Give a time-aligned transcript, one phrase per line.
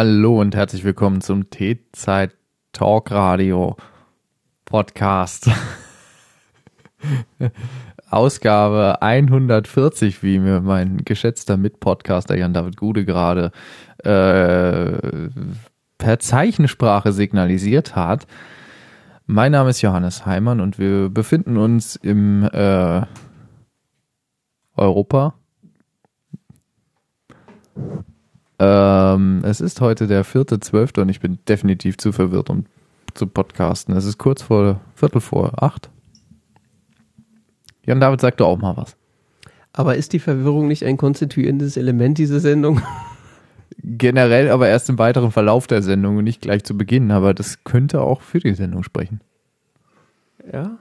[0.00, 2.36] Hallo und herzlich willkommen zum T-Zeit
[2.70, 3.76] Talk Radio
[4.64, 5.50] Podcast.
[8.08, 13.50] Ausgabe 140, wie mir mein geschätzter Mitpodcaster Jan-David Gude gerade
[14.04, 15.30] äh,
[15.98, 18.28] per Zeichensprache signalisiert hat.
[19.26, 23.02] Mein Name ist Johannes Heimann und wir befinden uns im äh,
[24.76, 25.34] Europa.
[28.58, 32.64] Ähm, es ist heute der vierte Zwölfte und ich bin definitiv zu verwirrt, um
[33.14, 33.96] zu podcasten.
[33.96, 35.90] Es ist kurz vor Viertel vor acht.
[37.84, 38.96] Jan David sagte auch mal was.
[39.72, 42.82] Aber ist die Verwirrung nicht ein konstituierendes Element dieser Sendung?
[43.82, 47.62] Generell aber erst im weiteren Verlauf der Sendung und nicht gleich zu Beginn, aber das
[47.62, 49.20] könnte auch für die Sendung sprechen.
[50.52, 50.78] Ja,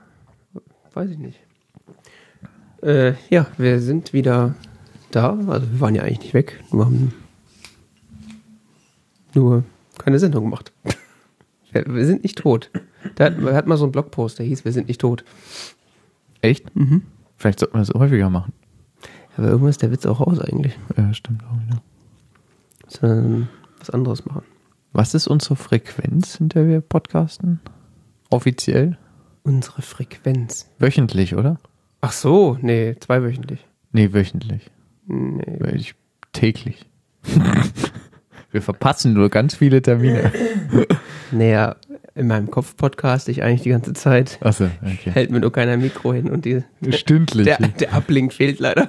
[0.94, 1.40] weiß ich nicht.
[2.82, 4.56] Äh, ja, wir sind wieder
[5.12, 5.38] da.
[5.48, 7.14] Also wir waren ja eigentlich nicht weg, nur haben
[9.34, 9.64] nur
[9.98, 10.72] keine Sendung gemacht.
[11.72, 12.72] Wir, wir sind nicht tot.
[13.16, 15.26] Da hat, man hat mal so einen Blogpost, der hieß, wir sind nicht tot.
[16.42, 16.74] Echt?
[16.78, 17.02] Mhm.
[17.36, 18.54] Vielleicht sollten wir das häufiger machen.
[19.36, 20.78] Aber irgendwann ist der Witz auch aus eigentlich.
[20.96, 21.82] Ja, stimmt auch wieder.
[22.88, 24.44] Sondern was anderes machen.
[24.94, 27.60] Was ist unsere Frequenz, in der wir podcasten?
[28.30, 28.98] Offiziell?
[29.44, 30.72] Unsere Frequenz.
[30.80, 31.60] Wöchentlich, oder?
[32.02, 33.68] Ach so, nee, zweiwöchentlich.
[33.92, 34.72] Nee, wöchentlich.
[35.06, 35.58] Nee.
[35.60, 35.96] Weil ich
[36.34, 36.90] täglich.
[38.58, 40.32] wir verpassen nur ganz viele Termine.
[41.30, 41.76] Naja,
[42.16, 44.40] in meinem Kopf podcast ich eigentlich die ganze Zeit.
[44.40, 45.12] Achso, okay.
[45.12, 47.46] Hält mir nur keiner Mikro hin und die, Stündlich.
[47.46, 48.88] der, der Uplink fehlt leider.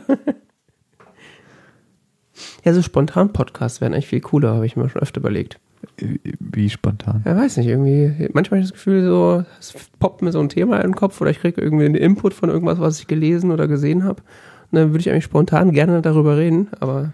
[2.65, 5.59] Ja, so spontan Podcasts wären eigentlich viel cooler, habe ich mir schon öfter überlegt.
[5.98, 7.25] Wie spontan.
[7.26, 10.48] Ja, weiß nicht, irgendwie, manchmal habe ich das Gefühl, so, es poppt mir so ein
[10.48, 13.50] Thema in den Kopf oder ich kriege irgendwie einen Input von irgendwas, was ich gelesen
[13.50, 14.22] oder gesehen habe.
[14.71, 17.12] Und dann würde ich eigentlich spontan gerne darüber reden, aber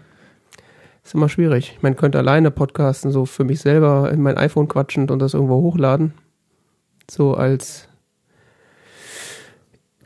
[1.05, 1.73] ist immer schwierig.
[1.75, 5.35] Ich meine, könnte alleine podcasten, so für mich selber in mein iPhone quatschend und das
[5.35, 6.13] irgendwo hochladen.
[7.09, 7.87] So als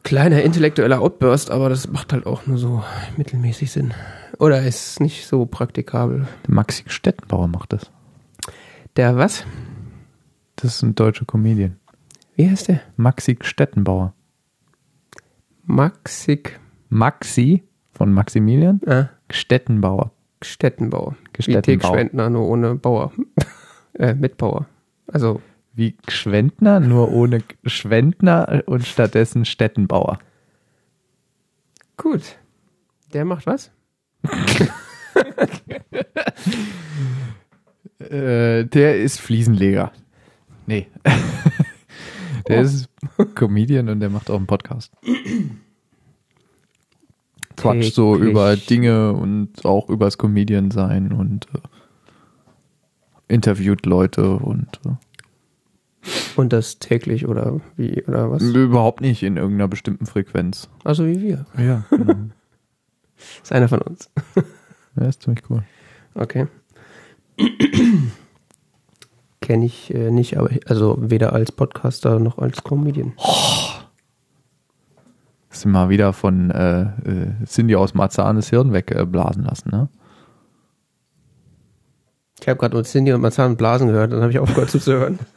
[0.03, 2.83] kleiner intellektueller Outburst, aber das macht halt auch nur so
[3.15, 3.93] mittelmäßig Sinn.
[4.39, 6.27] Oder ist nicht so praktikabel.
[6.45, 7.91] Der Maxi Stettenbauer macht das.
[8.97, 9.45] Der was?
[10.57, 11.77] Das ist ein deutscher Comedian.
[12.35, 12.81] Wie heißt der?
[12.97, 14.13] Maxi Stettenbauer.
[15.63, 20.11] Maxik Maxi von Maximilian ah, Stettenbauer.
[20.41, 21.16] Stettenbauer.
[21.35, 21.61] Wie Stettenbau.
[21.61, 23.11] Teg Schwendner, nur ohne Bauer.
[23.94, 24.67] äh, mit Bauer.
[25.07, 25.41] Also,
[25.73, 30.19] Wie Gschwendner, nur ohne Schwendner und stattdessen Stettenbauer.
[31.97, 32.38] gut.
[33.13, 33.72] Der macht was?
[37.99, 39.91] Äh, der ist Fliesenleger.
[40.67, 40.88] Nee.
[42.47, 42.61] der Oh.
[42.61, 42.89] ist
[43.35, 44.94] Comedian und der macht auch einen Podcast.
[47.62, 51.59] Quatscht so über Dinge und auch übers Comedian sein und äh,
[53.34, 58.42] interviewt Leute und äh, Und das täglich oder wie oder was?
[58.44, 60.70] überhaupt nicht in irgendeiner bestimmten Frequenz.
[60.84, 61.46] Also wie wir.
[61.58, 62.16] Ja, genau.
[63.44, 64.09] Ist einer von uns.
[64.96, 65.64] ja, ist ziemlich cool.
[66.16, 66.47] Okay.
[69.41, 73.14] Kenne ich äh, nicht, aber ich- also weder als Podcaster noch als Comedian.
[75.49, 79.89] Hast du mal wieder von äh, äh, Cindy aus Marzahn das Hirn wegblasen lassen, ne?
[82.39, 85.19] Ich habe gerade nur Cindy und Marzahn Blasen gehört, dann habe ich aufgehört zuzuhören.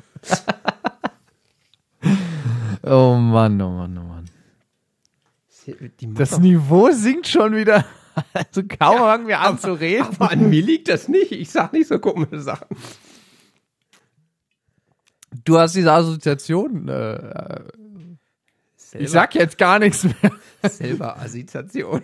[2.84, 4.24] Oh Mann, oh Mann, oh Mann.
[6.14, 7.84] Das Niveau sinkt schon wieder.
[8.34, 10.04] Also kaum fangen wir an zu reden.
[10.04, 11.32] aber an mir liegt das nicht.
[11.32, 12.66] Ich sag nicht so komische Sachen.
[15.46, 16.88] Du hast diese Assoziation.
[16.88, 17.62] Äh,
[18.94, 20.32] ich sag jetzt gar nichts mehr.
[20.68, 22.02] selber Assoziation.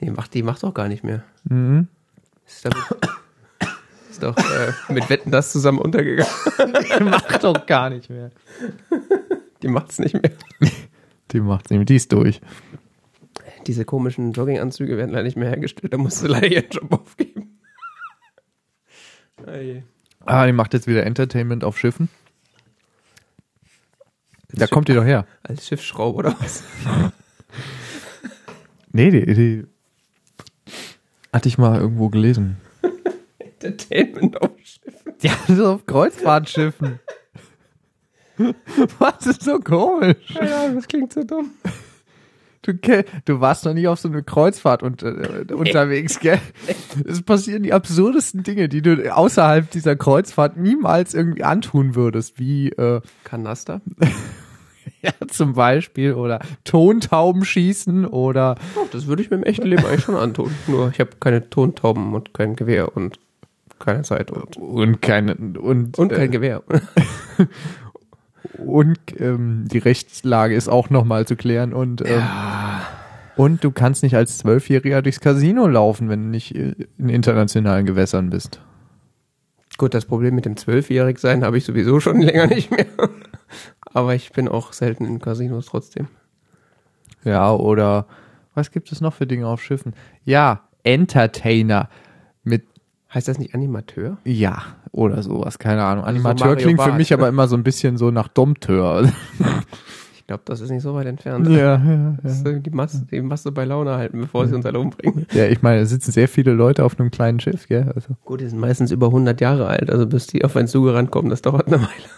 [0.00, 1.24] nee, macht, die macht doch gar nicht mehr.
[1.44, 1.88] Mhm.
[2.46, 2.82] Ist, damit,
[4.10, 6.30] ist doch äh, mit Wetten das zusammen untergegangen.
[7.10, 8.30] Macht doch gar nicht mehr.
[9.62, 10.32] Die macht's nicht mehr.
[11.32, 11.86] Die macht's nicht mehr.
[11.86, 12.40] Die ist durch.
[13.66, 15.92] Diese komischen Jogginganzüge werden leider nicht mehr hergestellt.
[15.92, 17.60] Da musst du leider ihren Job aufgeben.
[19.46, 19.84] Ei.
[20.24, 22.08] Ah, die macht jetzt wieder Entertainment auf Schiffen.
[24.52, 25.26] Da kommt die doch her.
[25.42, 26.62] Als Schiffsschrauber oder was?
[28.92, 29.66] Nee, die, die
[31.32, 32.56] hatte ich mal irgendwo gelesen.
[33.38, 35.14] Entertainment auf Schiffen.
[35.20, 36.98] Ja, so auf Kreuzfahrtschiffen.
[38.98, 40.16] Was ist so komisch?
[40.30, 41.50] Ja, das klingt so dumm.
[42.62, 46.40] Du, du warst noch nie auf so eine Kreuzfahrt und, äh, unterwegs, gell?
[47.06, 52.68] Es passieren die absurdesten Dinge, die du außerhalb dieser Kreuzfahrt niemals irgendwie antun würdest, wie,
[52.70, 53.80] äh, Kanaster?
[55.02, 56.14] Ja, zum Beispiel.
[56.14, 60.50] Oder Tontauben schießen oder Oh, das würde ich mir im echten Leben eigentlich schon antun.
[60.66, 63.18] Nur ich habe keine Tontauben und kein Gewehr und
[63.78, 66.62] keine Zeit und, und keine und, und kein äh, Gewehr.
[68.58, 72.82] und ähm, die Rechtslage ist auch nochmal zu klären und ähm, Ja.
[73.36, 77.86] und du kannst nicht als Zwölfjähriger durchs Casino laufen, wenn du nicht äh, in internationalen
[77.86, 78.60] Gewässern bist.
[79.80, 82.84] Gut, das Problem mit dem Zwölfjährig sein habe ich sowieso schon länger nicht mehr.
[83.94, 86.08] Aber ich bin auch selten in Casinos trotzdem.
[87.24, 88.04] Ja, oder
[88.54, 89.94] was gibt es noch für Dinge auf Schiffen?
[90.26, 91.88] Ja, Entertainer
[92.44, 92.66] mit
[93.14, 94.18] Heißt das nicht Animateur?
[94.24, 94.62] ja
[94.92, 96.04] oder sowas, keine Ahnung.
[96.04, 96.98] Also so Animateur Mario klingt für Barth.
[96.98, 99.10] mich aber immer so ein bisschen so nach Dompteur.
[100.30, 101.48] Ich glaube, das ist nicht so weit entfernt.
[101.48, 105.26] ja, ja, ist Die, Masse, die Masse bei Laune halten, bevor sie uns alle umbringen.
[105.32, 107.90] ja, ich meine, da sitzen sehr viele Leute auf einem kleinen Schiff, gell?
[107.96, 111.10] Also, Gut, die sind meistens über 100 Jahre alt, also bis die auf einen zugerannt
[111.10, 112.08] kommen, das dauert eine Weile.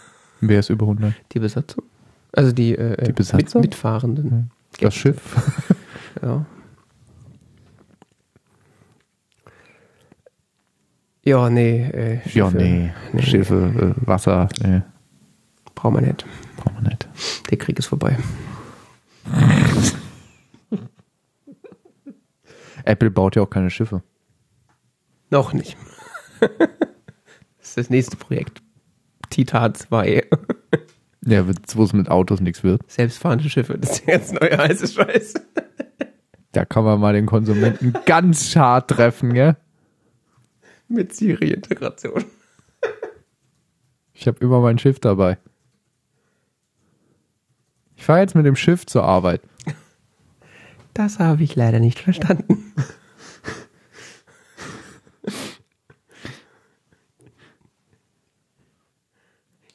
[0.43, 1.15] wer ist über 100?
[1.33, 1.85] Die Besatzung.
[2.33, 3.63] Also die, äh, Die Besatzung?
[3.63, 4.51] Mit, Mitfahrenden.
[4.79, 5.19] Das Schiff.
[6.23, 6.45] Ja.
[11.25, 12.91] Ja, nee, äh, Schiffe, Ja, nee.
[13.15, 13.23] Nee.
[13.23, 14.83] Schiffe, äh, Wasser, nee,
[15.75, 16.27] braucht man nicht.
[16.63, 17.09] Brauchen wir nicht.
[17.51, 18.17] Der Krieg ist vorbei.
[22.85, 24.03] Apple baut ja auch keine Schiffe.
[25.31, 25.77] Noch nicht.
[26.41, 26.49] das
[27.61, 28.63] ist das nächste Projekt.
[29.31, 30.29] Titan 2.
[31.25, 32.83] Ja, wo es mit Autos nichts wird.
[32.91, 35.35] Selbstfahrende Schiffe, das ist der ganz neue heiße Scheiß.
[36.51, 39.57] Da kann man mal den Konsumenten ganz hart treffen, gell?
[40.89, 42.25] Mit Siri-Integration.
[44.13, 45.39] Ich habe immer mein Schiff dabei.
[48.03, 49.43] Ich fahre jetzt mit dem Schiff zur Arbeit.
[50.93, 52.75] Das habe ich leider nicht verstanden.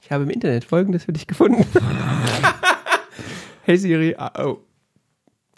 [0.02, 1.66] Ich habe im Internet folgendes für dich gefunden.
[3.64, 4.58] hey Siri, ah, oh.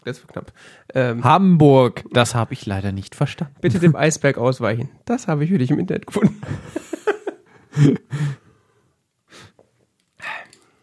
[0.06, 0.54] Das war knapp.
[0.94, 3.56] Ähm, Hamburg, das habe ich leider nicht verstanden.
[3.62, 4.90] bitte dem Eisberg ausweichen.
[5.06, 6.40] Das habe ich für dich im Internet gefunden.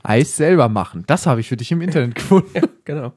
[0.09, 2.51] Eis selber machen, das habe ich für dich im Internet gefunden.
[2.55, 3.13] Ja, genau.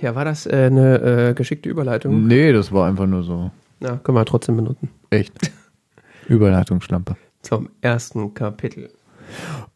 [0.00, 2.26] Ja, war das äh, eine äh, geschickte Überleitung?
[2.26, 3.50] nee, das war einfach nur so.
[3.80, 4.90] Na, können wir trotzdem benutzen.
[5.10, 5.52] Echt.
[6.28, 7.16] Überleitungsschlampe.
[7.42, 8.90] Zum ersten Kapitel.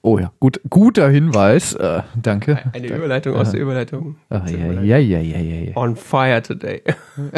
[0.03, 1.75] Oh ja, gut, guter Hinweis.
[1.75, 2.63] Äh, danke.
[2.73, 4.17] Eine Überleitung aus der Überleitung.
[4.29, 4.85] Ach, ja, Überleitung.
[4.85, 5.77] ja, ja, ja, ja, ja.
[5.77, 6.83] On fire today.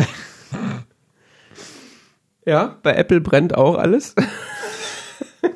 [2.47, 4.15] ja, bei Apple brennt auch alles.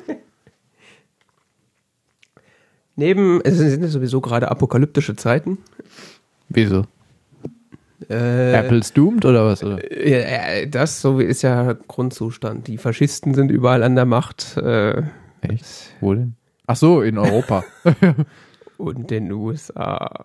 [2.95, 5.59] Neben, es sind ja sowieso gerade apokalyptische Zeiten.
[6.49, 6.85] Wieso?
[8.09, 9.63] Äh, Apple's doomed oder was?
[9.63, 9.79] Oder?
[9.91, 12.67] Äh, das so ist ja Grundzustand.
[12.67, 15.03] Die Faschisten sind überall an der Macht äh,
[15.41, 15.93] Echt?
[15.99, 16.35] Wo denn?
[16.65, 17.63] Ach so, in Europa.
[18.77, 20.23] und den USA.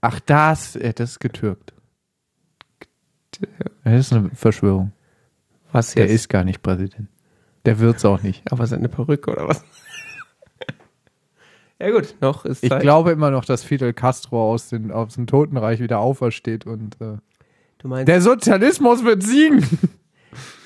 [0.00, 1.72] Ach, das, das ist getürkt.
[3.84, 4.92] Das ist eine Verschwörung.
[5.72, 6.14] Was Der jetzt?
[6.14, 7.08] ist gar nicht Präsident.
[7.66, 8.50] Der wird's auch nicht.
[8.50, 9.64] Aber seine Perücke oder was?
[11.78, 12.82] ja gut, noch ist Ich Zeit.
[12.82, 17.16] glaube immer noch, dass Fidel Castro aus, den, aus dem Totenreich wieder aufersteht und äh,
[17.78, 19.64] du meinst, der Sozialismus wird siegen.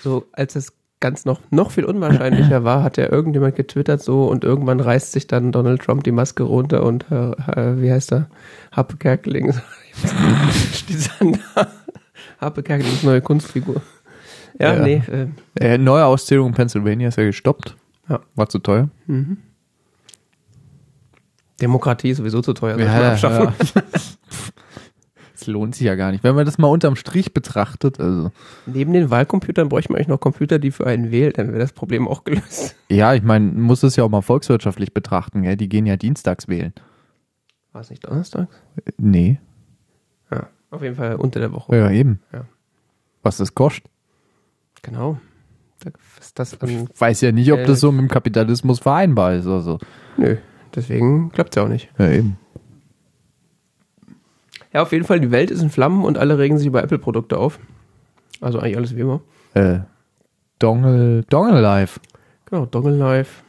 [0.03, 4.45] so als es ganz noch, noch viel unwahrscheinlicher war, hat ja irgendjemand getwittert so und
[4.45, 8.31] irgendwann reißt sich dann Donald Trump die Maske runter und äh, äh, wie heißt er?
[8.71, 9.53] Happe Kerkeling.
[11.19, 11.67] Dann da.
[12.41, 13.83] Happe Kerkelings neue Kunstfigur.
[14.63, 14.83] Ja, Ja.
[14.83, 17.77] nee, äh, Äh, neue Auszählung in Pennsylvania ist ja gestoppt.
[18.09, 18.21] Ja.
[18.35, 18.89] War zu teuer.
[21.61, 22.79] Demokratie ist sowieso zu teuer.
[23.11, 23.55] abschaffen.
[25.35, 26.23] Es lohnt sich ja gar nicht.
[26.23, 28.31] Wenn man das mal unterm Strich betrachtet, also.
[28.67, 31.73] Neben den Wahlcomputern bräuchte man eigentlich noch Computer, die für einen wählen, dann wäre das
[31.73, 32.77] Problem auch gelöst.
[32.89, 35.57] Ja, ich meine, man muss es ja auch mal volkswirtschaftlich betrachten, gell?
[35.57, 36.73] Die gehen ja dienstags wählen.
[37.73, 38.55] War es nicht donnerstags?
[38.99, 39.41] Nee.
[40.31, 40.49] Ja.
[40.71, 41.77] Auf jeden Fall unter der Woche.
[41.77, 42.21] Ja, eben.
[42.33, 42.45] Ja.
[43.25, 43.91] Was das kostet.
[44.83, 45.19] Genau.
[46.21, 49.47] Ist das an, Ich weiß ja nicht, ob das so mit dem Kapitalismus vereinbar ist.
[49.47, 49.79] Also.
[50.17, 50.37] Nö,
[50.75, 51.89] deswegen klappt es ja auch nicht.
[51.99, 52.37] Ja, eben.
[54.73, 57.37] Ja, auf jeden Fall, die Welt ist in Flammen und alle regen sich über Apple-Produkte
[57.37, 57.59] auf.
[58.41, 59.21] Also eigentlich alles wie immer.
[59.55, 59.81] Äh,
[60.59, 62.01] Dongle, Dongle Life.
[62.47, 63.43] Genau, Dongle Life.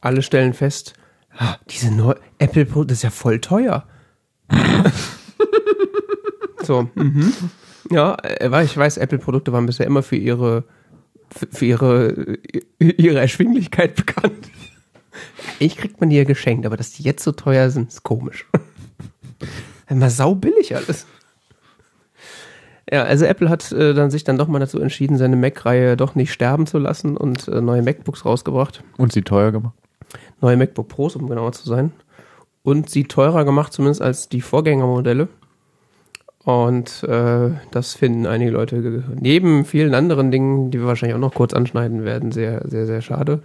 [0.00, 0.94] Alle stellen fest,
[1.36, 3.86] ah, diese neue Apple-Produkte, das ist ja voll teuer.
[6.62, 7.32] so, mhm.
[7.90, 10.64] Ja, äh, ich weiß, Apple-Produkte waren bisher immer für ihre,
[11.30, 12.38] für, für ihre,
[12.78, 14.48] ihre Erschwinglichkeit bekannt.
[15.58, 18.46] Ich kriegt man die ja geschenkt, aber dass die jetzt so teuer sind, ist komisch.
[19.88, 21.06] Immer sau billig alles.
[22.90, 26.14] Ja, also Apple hat äh, dann sich dann doch mal dazu entschieden, seine Mac-Reihe doch
[26.14, 28.82] nicht sterben zu lassen und äh, neue MacBooks rausgebracht.
[28.96, 29.74] Und sie teuer gemacht.
[30.40, 31.92] Neue MacBook Pros, um genauer zu sein.
[32.62, 35.28] Und sie teurer gemacht, zumindest als die Vorgängermodelle.
[36.44, 41.34] Und äh, das finden einige Leute neben vielen anderen Dingen, die wir wahrscheinlich auch noch
[41.34, 43.42] kurz anschneiden werden, sehr, sehr, sehr schade,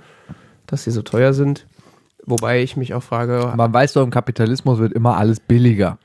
[0.65, 1.67] dass sie so teuer sind.
[2.25, 5.99] Wobei ich mich auch frage, Man weiß doch, im Kapitalismus wird immer alles billiger.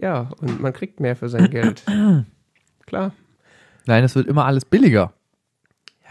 [0.00, 1.82] ja, und man kriegt mehr für sein Geld.
[2.86, 3.12] Klar.
[3.86, 5.12] Nein, es wird immer alles billiger.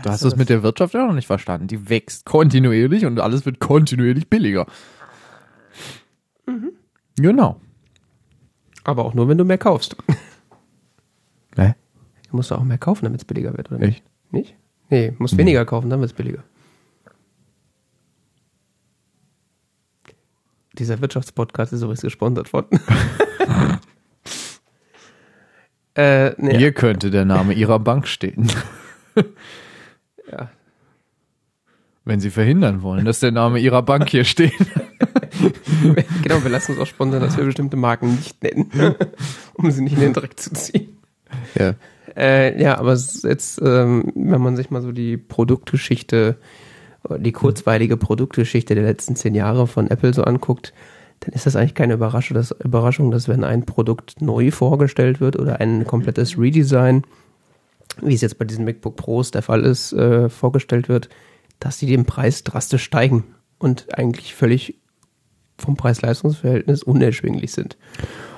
[0.04, 1.68] Du Ja, hast so es mit der Wirtschaft ja noch nicht verstanden.
[1.68, 4.66] Die wächst kontinuierlich und alles wird kontinuierlich billiger.
[7.18, 7.62] Genau.
[8.84, 9.96] Aber auch nur, wenn du mehr kaufst.
[11.56, 11.76] Hä?
[12.30, 14.04] Du musst auch mehr kaufen, damit es billiger wird, oder Echt?
[14.32, 14.56] nicht?
[14.90, 16.44] Nee, musst weniger kaufen, dann wird es billiger.
[20.74, 22.66] Dieser Wirtschaftspodcast ist übrigens gesponsert von.
[25.96, 28.50] äh, nee, Hier könnte der Name Ihrer Bank stehen.
[30.32, 30.50] ja.
[32.04, 34.54] Wenn Sie verhindern wollen, dass der Name Ihrer Bank hier steht.
[36.24, 38.72] genau, wir lassen uns auch sponsern, dass wir bestimmte Marken nicht nennen,
[39.54, 40.98] um sie nicht in den Dreck zu ziehen.
[41.58, 41.76] Ja.
[42.16, 46.38] Äh, ja, aber jetzt, ähm, wenn man sich mal so die Produktgeschichte,
[47.18, 50.74] die kurzweilige Produktgeschichte der letzten zehn Jahre von Apple so anguckt,
[51.22, 55.38] dann ist das eigentlich keine Überraschung, dass, Überraschung, dass wenn ein Produkt neu vorgestellt wird
[55.38, 57.04] oder ein komplettes Redesign,
[58.02, 61.10] wie es jetzt bei diesen MacBook Pros der Fall ist, äh, vorgestellt wird,
[61.60, 63.24] dass die den Preis drastisch steigen
[63.60, 64.81] und eigentlich völlig
[65.62, 67.78] vom Preis-Leistungs-Verhältnis unerschwinglich sind.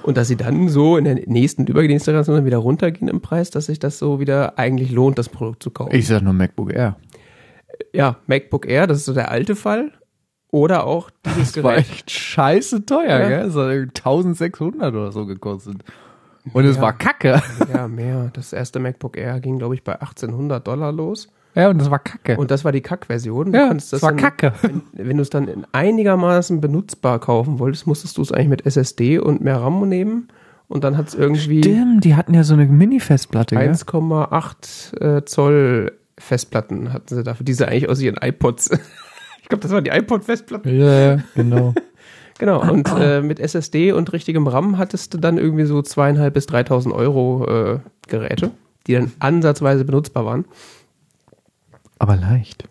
[0.04, 3.68] Und dass sie dann so in der nächsten übernächsten Generation wieder runtergehen im Preis, dass
[3.68, 5.96] sich das so wieder eigentlich lohnt, das Produkt zu kaufen.
[5.96, 6.98] Ich sag nur MacBook Air.
[7.94, 9.92] ja, MacBook Air, das ist so der alte Fall.
[10.52, 11.90] Oder auch dieses Das war Gerät.
[11.90, 13.28] echt scheiße teuer, Ja.
[13.28, 13.48] gell?
[13.48, 15.78] Es hat 1600 oder so gekostet.
[16.52, 17.42] Und es war kacke.
[17.74, 18.30] Ja, mehr.
[18.34, 21.30] Das erste MacBook Air ging, glaube ich, bei 1800 Dollar los.
[21.56, 22.38] Ja, und es war kacke.
[22.38, 23.52] Und das war die Kack-Version.
[23.52, 24.54] Du ja, konntest es war dann- kacke.
[24.62, 28.66] Wenn, wenn du es dann in einigermaßen benutzbar kaufen wolltest, musstest du es eigentlich mit
[28.66, 30.30] SSD und mehr RAM nehmen.
[30.68, 33.70] Und dann hat es irgendwie Stimmt, die hatten ja so eine Mini-Festplatte, gell?
[33.70, 38.72] 1,8 äh, Zoll Festplatten hatten sie dafür, die sie eigentlich aus ihren iPods.
[39.42, 40.76] ich glaube, das waren die iPod-Festplatten.
[40.80, 41.74] Ja, ja, genau.
[42.40, 42.64] Genau.
[42.68, 46.92] Und äh, mit SSD und richtigem RAM hattest du dann irgendwie so zweieinhalb bis 3.000
[46.92, 48.50] Euro äh, Geräte,
[48.88, 50.46] die dann ansatzweise benutzbar waren,
[52.04, 52.68] Aber leicht.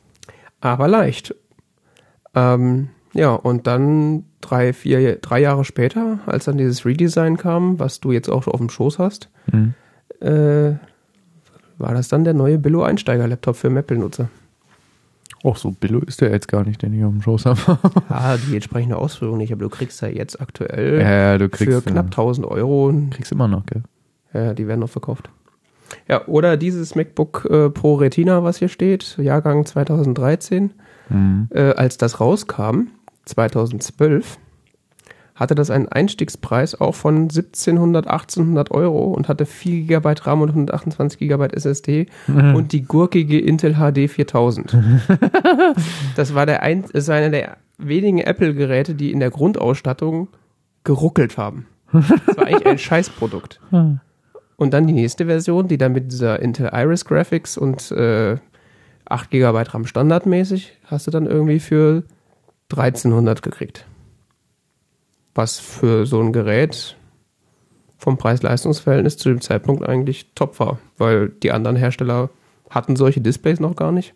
[0.60, 1.34] aber leicht.
[2.34, 8.00] Ähm, ja, und dann drei, vier, drei Jahre später, als dann dieses Redesign kam, was
[8.00, 9.74] du jetzt auch auf dem Schoß hast, Mhm.
[10.20, 10.72] äh,
[11.78, 14.28] war das dann der neue Billo-Einsteiger-Laptop für Apple-Nutzer.
[15.44, 17.58] Och, so Billo ist der jetzt gar nicht, den ich auf dem Schoß habe.
[18.10, 21.82] Ja, die entsprechende Ausführung nicht, aber du kriegst ja jetzt aktuell ja, ja, kriegst, für
[21.82, 23.82] knapp 1000 Euro, kriegst immer noch, gell?
[24.32, 25.30] ja, die werden noch verkauft.
[26.08, 30.72] Ja, oder dieses MacBook äh, Pro Retina, was hier steht, Jahrgang 2013,
[31.08, 31.48] Mhm.
[31.50, 32.86] äh, als das rauskam,
[33.26, 34.38] 2012,
[35.34, 40.50] hatte das einen Einstiegspreis auch von 1700, 1800 Euro und hatte 4 GB RAM und
[40.50, 44.76] 128 GB SSD und die gurkige Intel HD 4000.
[46.16, 50.28] das war der ein, ist einer der wenigen Apple-Geräte, die in der Grundausstattung
[50.84, 51.66] geruckelt haben.
[51.92, 53.60] Das war eigentlich ein Scheißprodukt.
[54.62, 58.36] Und dann die nächste Version, die dann mit dieser Intel Iris Graphics und äh,
[59.06, 62.04] 8 GB RAM standardmäßig, hast du dann irgendwie für
[62.70, 63.86] 1300 gekriegt.
[65.34, 66.96] Was für so ein Gerät
[67.98, 72.30] vom Preis-Leistungs-Verhältnis zu dem Zeitpunkt eigentlich top war, weil die anderen Hersteller
[72.70, 74.14] hatten solche Displays noch gar nicht.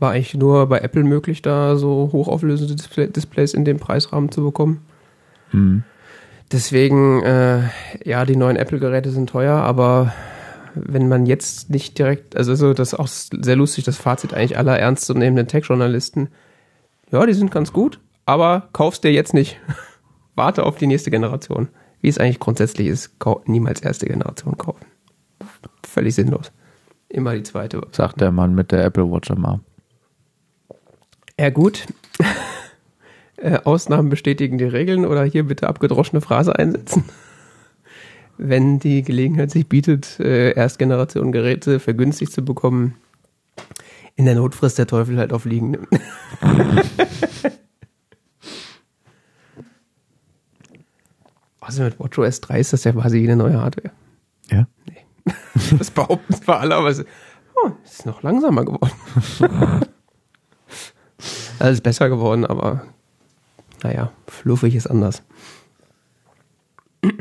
[0.00, 4.42] War eigentlich nur bei Apple möglich, da so hochauflösende Display Displays in dem Preisrahmen zu
[4.42, 4.86] bekommen.
[5.52, 5.84] Mhm.
[6.52, 7.62] Deswegen, äh,
[8.04, 10.12] ja, die neuen Apple-Geräte sind teuer, aber
[10.74, 14.58] wenn man jetzt nicht direkt, also so, das ist auch sehr lustig, das Fazit eigentlich
[14.58, 16.28] aller ernstzunehmenden Tech-Journalisten.
[17.10, 19.58] Ja, die sind ganz gut, aber kaufst dir jetzt nicht.
[20.34, 21.68] Warte auf die nächste Generation.
[22.00, 24.84] Wie es eigentlich grundsätzlich ist, niemals erste Generation kaufen.
[25.82, 26.52] Völlig sinnlos.
[27.08, 27.80] Immer die zweite.
[27.92, 29.64] Sagt der Mann mit der Apple Watch Arm.
[31.38, 31.86] Ja, gut.
[33.46, 37.04] äh, Ausnahmen bestätigen die Regeln oder hier bitte abgedroschene Phrase einsetzen.
[38.38, 42.96] Wenn die Gelegenheit sich bietet, äh, Erstgeneration-Geräte vergünstigt zu bekommen,
[44.16, 45.86] in der Not frisst der Teufel halt auf liegende.
[51.60, 53.90] Also mit WatchOS 3 ist das ja quasi jede neue Hardware.
[54.52, 54.68] Ja?
[55.76, 57.04] Das behaupten zwar alle, aber es
[57.56, 58.92] oh, es ist noch langsamer geworden.
[61.58, 62.86] Also es ist besser geworden, aber
[63.86, 65.22] naja, fluffig ist anders.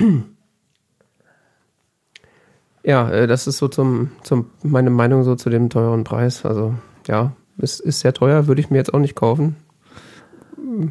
[2.87, 6.45] Ja, äh, das ist so zum, zum, meine Meinung so zu dem teuren Preis.
[6.45, 6.75] Also,
[7.07, 9.55] ja, es ist sehr teuer, würde ich mir jetzt auch nicht kaufen.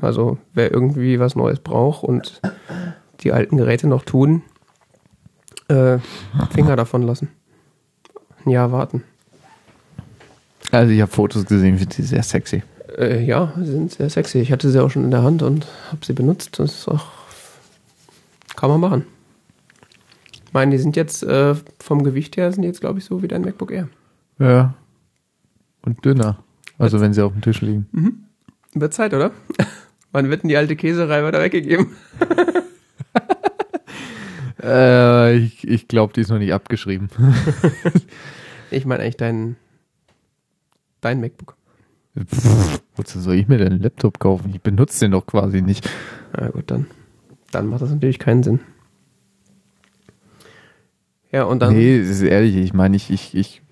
[0.00, 2.42] Also, wer irgendwie was Neues braucht und
[3.20, 4.42] die alten Geräte noch tun,
[5.68, 5.98] äh,
[6.50, 7.28] Finger davon lassen.
[8.44, 9.04] Jahr warten.
[10.72, 12.64] Also ich habe Fotos gesehen, finde sie sehr sexy.
[12.98, 14.38] Äh, ja, sie sind sehr sexy.
[14.38, 16.58] Ich hatte sie auch schon in der Hand und habe sie benutzt.
[16.58, 17.06] Das ist auch.
[18.56, 19.06] Kann man machen.
[20.46, 23.22] Ich meine, die sind jetzt äh, vom Gewicht her, sind die jetzt, glaube ich, so
[23.22, 23.88] wie dein MacBook Air.
[24.38, 24.74] Ja.
[25.82, 26.38] Und dünner.
[26.78, 28.28] Also wenn sie auf dem Tisch liegen.
[28.74, 29.32] Wird Zeit, oder?
[30.12, 31.88] Wann wird denn die alte Käserei wieder weggegeben?
[34.64, 37.10] Äh, ich ich glaube, die ist noch nicht abgeschrieben.
[38.70, 39.56] Ich meine eigentlich dein,
[41.00, 41.54] dein MacBook.
[42.16, 44.52] Pff, wozu soll ich mir denn einen Laptop kaufen?
[44.54, 45.88] Ich benutze den doch quasi nicht.
[46.33, 46.87] Na gut, dann.
[47.50, 48.61] Dann macht das natürlich keinen Sinn.
[51.33, 51.75] Ja, und dann.
[51.75, 53.62] Nee, es ist ehrlich, ich meine, ich, ich, ich,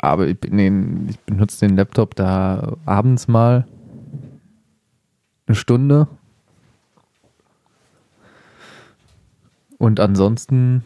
[0.00, 3.66] aber ich, den, ich benutze den Laptop da abends mal
[5.46, 6.08] eine Stunde.
[9.78, 10.82] Und ansonsten,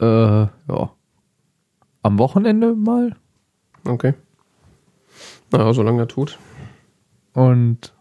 [0.00, 0.92] äh, ja,
[2.02, 3.16] am Wochenende mal.
[3.84, 4.14] Okay.
[5.52, 6.38] Naja, solange er tut.
[7.34, 7.94] Und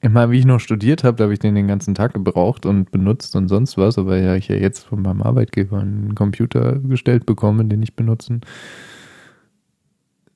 [0.00, 2.66] ich meine, wie ich noch studiert habe, da habe ich den den ganzen Tag gebraucht
[2.66, 6.78] und benutzt und sonst was, aber ja, ich ja jetzt von meinem Arbeitgeber einen Computer
[6.80, 8.42] gestellt bekomme, den ich benutzen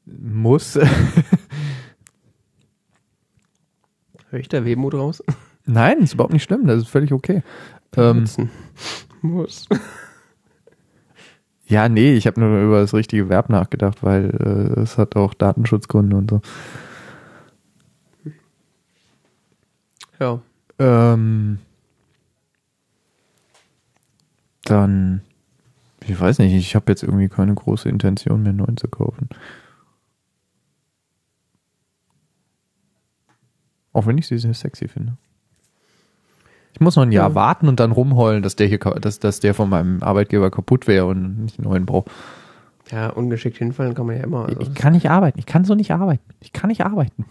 [0.07, 0.77] muss.
[4.31, 5.23] Höre ich da Wehmut raus?
[5.67, 7.43] Nein, ist überhaupt nicht schlimm, das ist völlig okay.
[7.97, 8.51] Ähm, Nutzen.
[9.21, 9.69] Muss.
[11.69, 15.35] Ja, nee, ich habe nur über das richtige Verb nachgedacht, weil äh, es hat auch
[15.35, 16.41] Datenschutzgründe und so.
[20.19, 20.41] Ja.
[20.79, 21.59] Ähm,
[24.65, 25.21] dann,
[26.07, 29.29] ich weiß nicht, ich habe jetzt irgendwie keine große Intention mehr, einen neuen zu kaufen.
[33.93, 35.17] Auch wenn ich sie sehr sexy finde.
[36.79, 37.35] Ich muss noch ein Jahr Ja.
[37.35, 41.07] warten und dann rumheulen, dass der hier, dass, dass der von meinem Arbeitgeber kaputt wäre
[41.07, 42.09] und nicht einen neuen brauche.
[42.93, 44.47] Ja, ungeschickt hinfallen kann man ja immer.
[44.47, 45.39] Also, Ich kann nicht arbeiten.
[45.41, 46.23] Ich kann so nicht arbeiten.
[46.41, 47.25] Ich kann nicht arbeiten.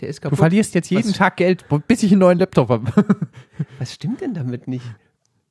[0.00, 0.38] der ist Du kaputt.
[0.40, 1.16] verlierst jetzt jeden Was?
[1.16, 2.90] Tag Geld, bis ich einen neuen Laptop habe.
[3.78, 4.84] Was stimmt denn damit nicht?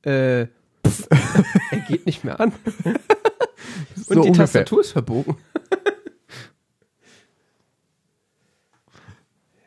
[0.02, 0.48] Äh, er
[1.88, 2.52] geht nicht mehr an.
[2.84, 4.36] Und So die ungefähr.
[4.44, 5.36] Tastatur ist verbogen.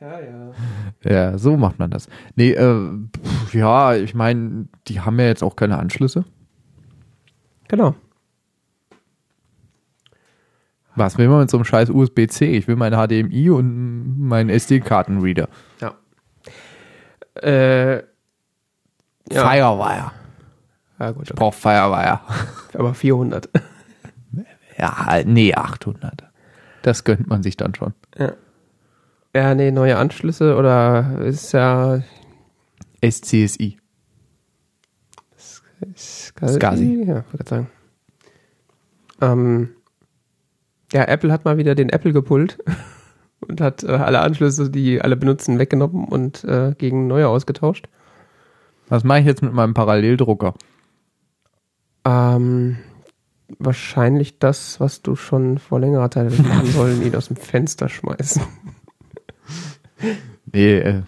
[0.01, 0.51] Ja, ja.
[1.03, 2.09] Ja, so macht man das.
[2.35, 6.25] Nee, äh, pf, ja, ich meine, die haben ja jetzt auch keine Anschlüsse.
[7.67, 7.95] Genau.
[10.95, 12.57] Was will man mit so einem scheiß USB-C?
[12.57, 15.47] Ich will mein HDMI und meinen SD-Kartenreader.
[15.79, 15.93] Ja.
[17.41, 18.01] Äh, ja.
[19.29, 20.11] Firewire.
[20.99, 21.23] Ja, gut.
[21.23, 21.39] Ich Okay.
[21.39, 22.19] brauche Firewire.
[22.73, 23.49] Aber 400.
[24.77, 26.23] Ja, nee, 800.
[26.81, 27.93] Das gönnt man sich dann schon.
[28.17, 28.33] ja.
[29.33, 32.01] Ja, nee, neue Anschlüsse oder ist ja
[33.03, 33.77] SCSI.
[35.97, 36.53] Skasi.
[36.55, 37.03] Skasi.
[37.07, 37.67] Ja, wollte gerade sagen.
[39.21, 39.69] Ähm,
[40.91, 42.57] ja, Apple hat mal wieder den Apple gepult
[43.47, 47.87] und hat äh, alle Anschlüsse, die alle benutzen, weggenommen und äh, gegen neue ausgetauscht.
[48.89, 50.53] Was mache ich jetzt mit meinem Paralleldrucker?
[52.03, 52.77] Ähm,
[53.57, 57.87] wahrscheinlich das, was du schon vor längerer Zeit hättest machen sollen, ihn aus dem Fenster
[57.87, 58.41] schmeißen.
[60.51, 61.01] Nee, äh,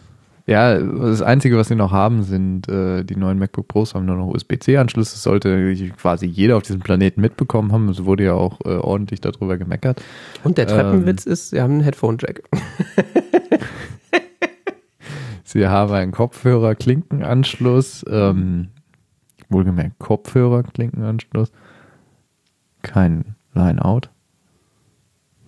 [0.45, 4.17] ja, das Einzige, was sie noch haben, sind äh, die neuen MacBook Pros haben nur
[4.17, 5.13] noch USB-C-Anschlüsse.
[5.13, 7.87] Das sollte quasi jeder auf diesem Planeten mitbekommen haben.
[7.87, 10.01] Es wurde ja auch äh, ordentlich darüber gemeckert.
[10.43, 12.43] Und der Treppenwitz ist, sie haben einen Headphone-Jack.
[15.53, 18.69] Sie haben einen Kopfhörer-Klinkenanschluss, ähm,
[19.49, 21.51] wohlgemerkt Kopfhörer-Klinkenanschluss,
[22.81, 24.09] kein Line-Out.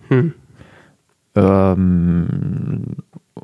[0.06, 0.32] Hm.
[1.34, 2.96] Ähm,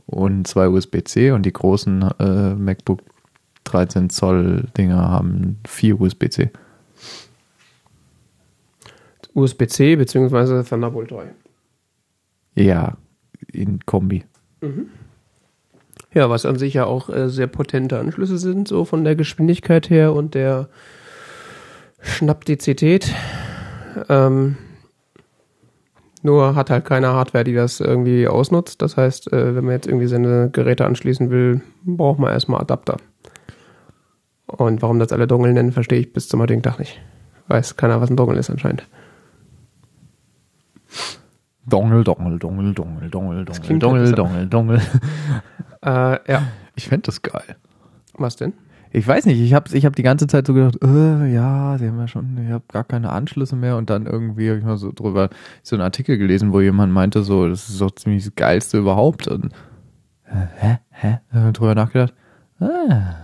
[0.06, 3.00] und zwei USB-C und die großen äh, MacBook
[3.64, 6.50] 13 Zoll Dinger haben vier USB-C.
[9.34, 10.62] USB-C bzw.
[10.62, 11.32] Thunderbolt 3.
[12.54, 12.96] Ja,
[13.52, 14.24] in Kombi.
[16.14, 19.88] Ja, was an sich ja auch äh, sehr potente Anschlüsse sind, so von der Geschwindigkeit
[19.88, 20.68] her und der
[22.02, 23.14] Schnappdizität.
[24.08, 24.56] Ähm,
[26.22, 28.82] nur hat halt keine Hardware, die das irgendwie ausnutzt.
[28.82, 32.96] Das heißt, äh, wenn man jetzt irgendwie seine Geräte anschließen will, braucht man erstmal Adapter.
[34.46, 37.00] Und warum das alle Dongle nennen, verstehe ich bis zum heutigen Tag nicht.
[37.48, 38.86] Weiß keiner, was ein Dongle ist anscheinend.
[41.66, 44.80] Dongel, Dongel, Dongel, Dongel, Dongel, Dongel, klingt Dongel, halt Dongel, Dongel.
[45.84, 46.42] Äh, ja,
[46.76, 47.56] Ich fände das geil.
[48.14, 48.52] was denn?
[48.94, 51.88] Ich weiß nicht, ich habe ich hab die ganze Zeit so gedacht, äh, ja, die
[51.88, 54.76] haben ja schon, ich habe gar keine Anschlüsse mehr und dann irgendwie habe ich mal
[54.76, 55.30] so drüber
[55.62, 59.28] so einen Artikel gelesen, wo jemand meinte, so, das ist so ziemlich das Geilste überhaupt
[59.28, 59.46] und
[60.26, 62.12] äh, hä, hä, hab drüber nachgedacht,
[62.60, 63.14] ah.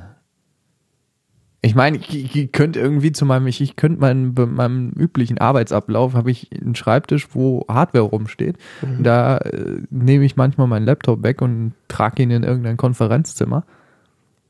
[1.60, 5.38] Ich meine, ich, ich könnte irgendwie zu meinem, ich, ich könnte meinen, bei meinem üblichen
[5.38, 8.56] Arbeitsablauf habe ich einen Schreibtisch, wo Hardware rumsteht.
[8.80, 9.02] Mhm.
[9.02, 13.64] Da äh, nehme ich manchmal meinen Laptop weg und trage ihn in irgendein Konferenzzimmer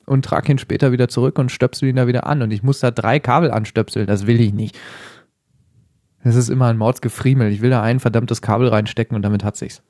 [0.09, 2.42] und trage ihn später wieder zurück und stöpsel ihn da wieder an.
[2.42, 4.07] Und ich muss da drei Kabel anstöpseln.
[4.07, 4.79] Das will ich nicht.
[6.25, 7.53] Das ist immer ein Mordsgefriemel.
[7.53, 9.83] Ich will da ein verdammtes Kabel reinstecken und damit hat sich's.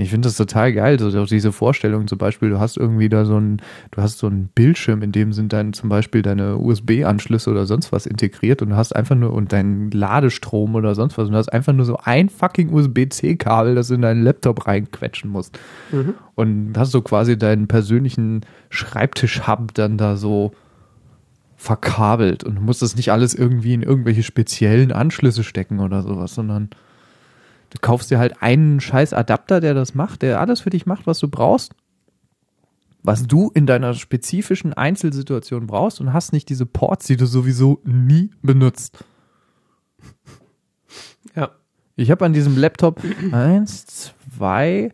[0.00, 3.24] Ich finde das total geil, so auch diese Vorstellung zum Beispiel, du hast irgendwie da
[3.24, 7.50] so ein, du hast so einen Bildschirm, in dem sind dann zum Beispiel deine USB-Anschlüsse
[7.50, 11.26] oder sonst was integriert und du hast einfach nur, und dein Ladestrom oder sonst was,
[11.26, 15.30] und du hast einfach nur so ein fucking USB-C-Kabel, das du in deinen Laptop reinquetschen
[15.30, 15.58] musst.
[16.36, 20.52] Und hast so quasi deinen persönlichen Schreibtisch-Hub dann da so
[21.56, 26.36] verkabelt und du musst das nicht alles irgendwie in irgendwelche speziellen Anschlüsse stecken oder sowas,
[26.36, 26.70] sondern
[27.70, 31.06] du kaufst dir halt einen scheiß Adapter, der das macht, der alles für dich macht,
[31.06, 31.74] was du brauchst,
[33.02, 37.80] was du in deiner spezifischen Einzelsituation brauchst und hast nicht diese Ports, die du sowieso
[37.84, 39.04] nie benutzt.
[41.34, 41.50] Ja.
[41.96, 43.02] Ich habe an diesem Laptop
[43.32, 43.86] eins,
[44.36, 44.92] zwei,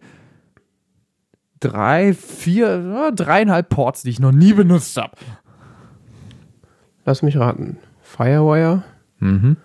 [1.60, 5.12] drei, vier, dreieinhalb Ports, die ich noch nie benutzt habe.
[7.04, 7.78] Lass mich raten.
[8.00, 8.84] Firewire?
[9.18, 9.56] Mhm.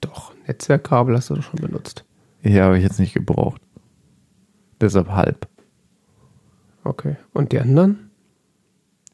[0.00, 0.32] Doch.
[0.52, 2.04] Netzwerkkabel hast du doch schon benutzt.
[2.42, 3.62] Ja, habe ich jetzt nicht gebraucht.
[4.80, 5.48] Deshalb halb.
[6.84, 7.16] Okay.
[7.32, 8.10] Und die anderen?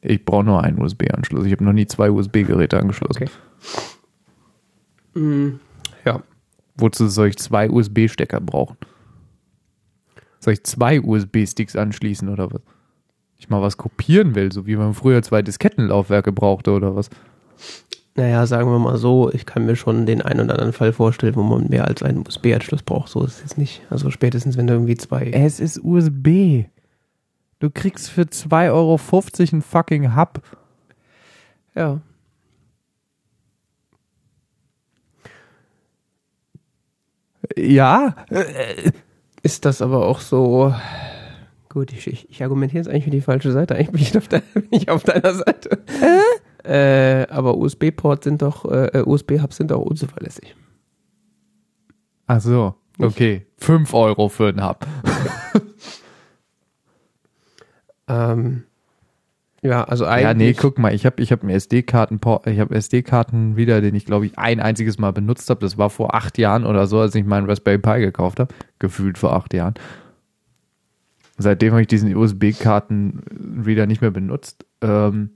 [0.01, 1.45] Ich brauche nur einen USB-Anschluss.
[1.45, 3.29] Ich habe noch nie zwei USB-Geräte angeschlossen.
[5.13, 5.19] Okay.
[5.19, 5.59] Mm,
[6.03, 6.21] ja.
[6.75, 8.77] Wozu soll ich zwei USB-Stecker brauchen?
[10.39, 12.61] Soll ich zwei USB-Sticks anschließen oder was?
[13.37, 17.09] Ich mal was kopieren will, so wie man früher zwei Diskettenlaufwerke brauchte oder was?
[18.19, 21.37] Naja, sagen wir mal so, ich kann mir schon den einen oder anderen Fall vorstellen,
[21.37, 23.09] wo man mehr als einen USB-Anschluss braucht.
[23.09, 23.81] So ist es jetzt nicht.
[23.89, 25.31] Also spätestens, wenn du irgendwie zwei.
[25.31, 26.65] Es ist USB.
[27.59, 28.99] Du kriegst für 2,50 Euro
[29.53, 30.41] einen fucking Hub.
[31.75, 32.01] Ja.
[37.55, 38.15] Ja,
[39.43, 40.75] Ist das aber auch so.
[41.69, 43.75] Gut, ich, ich, ich argumentiere jetzt eigentlich für die falsche Seite.
[43.75, 45.69] Eigentlich bin ich auf, de, bin ich auf deiner Seite.
[46.01, 50.55] Äh, aber USB-Ports sind doch, äh, USB-Hubs sind doch unzuverlässig.
[52.27, 53.47] Ach so, okay.
[53.57, 54.85] 5 Euro für einen Hub.
[58.09, 58.63] Ähm,
[59.61, 60.23] ja, also eigentlich.
[60.23, 63.93] Ja, nee, guck mal, ich habe ich hab einen SD-Karten, ich habe SD-Karten wieder, den
[63.93, 65.61] ich glaube ich ein einziges Mal benutzt habe.
[65.61, 68.53] Das war vor acht Jahren oder so, als ich meinen Raspberry Pi gekauft habe.
[68.79, 69.75] Gefühlt vor acht Jahren.
[71.37, 74.65] Seitdem habe ich diesen USB-Karten wieder nicht mehr benutzt.
[74.81, 75.31] Ähm,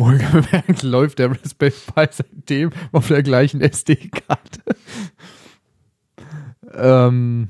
[0.00, 4.60] wohlgemerkt läuft der Raspberry Pi seitdem auf der gleichen SD-Karte.
[6.74, 7.48] ähm,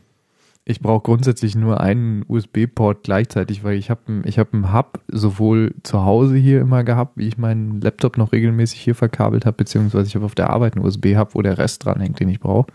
[0.65, 5.75] ich brauche grundsätzlich nur einen USB-Port gleichzeitig, weil ich habe ich hab einen Hub sowohl
[5.83, 10.07] zu Hause hier immer gehabt, wie ich meinen Laptop noch regelmäßig hier verkabelt habe, beziehungsweise
[10.07, 12.71] ich habe auf der Arbeit einen USB-Hub, wo der Rest dran hängt, den ich brauche.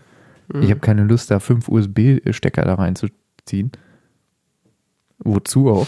[0.62, 3.72] Ich habe keine Lust, da fünf USB-Stecker da reinzuziehen.
[5.18, 5.86] Wozu auch?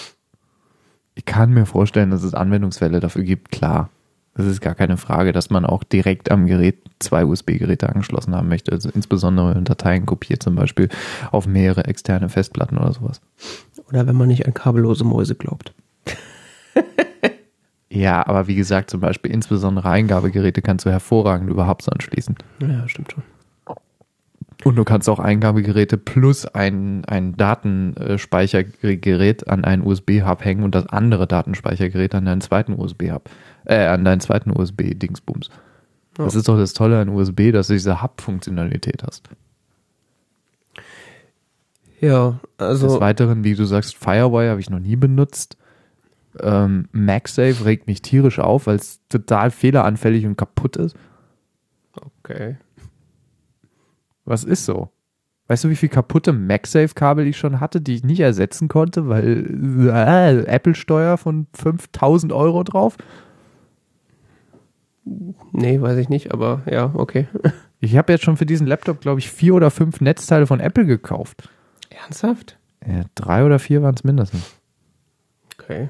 [1.18, 3.90] Ich kann mir vorstellen, dass es Anwendungsfälle dafür gibt, klar.
[4.36, 8.48] Das ist gar keine Frage, dass man auch direkt am Gerät zwei USB-Geräte angeschlossen haben
[8.48, 8.70] möchte.
[8.70, 10.88] Also insbesondere wenn Dateien kopiert, zum Beispiel
[11.32, 13.20] auf mehrere externe Festplatten oder sowas.
[13.88, 15.74] Oder wenn man nicht an kabellose Mäuse glaubt.
[17.90, 22.36] Ja, aber wie gesagt, zum Beispiel insbesondere Eingabegeräte kannst du hervorragend über Hubs anschließen.
[22.60, 23.22] Ja, stimmt schon.
[24.64, 30.86] Und du kannst auch Eingabegeräte plus ein, ein Datenspeichergerät an einen USB-Hub hängen und das
[30.86, 33.30] andere Datenspeichergerät an deinen zweiten USB-Hub,
[33.66, 35.50] äh, an deinen zweiten USB-Dingsbums.
[36.14, 39.28] Das ist doch das Tolle an USB, dass du diese Hub-Funktionalität hast.
[42.00, 43.00] Ja, Des also.
[43.00, 45.56] Weiteren, wie du sagst, Firewire habe ich noch nie benutzt.
[46.40, 50.94] Ähm, MagSafe regt mich tierisch auf, weil es total fehleranfällig und kaputt ist.
[52.22, 52.56] Okay.
[54.28, 54.90] Was ist so?
[55.46, 59.88] Weißt du, wie viel kaputte MagSafe-Kabel ich schon hatte, die ich nicht ersetzen konnte, weil
[59.88, 62.98] äh, Apple-Steuer von 5000 Euro drauf?
[65.52, 67.26] Nee, weiß ich nicht, aber ja, okay.
[67.80, 70.84] Ich habe jetzt schon für diesen Laptop, glaube ich, vier oder fünf Netzteile von Apple
[70.84, 71.48] gekauft.
[71.90, 72.58] Ernsthaft?
[72.84, 74.56] Ja, drei oder vier waren es mindestens.
[75.54, 75.88] Okay.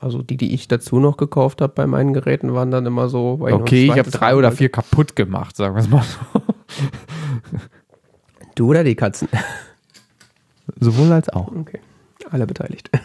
[0.00, 3.38] Also die, die ich dazu noch gekauft habe bei meinen Geräten, waren dann immer so.
[3.38, 6.40] Okay, ich habe drei oder vier kaputt gemacht, sagen wir es mal so.
[8.54, 9.28] Du oder die Katzen?
[10.78, 11.48] Sowohl als auch.
[11.48, 11.80] Okay.
[12.30, 12.90] alle beteiligt.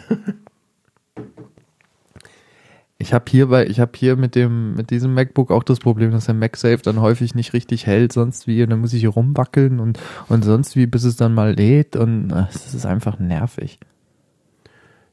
[3.00, 6.10] Ich habe hier bei, ich habe hier mit dem, mit diesem MacBook auch das Problem,
[6.10, 9.10] dass der MagSafe dann häufig nicht richtig hält, sonst wie, und dann muss ich hier
[9.10, 13.20] rumwackeln und, und sonst wie, bis es dann mal lädt und äh, es ist einfach
[13.20, 13.78] nervig.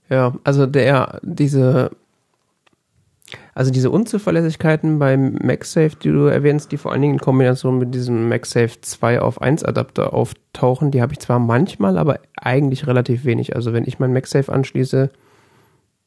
[0.10, 1.92] Ja, also der, diese,
[3.56, 7.96] also diese Unzuverlässigkeiten beim MagSafe, die du erwähnst, die vor allen Dingen in Kombination mit
[7.96, 13.24] diesem MagSafe 2 auf 1 Adapter auftauchen, die habe ich zwar manchmal, aber eigentlich relativ
[13.26, 13.56] wenig.
[13.56, 15.10] Also wenn ich mein MagSafe anschließe,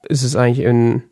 [0.08, 1.02] ist es eigentlich in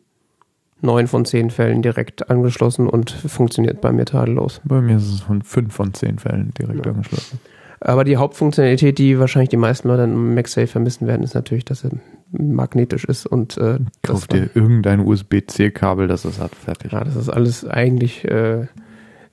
[0.81, 4.61] neun von zehn Fällen direkt angeschlossen und funktioniert bei mir tadellos.
[4.63, 6.91] Bei mir ist es von fünf von zehn Fällen direkt Ja.
[6.91, 7.39] angeschlossen.
[7.79, 11.83] Aber die Hauptfunktionalität, die wahrscheinlich die meisten Leute im MagSafe vermissen werden, ist natürlich, dass
[11.83, 11.91] er
[12.31, 16.91] magnetisch ist und äh, Kauf dir irgendein USB-C-Kabel, das es hat, fertig.
[16.91, 18.67] Ja, das ist alles eigentlich äh,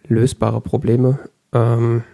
[0.07, 1.19] lösbare Probleme.
[1.53, 2.05] Ähm,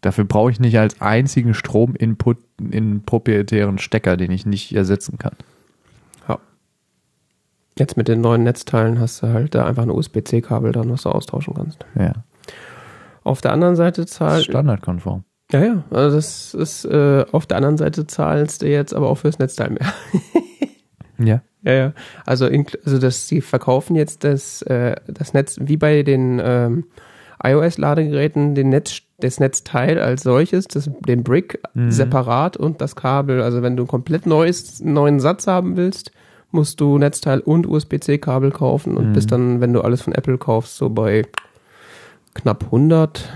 [0.00, 5.34] Dafür brauche ich nicht als einzigen Strominput einen proprietären Stecker, den ich nicht ersetzen kann.
[7.78, 11.10] jetzt mit den neuen Netzteilen hast du halt da einfach ein USB-C-Kabel dran, was du
[11.10, 11.84] austauschen kannst.
[11.94, 12.12] Ja,
[13.24, 14.44] Auf der anderen Seite zahlt.
[14.44, 15.24] standardkonform.
[15.52, 19.16] Ja, ja, also das ist äh, auf der anderen Seite zahlst du jetzt aber auch
[19.18, 19.92] fürs Netzteil mehr.
[21.22, 21.42] Ja.
[21.62, 21.92] Ja, ja.
[22.24, 26.84] Also, also dass sie verkaufen jetzt das, äh, das Netz, wie bei den ähm,
[27.44, 31.90] iOS-Ladegeräten, den Netz, das Netzteil als solches, das, den Brick Mhm.
[31.90, 33.42] separat und das Kabel.
[33.42, 36.10] Also wenn du ein komplett neues, neuen Satz haben willst,
[36.52, 39.12] musst du Netzteil und USB-C-Kabel kaufen und Mhm.
[39.12, 41.26] bist dann, wenn du alles von Apple kaufst, so bei
[42.32, 43.28] knapp 100,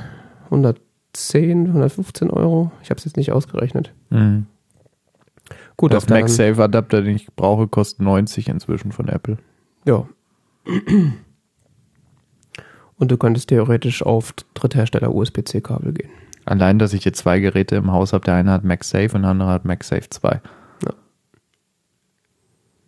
[1.15, 2.73] 110, 115 Euro.
[2.83, 3.93] Ich habe es jetzt nicht ausgerechnet.
[4.11, 4.47] Mhm.
[5.77, 9.39] Gut, Das anderen- MagSafe-Adapter, den ich brauche, kostet 90 inzwischen von Apple.
[9.85, 10.07] Ja.
[12.97, 16.11] Und du könntest theoretisch auf Dritthersteller USB-C-Kabel gehen.
[16.47, 18.25] Allein, dass ich hier zwei Geräte im Haus habe.
[18.25, 20.41] Der eine hat MagSafe und der andere hat MagSafe 2.
[20.85, 20.93] Ja.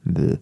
[0.04, 0.38] Bäh.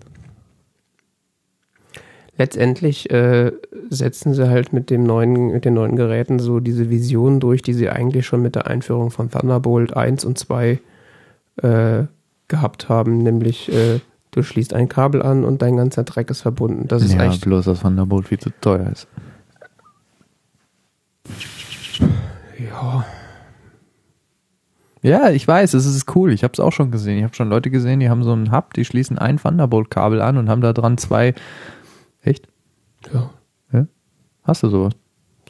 [2.37, 3.53] Letztendlich äh,
[3.91, 7.75] setzen sie halt mit dem neuen, mit den neuen Geräten so diese Vision durch, die
[7.75, 10.81] sie eigentlich schon mit der Einführung von Thunderbolt 1 und 2
[11.63, 12.05] äh,
[12.49, 14.01] gehabt haben, nämlich äh,
[14.33, 16.89] du schließt ein Kabel an und dein ganzer Dreck ist verbunden.
[16.89, 19.07] Das ist ja, eigentlich bloß dass Thunderbolt viel zu teuer ist.
[22.59, 23.05] ja,
[25.03, 26.33] Ja, ich weiß, es ist cool.
[26.33, 27.19] Ich habe es auch schon gesehen.
[27.19, 30.37] Ich habe schon Leute gesehen, die haben so einen Hub, die schließen ein Thunderbolt-Kabel an
[30.37, 31.35] und haben da dran zwei.
[32.25, 32.49] Echt?
[33.13, 33.31] ja,
[34.43, 34.93] Hast du sowas?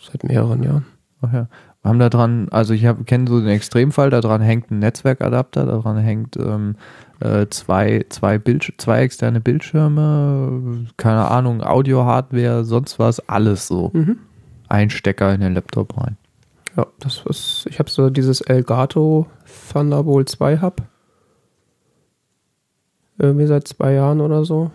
[0.01, 0.87] seit mehreren Jahren.
[1.23, 1.49] Ach ja.
[1.83, 5.67] Wir haben da dran, also ich kenne so den Extremfall, da dran hängt ein Netzwerkadapter,
[5.67, 6.77] da dran hängt ähm,
[7.21, 13.91] äh, zwei, zwei, Bildsch zwei externe Bildschirme, keine Ahnung, Audio-Hardware, sonst was, alles so.
[13.93, 14.19] Mhm.
[14.69, 16.17] Ein Stecker in den Laptop rein.
[16.77, 19.27] Ja, das ist, ich habe so dieses Elgato
[19.73, 20.83] Thunderbolt 2 Hub.
[23.19, 24.73] Irgendwie seit zwei Jahren oder so.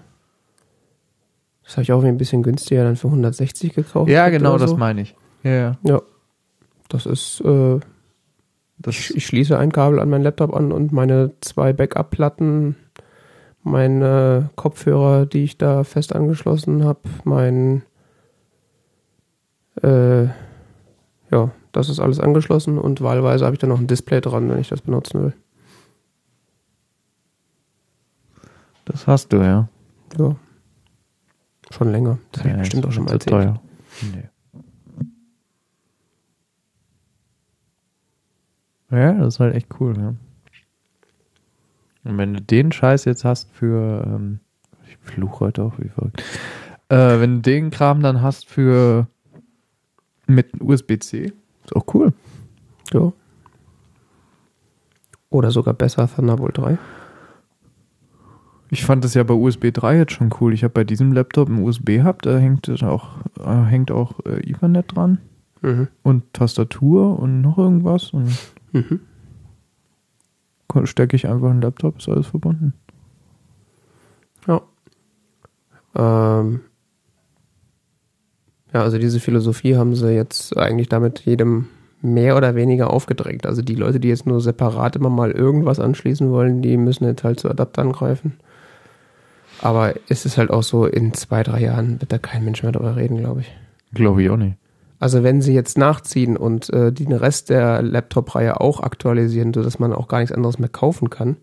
[1.70, 4.10] Das habe ich auch ein bisschen günstiger dann für 160 gekauft.
[4.10, 4.78] Ja, genau, oder das so.
[4.78, 5.16] meine ich.
[5.44, 5.78] Ja, ja.
[5.84, 6.02] Ja.
[6.88, 7.80] Das ist, äh,
[8.80, 12.76] Das, ich, ich schließe ein Kabel an meinen Laptop an und meine zwei Backup-Platten,
[13.62, 17.84] meine Kopfhörer, die ich da fest angeschlossen habe, mein,
[19.84, 20.24] äh,
[21.30, 24.58] ja, das ist alles angeschlossen und wahlweise habe ich da noch ein Display dran, wenn
[24.58, 25.34] ich das benutzen will.
[28.86, 29.70] das hast du, ja.
[30.18, 30.36] Ja.
[31.72, 32.18] Schon länger.
[32.32, 33.32] Das habe ich bestimmt auch schon mal erzählt.
[33.32, 33.62] teuer.
[34.14, 34.30] Nee.
[38.92, 40.16] Ja, das ist halt echt cool, ja.
[42.04, 44.40] Und wenn du den Scheiß jetzt hast für, ähm,
[44.88, 46.24] ich fluche heute auch wie verrückt,
[46.90, 49.08] äh, wenn du den Kram dann hast für
[50.26, 51.34] mit USB-C,
[51.66, 52.14] ist auch cool.
[52.94, 53.12] Ja.
[55.30, 56.78] Oder sogar besser Thunderbolt 3.
[58.72, 60.54] Ich fand das ja bei USB 3 jetzt schon cool.
[60.54, 64.96] Ich habe bei diesem Laptop einen USB-Hub, da hängt auch, äh, hängt auch äh, Ethernet
[64.96, 65.18] dran
[65.62, 65.88] Mhm.
[66.04, 68.30] und Tastatur und noch irgendwas und
[68.72, 69.00] Mhm.
[70.86, 72.74] stecke ich einfach in den Laptop, ist alles verbunden.
[74.48, 74.62] Ja.
[75.96, 76.62] Ähm,
[78.74, 81.68] ja, also diese Philosophie haben sie jetzt eigentlich damit jedem
[82.02, 83.46] mehr oder weniger aufgedrängt.
[83.48, 87.24] Also die Leute, die jetzt nur separat immer mal irgendwas anschließen wollen, die müssen jetzt
[87.24, 88.34] halt zu Adaptern greifen.
[89.62, 92.72] Aber es ist halt auch so, in zwei, drei Jahren wird da kein Mensch mehr
[92.72, 93.54] darüber reden, glaube ich.
[93.94, 94.58] Glaube ich auch nicht.
[95.00, 99.94] Also wenn sie jetzt nachziehen und äh, den Rest der Laptop-Reihe auch aktualisieren, sodass man
[99.94, 101.38] auch gar nichts anderes mehr kaufen kann.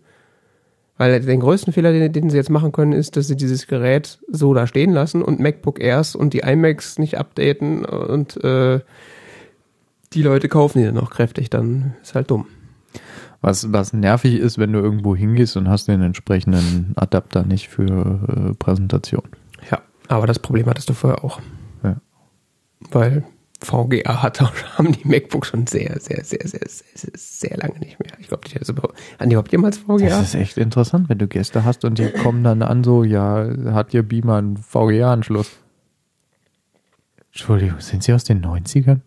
[0.97, 4.19] Weil den größten Fehler, den, den sie jetzt machen können, ist, dass sie dieses Gerät
[4.29, 8.79] so da stehen lassen und MacBook Airs und die iMacs nicht updaten und äh,
[10.13, 12.47] die Leute kaufen die dann noch kräftig, dann ist halt dumm.
[13.41, 18.19] Was, was nervig ist, wenn du irgendwo hingehst und hast den entsprechenden Adapter nicht für
[18.51, 19.29] äh, Präsentation.
[19.69, 21.39] Ja, aber das Problem hattest du vorher auch.
[21.83, 21.97] Ja.
[22.91, 23.23] Weil
[23.61, 27.99] VGA hat auch, haben die MacBooks schon sehr, sehr, sehr, sehr, sehr, sehr, lange nicht
[27.99, 28.13] mehr.
[28.19, 30.09] Ich glaube, die haben die überhaupt jemals VGA?
[30.09, 33.47] Das ist echt interessant, wenn du Gäste hast und die kommen dann an so, ja,
[33.73, 35.59] hat ihr Beamer einen VGA-Anschluss.
[37.31, 39.01] Entschuldigung, sind sie aus den 90ern?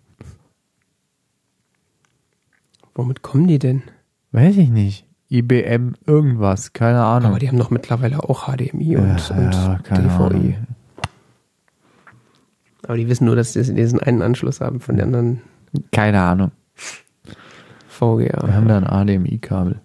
[2.94, 3.82] Womit kommen die denn?
[4.32, 5.06] Weiß ich nicht.
[5.30, 7.30] IBM irgendwas, keine Ahnung.
[7.30, 10.18] Aber die haben doch mittlerweile auch HDMI und, ja, und ja, DVI.
[10.18, 10.66] Ahnung.
[12.82, 15.42] Aber die wissen nur, dass sie diesen einen Anschluss haben von den anderen
[15.92, 16.50] Keine Ahnung.
[17.88, 18.46] VGA.
[18.46, 19.80] Wir haben da ein HDMI-Kabel.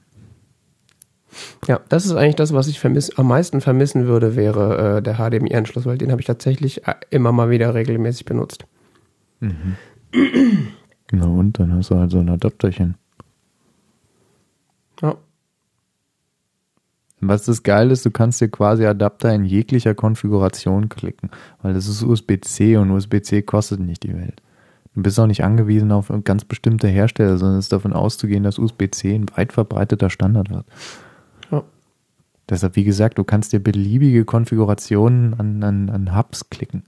[1.67, 5.15] Ja, das ist eigentlich das, was ich vermiss, am meisten vermissen würde, wäre äh, der
[5.15, 8.65] HDMI-Anschluss, weil den habe ich tatsächlich äh, immer mal wieder regelmäßig benutzt.
[11.11, 12.95] Na und, dann hast du halt so ein Adapterchen.
[17.21, 21.87] Was das geil ist, du kannst dir quasi Adapter in jeglicher Konfiguration klicken, weil das
[21.87, 24.41] ist USB-C und USB-C kostet nicht die Welt.
[24.95, 28.59] Du bist auch nicht angewiesen auf ganz bestimmte Hersteller, sondern es ist davon auszugehen, dass
[28.59, 30.65] USB-C ein weit verbreiteter Standard wird.
[31.51, 31.63] Ja.
[32.49, 36.83] Deshalb, wie gesagt, du kannst dir beliebige Konfigurationen an, an, an Hubs klicken.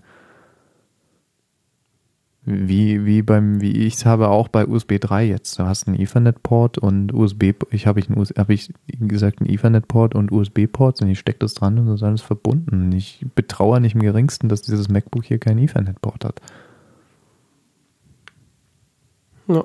[2.50, 5.60] Wie, wie beim, wie ich es habe, auch bei USB 3 jetzt.
[5.60, 10.16] Du hast einen Ethernet-Port und USB, ich habe ich, US- hab ich gesagt einen Ethernet-Port
[10.16, 12.84] und USB-Port und ich stecke das dran und das ist alles verbunden.
[12.86, 16.40] Und ich betraue nicht im geringsten, dass dieses MacBook hier keinen Ethernet-Port hat.
[19.50, 19.64] ja.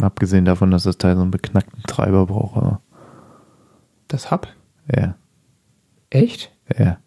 [0.00, 2.80] Abgesehen davon, dass das Teil so einen beknackten Treiber braucht, aber
[4.06, 4.46] Das Hub?
[4.94, 5.16] ja,
[6.10, 6.52] Echt?
[6.78, 6.98] ja,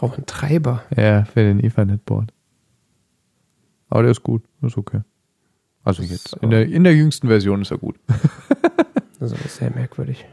[0.00, 0.82] Das braucht einen Treiber.
[0.96, 2.32] ja, für den Ethernet-Port.
[3.90, 5.02] Aber der ist gut, ist okay.
[5.84, 7.96] Also jetzt, in der, in der jüngsten Version ist er gut.
[9.18, 10.24] Das ist sehr merkwürdig.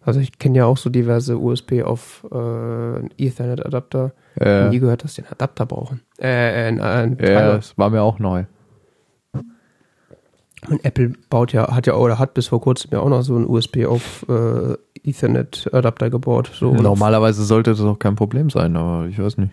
[0.00, 4.14] Also ich kenne ja auch so diverse USB auf äh, Ethernet-Adapter.
[4.40, 6.00] Äh, Nie gehört, dass die einen Adapter brauchen.
[6.16, 8.46] Äh, einen, einen ja, das war mir auch neu.
[10.70, 13.36] Und Apple baut ja, hat ja oder hat bis vor kurzem ja auch noch so
[13.36, 16.50] einen USB auf äh, Ethernet-Adapter gebaut.
[16.54, 19.52] So Normalerweise sollte das auch kein Problem sein, aber ich weiß nicht.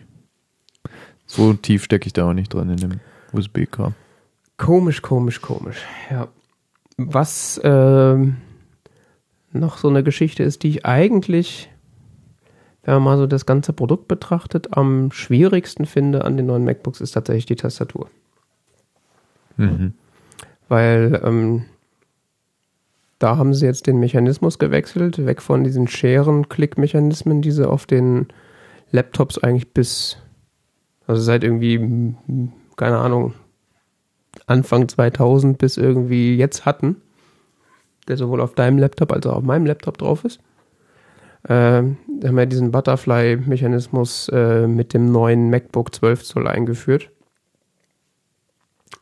[1.25, 2.99] So tief stecke ich da auch nicht drin in dem
[3.33, 3.93] USB-Kram.
[4.57, 5.77] Komisch, komisch, komisch.
[6.09, 6.27] Ja.
[6.97, 8.37] Was ähm,
[9.51, 11.69] noch so eine Geschichte ist, die ich eigentlich,
[12.83, 17.01] wenn man mal so das ganze Produkt betrachtet, am schwierigsten finde an den neuen MacBooks,
[17.01, 18.09] ist tatsächlich die Tastatur.
[19.57, 19.93] Mhm.
[20.67, 21.65] Weil ähm,
[23.21, 28.27] da haben sie jetzt den Mechanismus gewechselt, weg von diesen Scheren-Klick-Mechanismen, die sie auf den
[28.91, 30.17] Laptops eigentlich bis,
[31.05, 32.15] also seit irgendwie,
[32.77, 33.33] keine Ahnung,
[34.47, 36.97] Anfang 2000 bis irgendwie jetzt hatten,
[38.07, 40.39] der sowohl auf deinem Laptop als auch auf meinem Laptop drauf ist.
[41.47, 47.11] Ähm, haben wir diesen Butterfly-Mechanismus äh, mit dem neuen MacBook 12 Zoll eingeführt.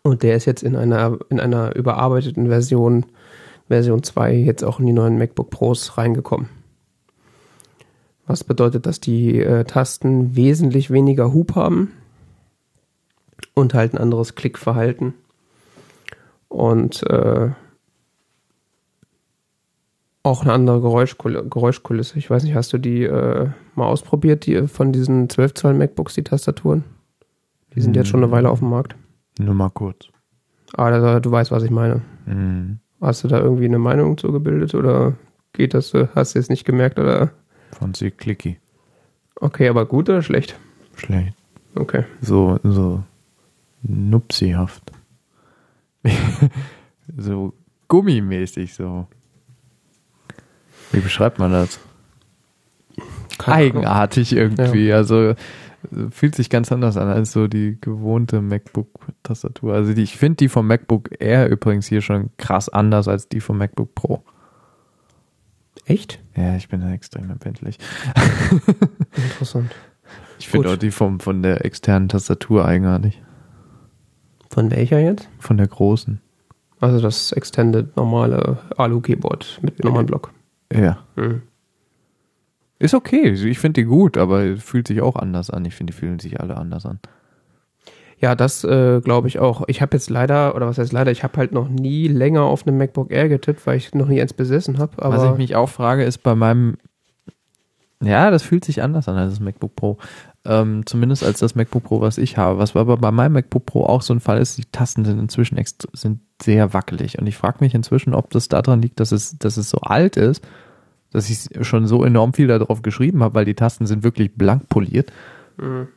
[0.03, 3.05] Und der ist jetzt in einer, in einer überarbeiteten Version,
[3.69, 6.49] Version 2, jetzt auch in die neuen MacBook Pros reingekommen.
[8.27, 11.91] Was bedeutet, dass die äh, Tasten wesentlich weniger Hub haben
[13.55, 15.13] und halt ein anderes Klickverhalten.
[16.47, 17.49] Und äh,
[20.23, 22.17] auch eine andere Geräuschkul Geräuschkulisse.
[22.19, 26.13] Ich weiß nicht, hast du die äh, mal ausprobiert, die von diesen 12 Zoll MacBooks,
[26.15, 26.83] die Tastaturen?
[27.75, 28.95] Die sind jetzt schon eine Weile auf dem Markt.
[29.39, 30.07] Nur mal kurz.
[30.73, 32.01] Aber da- du weißt, was ich meine.
[32.25, 32.79] Mhm.
[33.01, 35.13] Hast du da irgendwie eine Meinung zu gebildet oder
[35.53, 37.31] geht das, hast du es nicht gemerkt oder?
[37.71, 38.57] Von C Clicky.
[39.35, 40.59] Okay, aber gut oder schlecht?
[40.95, 41.33] Schlecht.
[41.75, 42.03] Okay.
[42.21, 43.03] So, so
[43.83, 44.91] nupsihaft.
[47.17, 47.53] so
[47.87, 49.07] gummimäßig so.
[50.91, 51.79] Wie beschreibt man das?
[53.37, 53.55] Keine.
[53.55, 54.91] Eigenartig irgendwie.
[54.91, 55.35] Also äh,
[56.11, 59.73] fühlt sich ganz anders an als so die gewohnte MacBook-Tastatur.
[59.73, 63.41] Also die, ich finde die vom MacBook Air übrigens hier schon krass anders als die
[63.41, 64.23] vom MacBook Pro.
[65.85, 66.19] Echt?
[66.35, 67.79] Ja, ich bin da extrem empfindlich.
[69.15, 69.73] Interessant.
[70.37, 73.21] Ich finde auch die vom, von der externen Tastatur eigenartig.
[74.49, 75.29] Von welcher jetzt?
[75.39, 76.21] Von der großen.
[76.79, 80.31] Also das Extended normale Alu-Keyboard mit normalen Block.
[80.71, 80.99] Ja.
[81.15, 81.41] Mhm.
[82.79, 83.29] Ist okay.
[83.29, 85.65] Ich finde die gut, aber fühlt sich auch anders an.
[85.65, 86.99] Ich finde, die fühlen sich alle anders an.
[88.21, 89.63] Ja, das äh, glaube ich auch.
[89.67, 92.65] Ich habe jetzt leider, oder was heißt leider, ich habe halt noch nie länger auf
[92.65, 94.93] einem MacBook Air getippt, weil ich noch nie eins besessen habe.
[94.97, 96.77] Was ich mich auch frage, ist bei meinem.
[98.01, 99.97] Ja, das fühlt sich anders an als das MacBook Pro.
[100.45, 102.59] Ähm, zumindest als das MacBook Pro, was ich habe.
[102.59, 105.61] Was aber bei meinem MacBook Pro auch so ein Fall ist, die Tasten sind inzwischen
[105.93, 107.19] sind sehr wackelig.
[107.19, 110.15] Und ich frage mich inzwischen, ob das daran liegt, dass es, dass es so alt
[110.15, 110.45] ist,
[111.11, 114.69] dass ich schon so enorm viel darauf geschrieben habe, weil die Tasten sind wirklich blank
[114.69, 115.11] poliert.
[115.57, 115.87] Mhm.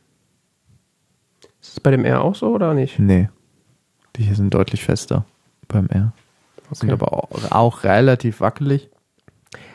[1.61, 2.99] Ist das bei dem R auch so oder nicht?
[2.99, 3.29] Nee.
[4.15, 5.25] Die hier sind deutlich fester
[5.67, 6.13] beim R.
[6.65, 6.75] Okay.
[6.75, 8.89] Sind aber auch, auch relativ wackelig.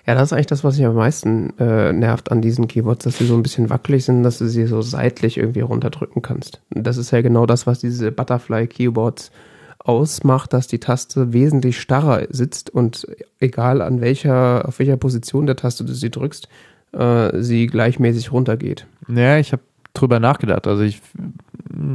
[0.07, 3.18] Ja, das ist eigentlich das, was mich am meisten äh, nervt an diesen Keyboards, dass
[3.18, 6.62] sie so ein bisschen wackelig sind, dass du sie so seitlich irgendwie runterdrücken kannst.
[6.74, 9.30] Und das ist ja genau das, was diese Butterfly-Keyboards
[9.78, 13.06] ausmacht, dass die Taste wesentlich starrer sitzt und
[13.40, 16.48] egal an welcher, auf welcher Position der Taste du sie drückst,
[16.92, 18.86] äh, sie gleichmäßig runtergeht.
[19.08, 19.62] Ja, ich habe
[19.94, 20.66] drüber nachgedacht.
[20.66, 21.00] Also ich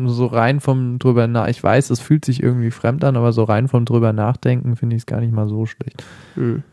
[0.05, 3.43] so rein vom drüber nach, ich weiß, es fühlt sich irgendwie fremd an, aber so
[3.43, 6.03] rein vom drüber nachdenken finde ich es gar nicht mal so schlecht.
[6.35, 6.63] Hm.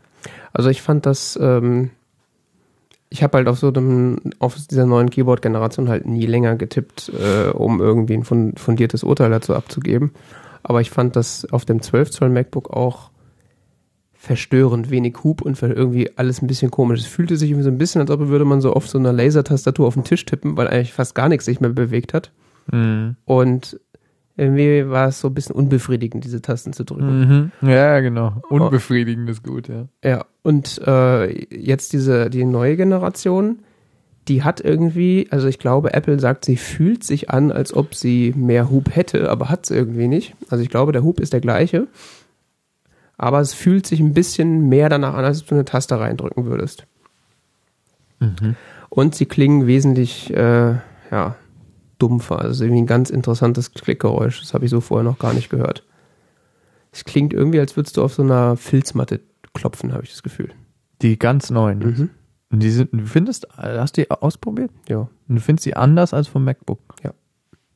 [0.53, 1.91] Also ich fand das, ähm,
[3.09, 7.49] ich habe halt auf so einem, auf dieser neuen Keyboard-Generation halt nie länger getippt, äh,
[7.49, 10.11] um irgendwie ein fundiertes Urteil dazu abzugeben.
[10.63, 13.11] Aber ich fand das auf dem 12 Zoll MacBook auch
[14.13, 16.99] verstörend wenig Hub und irgendwie alles ein bisschen komisch.
[16.99, 19.11] Es fühlte sich irgendwie so ein bisschen, als ob würde man so auf so einer
[19.11, 22.31] Lasertastatur auf den Tisch tippen, weil eigentlich fast gar nichts sich mehr bewegt hat.
[22.71, 23.15] Mhm.
[23.25, 23.79] Und
[24.37, 27.51] irgendwie war es so ein bisschen unbefriedigend, diese Tasten zu drücken.
[27.61, 27.67] Mhm.
[27.67, 28.41] Ja, genau.
[28.49, 29.87] Unbefriedigend ist gut, ja.
[30.03, 33.59] Ja, und äh, jetzt diese, die neue Generation,
[34.27, 38.33] die hat irgendwie, also ich glaube, Apple sagt, sie fühlt sich an, als ob sie
[38.35, 40.35] mehr Hub hätte, aber hat es irgendwie nicht.
[40.49, 41.87] Also ich glaube, der Hub ist der gleiche.
[43.17, 46.45] Aber es fühlt sich ein bisschen mehr danach an, als ob du eine Taste reindrücken
[46.45, 46.85] würdest.
[48.19, 48.55] Mhm.
[48.89, 50.75] Und sie klingen wesentlich, äh,
[51.11, 51.35] ja,
[51.97, 52.39] dumpfer.
[52.39, 54.39] Also irgendwie ein ganz interessantes Klickgeräusch.
[54.39, 55.83] Das habe ich so vorher noch gar nicht gehört.
[56.91, 59.21] Es klingt irgendwie, als würdest du auf so einer Filzmatte
[59.53, 60.49] klopfen, habe ich das Gefühl.
[61.01, 61.79] Die ganz neuen.
[61.79, 62.09] Mhm.
[62.51, 64.71] Die sind, du findest, hast du die ausprobiert?
[64.89, 65.09] Ja.
[65.27, 66.79] Und du findest die anders als vom MacBook?
[67.03, 67.13] Ja.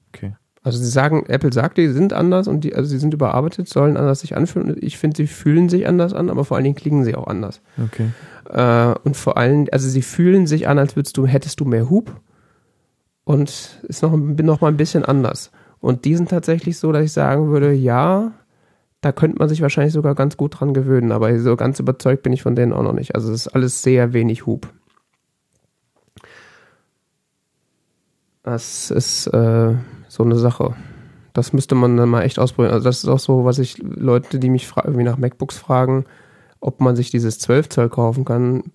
[0.09, 0.35] Okay.
[0.63, 3.97] Also sie sagen, Apple sagt, die sind anders und die, also sie sind überarbeitet, sollen
[3.97, 4.75] anders sich anfühlen.
[4.81, 7.61] Ich finde, sie fühlen sich anders an, aber vor allen Dingen klingen sie auch anders.
[7.81, 8.09] Okay.
[8.49, 11.89] Äh, und vor allem, also sie fühlen sich an, als würdest du, hättest du mehr
[11.89, 12.19] Hub
[13.25, 15.51] und ist noch, noch mal ein bisschen anders.
[15.79, 18.31] Und die sind tatsächlich so, dass ich sagen würde, ja,
[19.05, 22.33] da könnte man sich wahrscheinlich sogar ganz gut dran gewöhnen, aber so ganz überzeugt bin
[22.33, 23.13] ich von denen auch noch nicht.
[23.13, 24.73] Also es ist alles sehr wenig Hub.
[28.41, 29.75] Das ist äh,
[30.07, 30.73] so eine Sache.
[31.33, 32.73] Das müsste man dann mal echt ausprobieren.
[32.73, 36.05] Also das ist auch so, was ich Leute, die mich irgendwie nach MacBooks fragen,
[36.59, 38.71] ob man sich dieses 12 Zoll kaufen kann,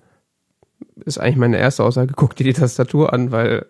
[1.04, 3.66] ist eigentlich meine erste Aussage, guck dir die Tastatur an, weil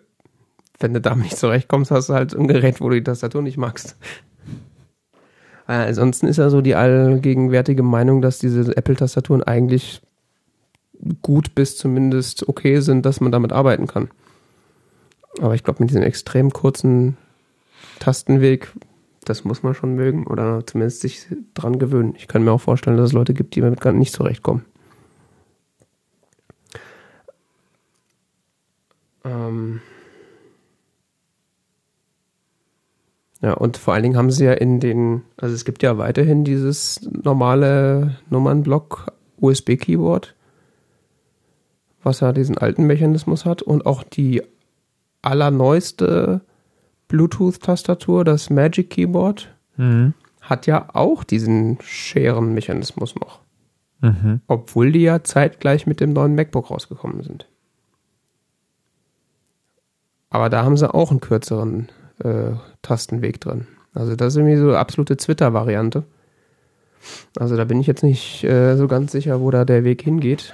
[0.77, 3.57] wenn du damit nicht zurechtkommst, hast du halt ein Gerät, wo du die Tastatur nicht
[3.57, 3.97] magst.
[5.71, 10.01] Äh, ansonsten ist ja so die allgegenwärtige Meinung, dass diese Apple-Tastaturen eigentlich
[11.21, 14.09] gut bis zumindest okay sind, dass man damit arbeiten kann.
[15.39, 17.15] Aber ich glaube, mit diesem extrem kurzen
[17.99, 18.73] Tastenweg,
[19.23, 22.15] das muss man schon mögen oder zumindest sich dran gewöhnen.
[22.17, 24.65] Ich kann mir auch vorstellen, dass es Leute gibt, die damit gar nicht zurechtkommen.
[29.23, 29.79] Ähm
[33.41, 36.43] Ja, und vor allen Dingen haben sie ja in den, also es gibt ja weiterhin
[36.43, 40.35] dieses normale Nummernblock USB-Keyboard,
[42.03, 44.43] was ja diesen alten Mechanismus hat und auch die
[45.23, 46.41] allerneueste
[47.07, 50.13] Bluetooth-Tastatur, das Magic Keyboard, mhm.
[50.41, 53.39] hat ja auch diesen Scherenmechanismus noch.
[54.01, 54.41] Mhm.
[54.47, 57.47] Obwohl die ja zeitgleich mit dem neuen MacBook rausgekommen sind.
[60.29, 61.89] Aber da haben sie auch einen kürzeren
[62.23, 62.51] äh,
[62.81, 63.67] Tastenweg drin.
[63.93, 66.03] Also das ist irgendwie so eine absolute Twitter-Variante.
[67.37, 70.53] Also da bin ich jetzt nicht äh, so ganz sicher, wo da der Weg hingeht.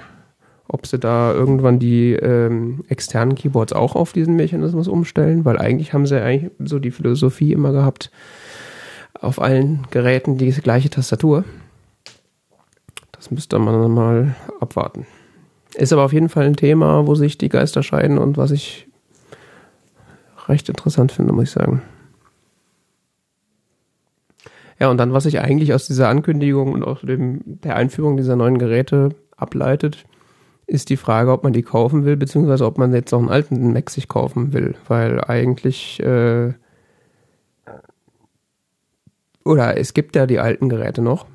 [0.66, 5.92] Ob sie da irgendwann die ähm, externen Keyboards auch auf diesen Mechanismus umstellen, weil eigentlich
[5.92, 8.10] haben sie eigentlich so die Philosophie immer gehabt,
[9.18, 11.44] auf allen Geräten die gleiche Tastatur.
[13.12, 15.06] Das müsste man mal abwarten.
[15.74, 18.87] Ist aber auf jeden Fall ein Thema, wo sich die Geister scheiden und was ich
[20.48, 21.82] recht interessant finde, muss ich sagen.
[24.80, 28.36] Ja, und dann, was sich eigentlich aus dieser Ankündigung und aus dem, der Einführung dieser
[28.36, 30.04] neuen Geräte ableitet,
[30.66, 33.72] ist die Frage, ob man die kaufen will, beziehungsweise ob man jetzt noch einen alten
[33.72, 36.52] Mac sich kaufen will, weil eigentlich äh,
[39.48, 41.26] oder es gibt ja die alten Geräte noch.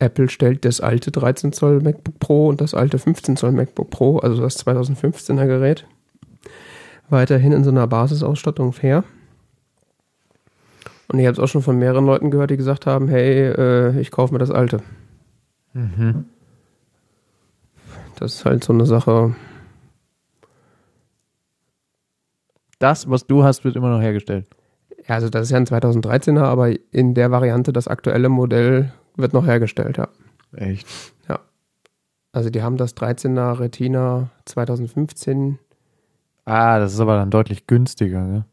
[0.00, 4.18] Apple stellt das alte 13 Zoll MacBook Pro und das alte 15 Zoll MacBook Pro,
[4.18, 5.86] also das 2015er Gerät,
[7.10, 9.04] weiterhin in so einer Basisausstattung her.
[11.08, 14.00] Und ich habe es auch schon von mehreren Leuten gehört, die gesagt haben, hey, äh,
[14.00, 14.80] ich kaufe mir das alte.
[15.72, 16.26] Mhm.
[18.16, 19.34] Das ist halt so eine Sache.
[22.80, 24.46] das, was du hast, wird immer noch hergestellt.
[25.06, 29.32] Ja, also das ist ja ein 2013er, aber in der Variante das aktuelle Modell wird
[29.32, 30.08] noch hergestellt, ja.
[30.56, 30.88] Echt?
[31.28, 31.40] Ja.
[32.32, 35.58] Also die haben das 13er Retina 2015.
[36.50, 38.44] Ah, das ist aber dann deutlich günstiger, ne?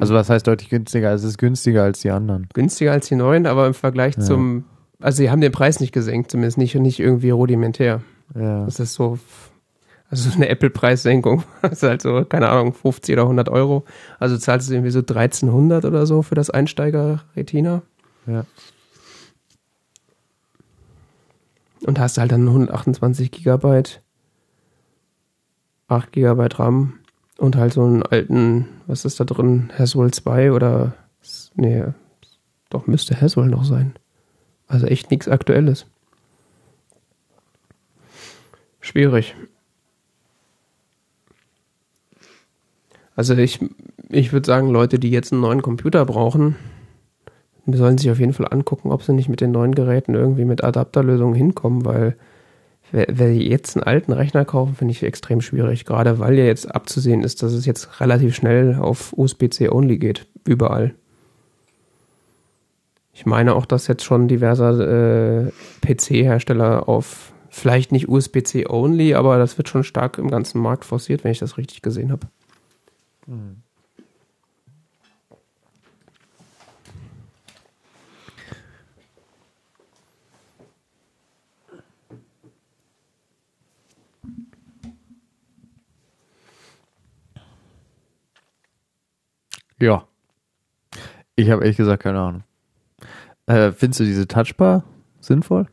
[0.00, 1.12] Also was heißt deutlich günstiger?
[1.12, 2.46] Es ist günstiger als die anderen.
[2.54, 4.22] Günstiger als die neuen, aber im Vergleich Ja.
[4.22, 4.64] zum,
[5.00, 8.00] also sie haben den Preis nicht gesenkt, zumindest nicht, nicht irgendwie rudimentär.
[8.34, 8.64] Ja.
[8.64, 9.18] Das ist so,
[10.08, 11.42] also eine Apple-Preissenkung.
[11.62, 13.84] Das ist halt so, keine Ahnung, 50 oder 100 Euro.
[14.18, 17.82] Also zahlst du irgendwie so 1300 oder so für das Einsteiger-Retina.
[18.26, 18.44] Ja.
[21.84, 24.00] Und hast halt dann 128 Gigabyte,
[25.88, 26.94] 8 Gigabyte RAM
[27.38, 30.94] und halt so einen alten, was ist da drin, Haswell 2 oder,
[31.54, 31.84] nee,
[32.70, 33.94] doch müsste Haswell noch sein.
[34.66, 35.86] Also echt nichts Aktuelles.
[38.80, 39.34] Schwierig.
[43.14, 43.60] Also ich,
[44.10, 46.56] ich würde sagen, Leute, die jetzt einen neuen Computer brauchen,
[47.66, 50.62] sollen sich auf jeden Fall angucken, ob sie nicht mit den neuen Geräten irgendwie mit
[50.62, 52.16] Adapterlösungen hinkommen, weil
[52.92, 57.22] wer, jetzt einen alten Rechner kaufen, finde ich extrem schwierig, gerade weil ja jetzt abzusehen
[57.22, 60.94] ist, dass es jetzt relativ schnell auf USB-C only geht, überall.
[63.12, 69.38] Ich meine auch, dass jetzt schon diverse äh, PC-Hersteller auf vielleicht nicht USB-C only, aber
[69.38, 72.26] das wird schon stark im ganzen Markt forciert, wenn ich das richtig gesehen habe.
[89.78, 90.06] Ja.
[91.34, 92.42] Ich habe ehrlich gesagt keine Ahnung.
[93.46, 94.84] Äh, findest du diese Touchbar
[95.20, 95.66] sinnvoll?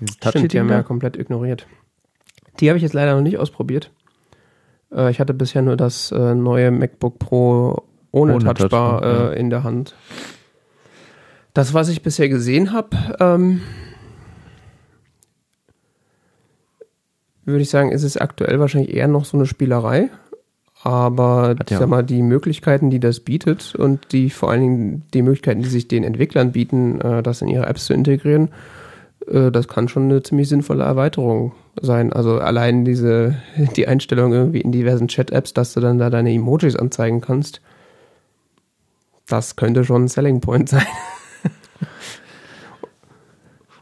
[0.00, 0.76] Dieses Stimmt, die haben da?
[0.76, 1.66] ja komplett ignoriert.
[2.60, 3.92] Die habe ich jetzt leider noch nicht ausprobiert.
[4.92, 9.30] Äh, ich hatte bisher nur das äh, neue MacBook Pro ohne, Ohne Touchbar, Touchbar, ja.
[9.30, 9.94] äh, in der Hand.
[11.52, 13.60] Das, was ich bisher gesehen habe, ähm,
[17.44, 20.10] würde ich sagen, ist es aktuell wahrscheinlich eher noch so eine Spielerei.
[20.86, 24.60] Aber Hat ich ja- sag mal, die Möglichkeiten, die das bietet und die vor allen
[24.60, 28.50] Dingen die Möglichkeiten, die sich den Entwicklern bieten, äh, das in ihre Apps zu integrieren,
[29.26, 32.12] äh, das kann schon eine ziemlich sinnvolle Erweiterung sein.
[32.12, 33.34] Also allein diese,
[33.74, 37.60] die Einstellung irgendwie in diversen Chat-Apps, dass du dann da deine Emojis anzeigen kannst,
[39.26, 40.86] das könnte schon ein Selling Point sein.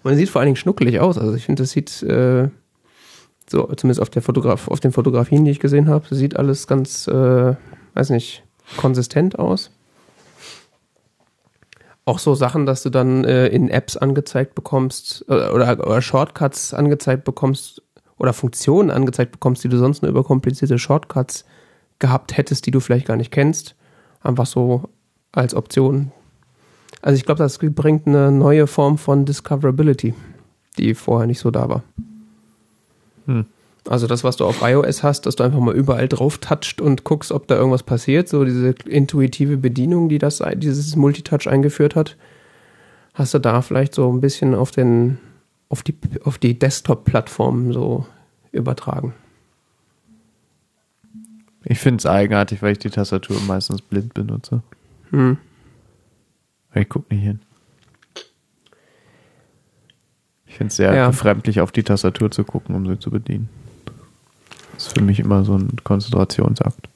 [0.03, 1.19] Und es sieht vor allen Dingen schnuckelig aus.
[1.19, 2.49] Also ich finde, das sieht äh,
[3.55, 7.07] so, zumindest auf der Fotograf, auf den Fotografien, die ich gesehen habe, sieht alles ganz,
[7.07, 7.55] äh,
[7.95, 8.43] weiß nicht,
[8.77, 9.71] konsistent aus.
[12.05, 16.75] Auch so Sachen, dass du dann äh, in Apps angezeigt bekommst äh, oder, oder Shortcuts
[16.75, 17.81] angezeigt bekommst
[18.19, 21.45] oder Funktionen angezeigt bekommst, die du sonst nur über komplizierte Shortcuts
[22.01, 23.77] gehabt hättest, die du vielleicht gar nicht kennst.
[24.21, 24.89] Einfach so
[25.31, 26.11] als Option.
[27.03, 30.15] Also ich glaube, das bringt eine neue Form von Discoverability,
[30.77, 31.85] die vorher nicht so da war.
[33.27, 33.47] Hm.
[33.87, 37.05] Also das, was du auf iOS hast, dass du einfach mal überall drauf toucht und
[37.05, 42.17] guckst, ob da irgendwas passiert, so diese intuitive Bedienung, die das, dieses Multitouch eingeführt hat,
[43.13, 45.19] hast du da vielleicht so ein bisschen auf den,
[45.69, 45.95] auf die,
[46.25, 48.07] auf die Desktop-Plattform so
[48.53, 49.13] übertragen.
[51.65, 54.63] Ich finde es eigenartig, weil ich die Tastatur meistens blind benutze.
[55.11, 55.39] Hm.
[56.75, 57.41] Ich guck nicht hin.
[60.55, 61.09] Ich finde es sehr Ja.
[61.09, 63.49] befremdlich, auf die Tastatur zu gucken, um sie zu bedienen.
[64.75, 66.89] Das ist für mich immer so ein Konzentrationsakt.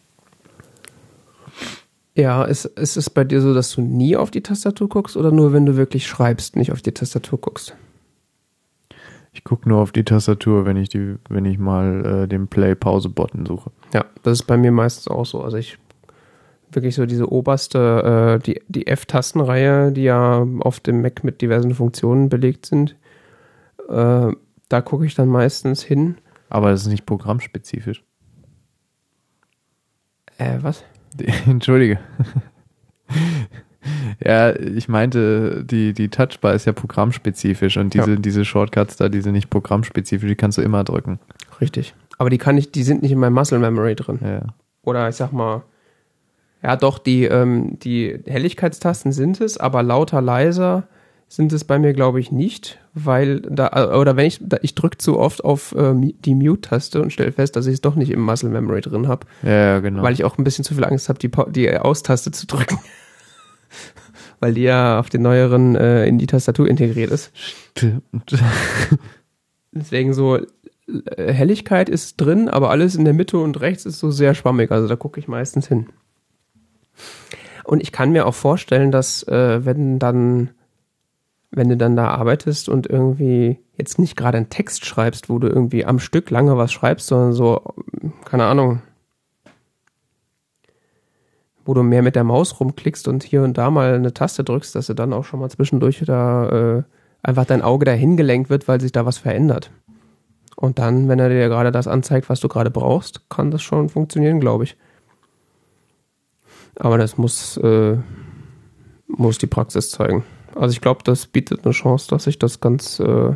[2.15, 5.33] Ja, ist, ist es bei dir so, dass du nie auf die Tastatur guckst oder
[5.33, 7.75] nur wenn du wirklich schreibst, nicht auf die Tastatur guckst?
[9.33, 13.45] Ich gucke nur auf die Tastatur, wenn ich die, wenn ich mal äh, den Play-Pause-Button
[13.45, 13.73] suche.
[13.93, 15.43] Ja, das ist bei mir meistens auch so.
[15.43, 15.79] Also ich
[16.71, 21.75] wirklich so diese oberste, äh, die, die F-Tastenreihe, die ja auf dem Mac mit diversen
[21.75, 22.95] Funktionen belegt sind,
[23.89, 24.33] äh,
[24.69, 26.17] da gucke ich dann meistens hin.
[26.51, 28.03] Aber das ist nicht programmspezifisch.
[30.39, 30.85] Äh, was?
[31.47, 31.99] Entschuldige.
[34.25, 38.17] ja, ich meinte, die, die Touchbar ist ja programmspezifisch und diese, Ja.
[38.17, 41.19] diese Shortcuts da, die sind nicht programmspezifisch, die kannst du immer drücken.
[41.61, 41.95] Richtig.
[42.19, 44.19] Aber die kann ich, die sind nicht in meinem Muscle Memory drin.
[44.23, 44.43] Ja.
[44.83, 45.63] Oder ich sag mal,
[46.63, 50.89] ja doch, die, ähm, die Helligkeitstasten sind es, aber lauter, leiser
[51.29, 54.75] sind es bei mir, glaube ich, nicht, weil da, äh, oder wenn ich, da, ich
[54.75, 58.11] drücke zu oft auf ähm, die Mute-Taste und stelle fest, dass ich es doch nicht
[58.11, 60.03] im Muscle Memory drin habe, Ja, genau.
[60.03, 62.79] weil ich auch ein bisschen zu viel Angst habe, die, die Aus-Taste zu drücken.
[64.41, 67.31] weil die ja auf den neueren äh, in die Tastatur integriert ist.
[67.35, 68.03] Stimmt.
[69.73, 74.11] Deswegen so, äh, Helligkeit ist drin, aber alles in der Mitte und rechts ist so
[74.11, 75.89] sehr schwammig, also da gucke ich meistens hin.
[77.65, 80.51] Und ich kann mir auch vorstellen, dass äh, wenn dann,
[81.51, 85.49] wenn du dann da arbeitest und irgendwie jetzt nicht gerade einen Text schreibst, wo du
[85.49, 87.63] irgendwie am Stück lange was schreibst, sondern so,
[88.25, 88.83] keine Ahnung,
[91.65, 94.75] wo du mehr mit der Maus rumklickst und hier und da mal eine Taste drückst,
[94.75, 96.83] dass du dann auch schon mal zwischendurch da äh,
[97.23, 99.71] einfach dein Auge dahin gelenkt wird, weil sich da was verändert.
[100.57, 103.89] Und dann, wenn er dir gerade das anzeigt, was du gerade brauchst, kann das schon
[103.89, 104.77] funktionieren, glaube ich.
[106.77, 107.97] Aber das muss, äh,
[109.07, 110.25] muss die Praxis zeigen.
[110.55, 113.35] Also ich glaube, das bietet eine Chance, dass sich das ganz, äh,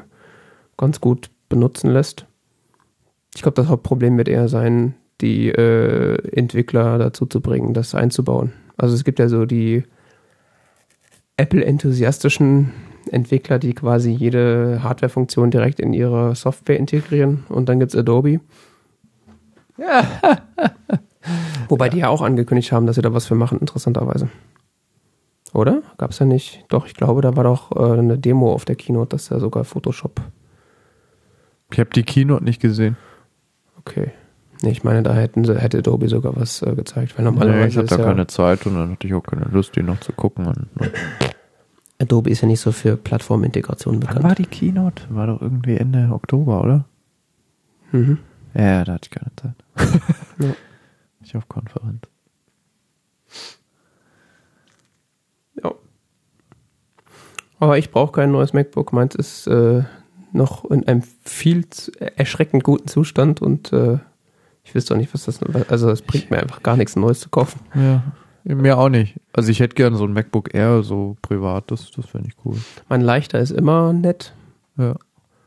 [0.76, 2.26] ganz gut benutzen lässt.
[3.34, 8.52] Ich glaube, das Hauptproblem wird eher sein, die äh, Entwickler dazu zu bringen, das einzubauen.
[8.76, 9.84] Also es gibt ja so die
[11.36, 12.72] Apple-enthusiastischen
[13.10, 17.44] Entwickler, die quasi jede Hardware-Funktion direkt in ihre Software integrieren.
[17.48, 18.40] Und dann gibt es Adobe.
[19.78, 20.06] Ja.
[21.68, 24.28] Wobei die ja auch angekündigt haben, dass sie da was für machen, interessanterweise.
[25.52, 25.82] Oder?
[25.98, 26.64] Gab es ja nicht?
[26.68, 29.64] Doch, ich glaube, da war doch äh, eine Demo auf der Keynote, dass da sogar
[29.64, 30.20] Photoshop.
[31.70, 32.96] Ich habe die Keynote nicht gesehen.
[33.78, 34.10] Okay.
[34.62, 37.18] Nee, ich meine, da hätten hätte Adobe sogar was äh, gezeigt.
[37.18, 39.44] Weil Nee, normalerweise ich hatte da ja, keine Zeit und dann hatte ich auch keine
[39.46, 40.46] Lust, die noch zu gucken.
[40.46, 40.92] Und, und
[42.00, 44.22] Adobe ist ja nicht so für Plattformintegration Wann bekannt.
[44.22, 45.02] war die Keynote?
[45.10, 46.84] War doch irgendwie Ende Oktober, oder?
[47.90, 48.18] Mhm.
[48.54, 49.54] Ja, da hatte ich keine Zeit.
[50.38, 50.54] Ja.
[51.24, 52.02] Ich auf Konferenz.
[57.62, 58.92] Aber ich brauche kein neues MacBook.
[58.92, 59.84] Meins ist äh,
[60.32, 63.98] noch in einem viel zu, erschreckend guten Zustand und äh,
[64.64, 65.38] ich wüsste auch nicht, was das.
[65.68, 67.60] Also, es bringt mir einfach gar nichts, ein neues zu kaufen.
[67.76, 68.02] Ja,
[68.42, 69.14] mir auch nicht.
[69.32, 72.56] Also ich hätte gern so ein MacBook Air, so privat, das, das fände ich cool.
[72.88, 74.34] Mein leichter ist immer nett
[74.76, 74.96] Ja.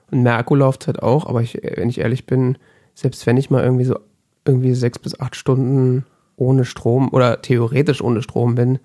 [0.09, 2.57] und mehr Akkulaufzeit auch, aber ich, wenn ich ehrlich bin,
[2.93, 3.99] selbst wenn ich mal irgendwie so
[4.45, 6.05] irgendwie sechs bis acht Stunden
[6.37, 8.79] ohne Strom oder theoretisch ohne Strom bin,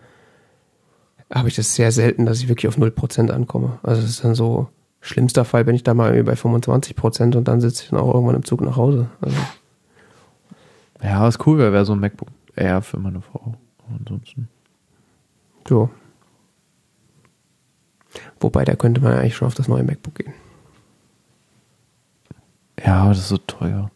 [1.32, 3.78] habe ich das sehr selten, dass ich wirklich auf 0% ankomme.
[3.82, 4.68] Also es ist dann so,
[5.00, 8.12] schlimmster Fall bin ich da mal irgendwie bei 25% und dann sitze ich dann auch
[8.14, 9.08] irgendwann im Zug nach Hause.
[9.20, 9.36] Also,
[11.02, 13.54] Ja, ist cool, wäre so ein MacBook Air für meine Frau.
[13.98, 14.48] Ansonsten.
[15.66, 15.90] so.
[18.40, 20.32] Wobei, da könnte man eigentlich schon auf das neue MacBook gehen.
[22.84, 23.90] Ja, aber das ist so teuer.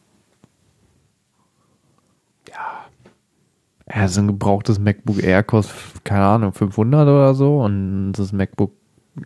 [3.94, 8.72] Ja, so ein gebrauchtes MacBook Air kostet, keine Ahnung, 500 oder so und das MacBook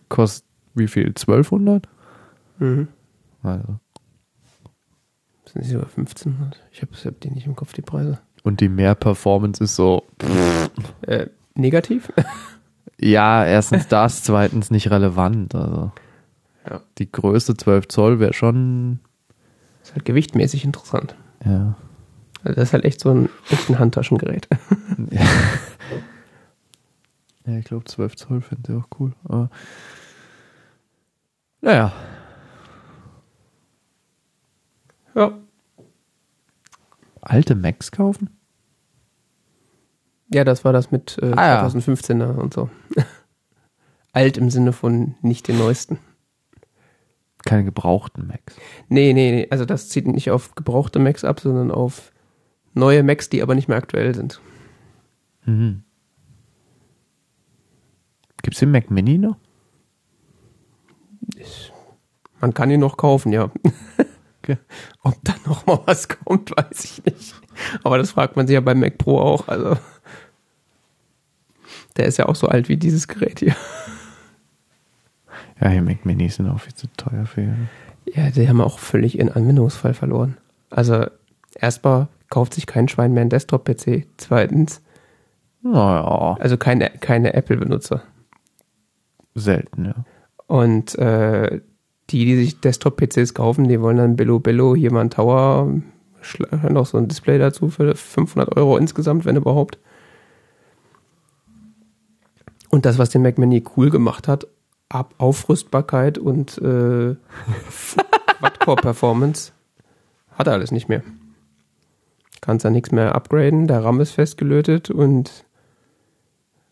[0.09, 0.45] kostet
[0.75, 1.07] wie viel?
[1.07, 1.89] 1200?
[2.59, 2.89] Mhm.
[3.43, 3.79] Also.
[5.47, 6.63] Sind die sogar 1500?
[6.71, 8.19] Ich habe hab die nicht im Kopf, die Preise.
[8.43, 10.05] Und die Mehr-Performance ist so,
[11.03, 12.13] Äh, negativ?
[13.01, 15.55] ja, erstens das, zweitens nicht relevant.
[15.55, 15.93] Also.
[16.69, 16.83] Ja.
[16.99, 19.01] Die Größe 12 Zoll wäre schon,
[19.83, 21.15] ist halt gewichtmäßig interessant.
[21.45, 21.75] ja.
[22.55, 24.49] Das ist halt echt so ein, echt ein Handtaschengerät.
[27.47, 29.15] Ja, ich glaube 12 Zoll finde ich auch cool.
[29.25, 29.49] Aber
[31.63, 31.93] naja,
[35.15, 35.33] Ja.
[37.23, 38.29] alte Macs kaufen?
[40.33, 41.67] Ja, das war das mit äh, Ah, ja.
[41.67, 42.69] 2015er und so.
[44.13, 45.99] Alt im Sinne von nicht den neuesten.
[47.47, 48.57] Keine gebrauchten Macs.
[48.89, 49.49] Nee, nee, nee.
[49.51, 52.13] Also das zieht nicht auf gebrauchte Macs ab, sondern auf
[52.79, 54.41] neue Macs, die aber nicht mehr aktuell sind.
[55.45, 55.83] Mhm.
[58.43, 59.37] Gibt es den Mac Mini noch?
[62.41, 63.51] Man kann ihn noch kaufen, ja.
[64.41, 64.57] Okay.
[65.03, 67.35] Ob da noch mal was kommt, weiß ich nicht.
[67.83, 69.47] Aber das fragt man sich ja beim Mac Pro auch.
[69.49, 69.77] Also
[71.97, 73.55] der ist ja auch so alt wie dieses Gerät hier.
[75.61, 77.69] Ja, die Mac Minis sind auch viel zu teuer für ihn.
[78.07, 80.39] Ja, die haben auch völlig ihren Anwendungsfall verloren.
[80.71, 81.07] Also
[81.55, 84.07] erstmal kauft sich kein Schwein mehr einen Desktop-PC.
[84.17, 84.83] Zweitens,
[85.63, 88.03] Naja, also keine, keine Apple-Benutzer.
[89.35, 90.05] selten, ja.
[90.47, 91.61] Und äh,
[92.11, 95.71] die, die sich Desktop-PCs kaufen, die wollen dann Billo Billo, hier mal ein Tower,
[96.69, 99.79] noch so ein Display dazu für 500 Euro insgesamt, wenn überhaupt.
[102.71, 104.47] Und das, was den Mac Mini cool gemacht hat,
[104.91, 107.15] Ab Aufrüstbarkeit und äh,
[108.39, 109.53] Quad-Core-Performance,
[110.31, 111.03] hat er alles nicht mehr.
[112.49, 115.45] Kannst da nichts mehr upgraden, der RAM ist festgelötet und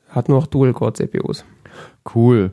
[0.08, 1.44] hat nur noch Dual-Core-CPUs.
[2.14, 2.50] Cool.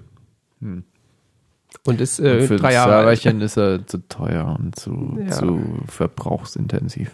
[0.60, 3.20] Und ist äh, Und für drei Jahre alt.
[3.20, 5.32] Serverchen ist er zu teuer und zu, Ja.
[5.32, 7.12] zu verbrauchsintensiv.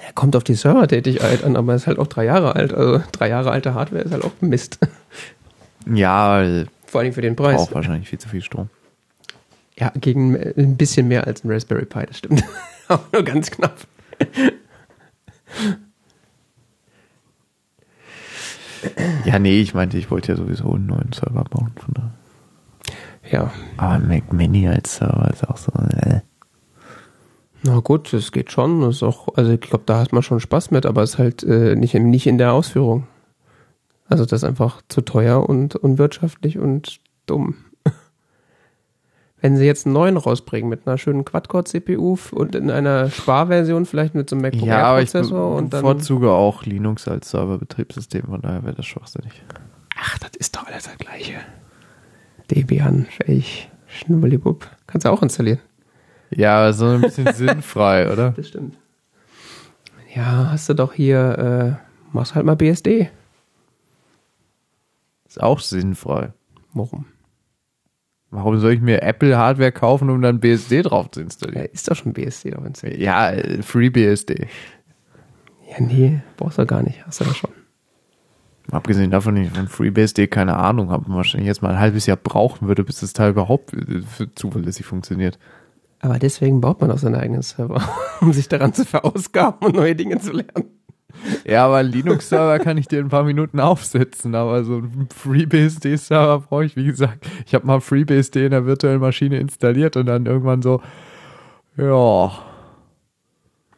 [0.00, 2.72] Er kommt auf die Servertätigkeit an, aber ist halt auch drei Jahre alt.
[2.72, 4.78] Also drei Jahre alte Hardware ist halt auch Mist.
[5.84, 7.56] Ja, weil Vor allem für den Preis.
[7.56, 8.70] braucht wahrscheinlich viel zu viel Strom.
[9.78, 12.42] Ja, gegen äh, ein bisschen mehr als ein Raspberry Pi, das stimmt.
[12.88, 13.76] aber nur ganz knapp.
[19.24, 21.72] Ja, nee, ich meinte, ich wollte ja sowieso einen neuen Server bauen.
[21.76, 22.12] Von daher.
[23.30, 25.70] Ja, Aber Mac Mini als Server ist auch so.
[25.72, 26.20] Äh.
[27.62, 28.80] na gut, es geht schon.
[28.80, 31.18] Das ist auch, also ich glaube, da hat man schon Spaß mit, aber es ist
[31.18, 33.06] halt äh, nicht, in- nicht in der Ausführung.
[34.08, 37.54] Also das ist einfach zu teuer und unwirtschaftlich und dumm.
[39.42, 44.14] Wenn sie jetzt einen neuen rausbringen mit einer schönen Quad-Core-CPU und in einer Sparversion vielleicht
[44.14, 45.82] mit so einem MacBook Ja, ich Air-Prozessor und dann.
[45.82, 49.42] bevorzuge auch Linux als Serverbetriebssystem, von daher wäre das schwachsinnig.
[49.98, 51.34] Ach, das ist doch alles das gleiche.
[52.52, 54.68] Debian, fähig, Schnubbelibub.
[54.86, 55.58] Kannst du auch installieren.
[56.30, 58.30] Ja, so ein bisschen sinnfrei, oder?
[58.36, 58.76] Das stimmt.
[60.14, 63.10] Ja, hast du doch hier, äh, machst halt mal BSD.
[65.26, 66.32] Ist auch sinnfrei.
[66.74, 67.06] Warum?
[68.34, 71.68] Warum soll ich mir Apple-Hardware kaufen, um dann BSD drauf zu Ja, installieren?
[71.72, 73.00] ist doch schon BSD drauf installiert.
[73.00, 73.30] Ja,
[73.60, 74.46] FreeBSD.
[75.70, 77.06] Ja, nee, brauchst du gar nicht.
[77.06, 77.50] Hast du doch schon.
[78.70, 82.16] Abgesehen davon, dass ich von FreeBSD keine Ahnung habe wahrscheinlich jetzt mal ein halbes Jahr
[82.16, 84.02] brauchen würde, bis das Teil überhaupt äh,
[84.34, 85.38] zuverlässig funktioniert.
[86.00, 87.82] Aber deswegen baut man auch seinen eigenen Server,
[88.22, 90.70] um sich daran zu verausgaben und neue Dinge zu lernen.
[91.44, 95.08] Ja, aber einen Linux-Server kann ich dir in ein paar Minuten aufsetzen, aber so einen
[95.14, 97.26] FreeBSD-Server brauche ich, wie gesagt.
[97.46, 100.80] Ich habe mal FreeBSD in der virtuellen Maschine installiert und dann irgendwann so,
[101.76, 102.32] ja,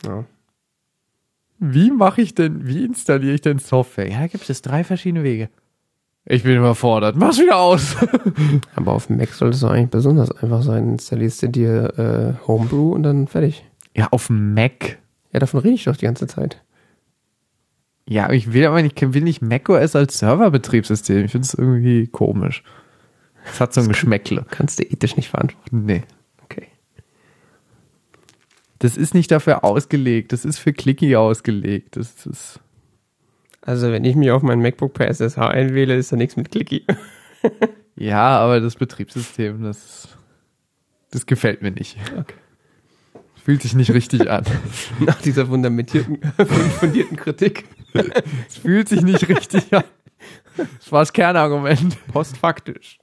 [0.04, 0.24] Ja.
[1.58, 4.08] wie mache ich denn, wie installiere ich denn Software?
[4.10, 5.48] Ja, da gibt es drei verschiedene Wege.
[6.26, 7.16] Ich bin überfordert.
[7.16, 7.96] Mach's wieder aus.
[8.76, 10.88] Aber auf dem Mac sollte es doch eigentlich besonders einfach sein.
[10.88, 11.98] Installierst du dir
[12.42, 13.62] äh, Homebrew und dann fertig.
[13.94, 14.96] ja, auf dem Mac.
[15.32, 16.62] Ja, davon rede ich doch die ganze Zeit.
[18.06, 21.24] Ja, ich will aber nicht, will nicht macOS als Serverbetriebssystem.
[21.24, 22.62] Ich finde es irgendwie komisch.
[23.46, 24.44] Es hat so ein Geschmäckle.
[24.50, 25.84] Kannst du ethisch nicht verantworten.
[25.84, 26.02] Nee.
[26.44, 26.68] Okay.
[28.78, 30.32] Das ist nicht dafür ausgelegt.
[30.32, 31.96] Das ist für Clicky ausgelegt.
[31.96, 32.60] Das ist.
[33.62, 36.84] Also, wenn ich mich auf mein MacBook per SSH einwähle, ist da nichts mit Clicky.
[37.96, 40.08] Ja, aber das Betriebssystem, das,
[41.10, 41.96] das gefällt mir nicht.
[42.18, 42.34] Okay.
[43.44, 44.42] Fühlt sich nicht richtig an.
[45.00, 46.18] Nach dieser fundamentierten,
[46.80, 47.66] fundierten Kritik.
[48.48, 49.84] Es fühlt sich nicht richtig an.
[50.56, 51.98] Das war das Kernargument.
[52.10, 52.98] Postfaktisch.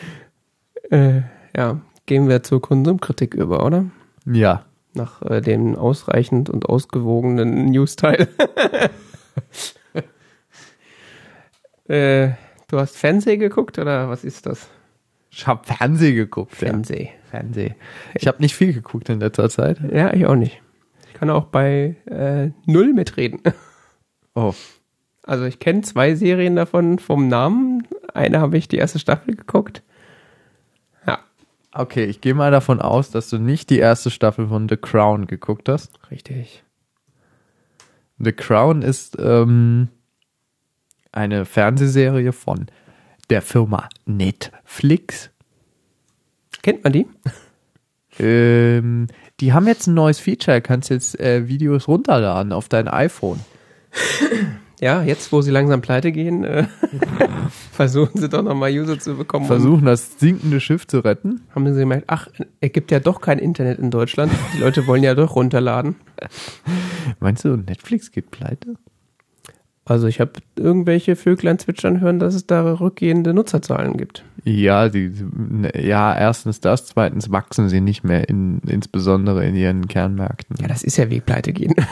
[0.90, 1.22] äh,
[1.56, 3.86] ja, gehen wir zur Konsumkritik über, oder?
[4.26, 4.66] Ja.
[4.92, 8.28] Nach äh, dem ausreichend und ausgewogenen News-Teil.
[11.88, 12.32] äh,
[12.68, 14.68] du hast Fernseh geguckt oder was ist das?
[15.30, 16.60] Ich habe Fernsehen geguckt.
[16.60, 16.68] Ja.
[17.36, 17.68] Fernseh.
[17.68, 17.74] Fernsehen.
[18.14, 19.78] Ich habe nicht viel geguckt in letzter Zeit.
[19.92, 20.60] Ja, ich auch nicht.
[21.08, 23.40] Ich kann auch bei äh, null mitreden.
[24.34, 24.54] Oh.
[25.22, 27.86] Also ich kenne zwei Serien davon vom Namen.
[28.12, 29.82] Eine habe ich die erste Staffel geguckt.
[31.06, 31.20] Ja,
[31.72, 35.26] Okay, ich gehe mal davon aus, dass du nicht die erste Staffel von The Crown
[35.26, 35.98] geguckt hast.
[36.10, 36.62] richtig.
[38.18, 39.88] The Crown ist ähm,
[41.12, 42.66] eine Fernsehserie von
[43.30, 45.30] der Firma Netflix.
[46.66, 47.06] Kennt man die?
[48.18, 49.06] Ähm,
[49.38, 50.56] die haben jetzt ein neues Feature.
[50.56, 53.38] Du kannst jetzt äh, Videos runterladen auf dein iPhone.
[54.80, 56.64] Ja, jetzt wo sie langsam pleite gehen, äh,
[57.70, 59.46] versuchen sie doch nochmal User zu bekommen.
[59.46, 61.42] Versuchen, das sinkende Schiff zu retten.
[61.54, 62.26] Haben sie gemerkt, ach,
[62.60, 64.32] es gibt ja doch kein Internet in Deutschland.
[64.52, 65.94] Die Leute wollen ja doch runterladen.
[67.20, 68.74] Meinst du, Netflix geht pleite?
[69.84, 74.24] Also ich habe irgendwelche Vöglein zwitschern hören, dass es da rückgehende Nutzerzahlen gibt.
[74.48, 75.12] Ja, die,
[75.74, 80.56] ja, erstens das, zweitens wachsen sie nicht mehr, in, insbesondere in ihren Kernmärkten.
[80.60, 81.74] Ja, das ist ja wie pleite gehen.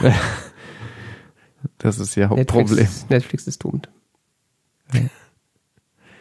[1.79, 2.89] Das ist ihr Netflix, Hauptproblem.
[3.09, 3.89] Netflix ist doomed.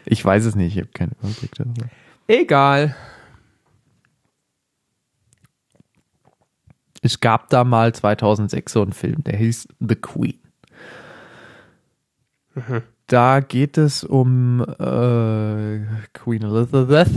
[0.05, 1.89] Ich weiß es nicht, ich habe Überblick darüber.
[2.27, 2.95] Egal.
[7.01, 10.39] Es gab da mal 2006 so einen Film, der hieß The Queen.
[13.13, 15.81] Da geht es um äh,
[16.13, 17.09] Queen Elizabeth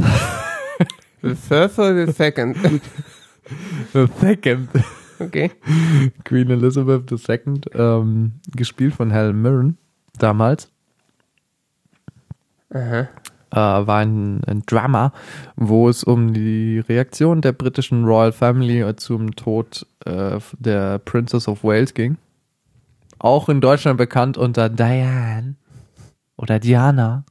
[1.22, 2.54] The first or the second?
[3.94, 4.68] the Second.
[5.18, 5.50] Okay.
[6.24, 9.78] Queen Elizabeth II, ähm, gespielt von Helen Mirren
[10.18, 10.70] damals.
[12.74, 13.08] Aha.
[13.52, 15.14] äh, war ein, ein Drama,
[15.56, 21.64] wo es um die Reaktion der britischen Royal Family zum Tod äh, der Princess of
[21.64, 22.18] Wales ging.
[23.18, 25.54] Auch in Deutschland bekannt unter Diane
[26.36, 27.24] oder Diana.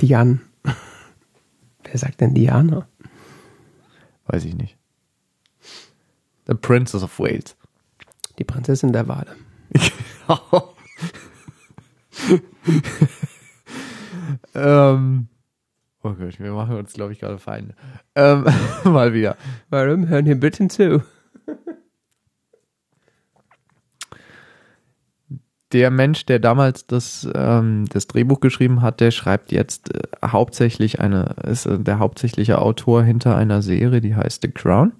[0.00, 0.40] Diane.
[1.84, 2.88] Wer sagt denn Diana?
[4.26, 4.76] Weiß ich nicht.
[6.46, 7.56] The Princess of Wales.
[8.38, 9.34] Die Prinzessin der Wale.
[14.54, 15.28] ähm,
[16.02, 17.74] oh Gott, wir machen uns, glaube ich, gerade Feinde.
[18.14, 18.46] Ähm,
[18.84, 19.36] mal wieder.
[19.70, 21.02] Warum hören hier bitte zu?
[25.74, 31.00] Der Mensch, der damals das, ähm, das Drehbuch geschrieben hat, der schreibt jetzt äh, hauptsächlich
[31.00, 34.92] eine, ist äh, der hauptsächliche Autor hinter einer Serie, die heißt The Crown.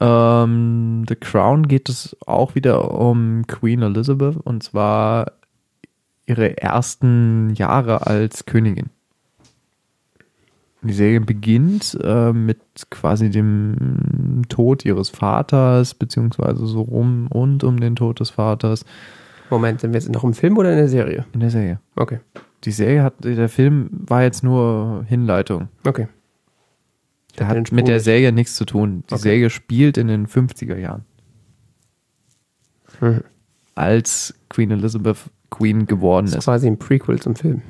[0.00, 5.32] Ähm, The Crown geht es auch wieder um Queen Elizabeth und zwar
[6.26, 8.90] ihre ersten Jahre als Königin.
[10.82, 12.58] Die Serie beginnt äh, mit
[12.90, 18.84] quasi dem Tod ihres Vaters, beziehungsweise so rum und um den Tod des Vaters.
[19.50, 21.24] Moment, sind wir jetzt noch im Film oder in der Serie?
[21.32, 21.80] In der Serie.
[21.96, 22.20] Okay.
[22.64, 25.68] Die Serie hat, der Film war jetzt nur Hinleitung.
[25.84, 26.06] Okay.
[27.38, 28.00] Der hat Sprung mit der.
[28.00, 29.04] Serie nichts zu tun.
[29.10, 29.22] Die Okay.
[29.22, 31.04] Serie spielt in den 50er Jahren.
[33.00, 33.22] Mhm.
[33.74, 35.18] Als Queen Elizabeth
[35.50, 36.44] Queen geworden Das ist ist.
[36.44, 37.62] quasi ein Prequel zum Film.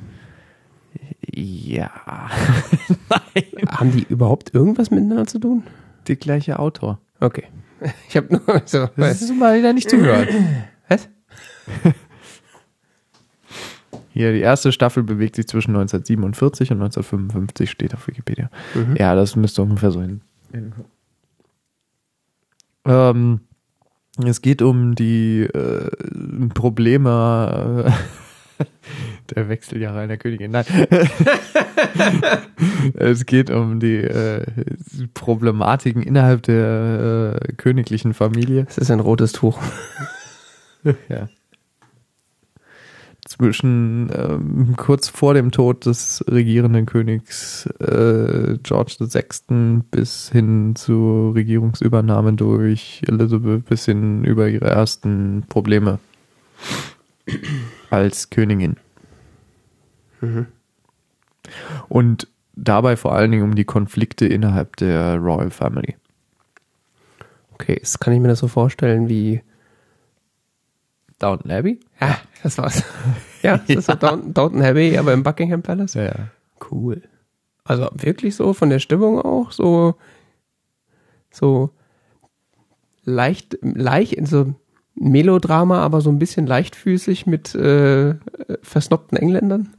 [1.33, 1.91] Ja.
[3.67, 5.63] Haben die überhaupt irgendwas miteinander zu tun?
[6.07, 6.99] Der gleiche Autor.
[7.19, 7.45] Okay.
[8.09, 8.89] Ich habe nur so.
[8.97, 10.29] Das ist mal wieder nicht zugehört.
[10.89, 11.07] Was?
[14.11, 18.49] Hier, die erste Staffel bewegt sich zwischen 1947 und 1955, steht auf Wikipedia.
[18.73, 18.95] Mhm.
[18.97, 20.21] Ja, das müsste ungefähr so hin.
[22.85, 23.41] Ähm,
[24.25, 25.89] es geht um die äh,
[26.53, 27.93] Probleme
[28.57, 28.65] äh,
[29.35, 30.51] der Wechseljahre einer Königin.
[30.51, 30.65] Nein.
[32.93, 34.45] es geht um die äh,
[35.13, 38.65] Problematiken innerhalb der äh, königlichen Familie.
[38.69, 39.59] Es ist ein rotes Tuch.
[41.09, 41.27] Ja.
[43.25, 49.81] Zwischen ähm, kurz vor dem Tod des regierenden Königs äh, George VI.
[49.91, 55.99] bis hin zur Regierungsübernahme durch Elizabeth bis hin über ihre ersten Probleme
[57.89, 58.77] als Königin.
[61.87, 65.95] Und dabei vor allen Dingen um die Konflikte innerhalb der Royal Family.
[67.53, 69.41] Okay, jetzt kann ich mir das so vorstellen wie.
[71.19, 71.79] Downton Abbey?
[71.99, 72.83] Ja, das war's.
[73.41, 75.95] Ja, das ist so Downton, Downton Abbey, aber im Buckingham Palace.
[75.95, 76.29] Ja.
[76.71, 77.01] Cool.
[77.65, 79.95] Also wirklich so von der Stimmung auch so
[81.29, 81.71] so
[83.03, 84.55] leicht leicht so
[84.95, 88.15] Melodrama, aber so ein bisschen leichtfüßig mit äh,
[88.61, 89.73] versnobten Engländern.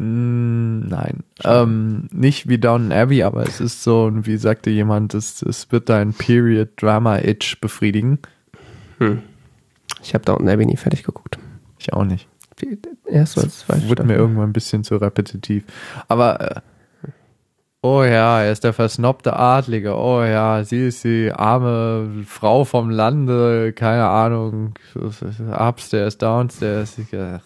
[0.00, 5.42] Mm, Nein, ähm, nicht wie Downton Abbey, aber es ist so, wie sagte jemand, es,
[5.42, 8.20] es wird dein Period Drama Itch befriedigen.
[10.02, 11.38] Ich habe Downton Abbey nie fertig geguckt.
[11.78, 12.28] Ich auch nicht.
[13.06, 15.64] Erst so als zweite Wurde mir irgendwann ein bisschen zu repetitiv.
[16.06, 16.60] Aber äh,
[17.82, 19.96] oh ja, er ist der versnobte Adlige.
[19.96, 23.72] Oh ja, sie ist die arme Frau vom Lande.
[23.72, 24.74] Keine Ahnung.
[24.94, 26.98] Upstairs, downstairs.
[26.98, 27.38] Ich, äh,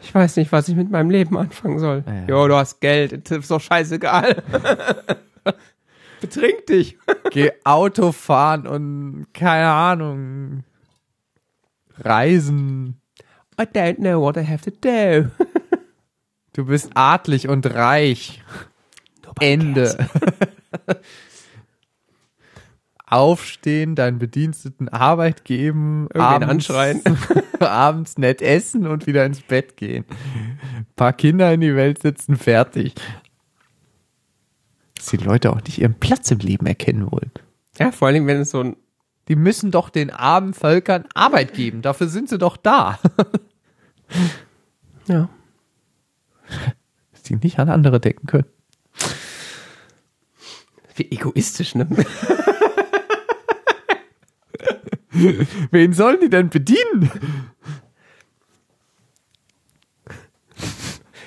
[0.00, 2.04] Ich weiß nicht, was ich mit meinem Leben anfangen soll.
[2.06, 2.24] Ja.
[2.26, 4.42] Jo, du hast Geld, ist doch scheißegal.
[6.20, 6.98] Betrink dich.
[7.30, 10.64] Geh Auto fahren und keine Ahnung.
[11.98, 13.00] Reisen.
[13.60, 15.30] I don't know what I have to do.
[16.52, 18.42] Du bist adlig und reich.
[19.40, 20.08] Ende.
[23.10, 27.02] Aufstehen, deinen Bediensteten Arbeit geben, Irgendwen anschreien.
[27.60, 30.04] abends nett essen und wieder ins Bett gehen.
[30.96, 32.94] paar Kinder in die Welt setzen, fertig.
[34.94, 37.30] Dass die Leute auch nicht ihren Platz im Leben erkennen wollen.
[37.78, 38.76] Ja, vor allen Dingen, wenn es so ein
[39.28, 41.82] Die müssen doch den armen Völkern Arbeit geben.
[41.82, 42.98] Dafür sind sie doch da.
[45.06, 45.28] ja.
[47.12, 48.46] Dass die nicht an andere denken können.
[50.96, 51.86] Wie egoistisch, ne?
[55.70, 57.10] Wen sollen die denn bedienen?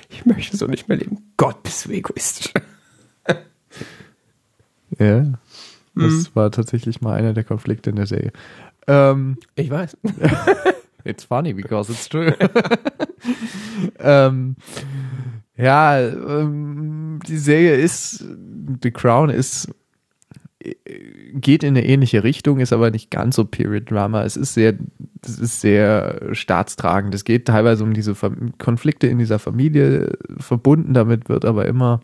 [0.10, 1.34] Ich möchte so nicht mehr leben.
[1.38, 2.54] Gott, bist du egoistisch.
[4.98, 5.26] Ja.
[5.96, 8.32] Das war tatsächlich mal einer der Konflikte in der Serie.
[8.88, 9.98] Ähm, Ich weiß.
[11.04, 12.36] it's funny because it's true.
[14.00, 14.56] ähm,
[15.58, 18.24] ja, ähm, die Serie ist,
[18.82, 19.70] The Crown ist,
[21.34, 24.24] geht in eine ähnliche Richtung, ist aber nicht ganz so Period Drama.
[24.24, 24.76] Es ist sehr,
[25.24, 27.16] es ist sehr staatstragend.
[27.16, 28.16] Es geht teilweise um diese
[28.58, 30.18] Konflikte in dieser Familie.
[30.38, 32.02] Verbunden damit wird aber immer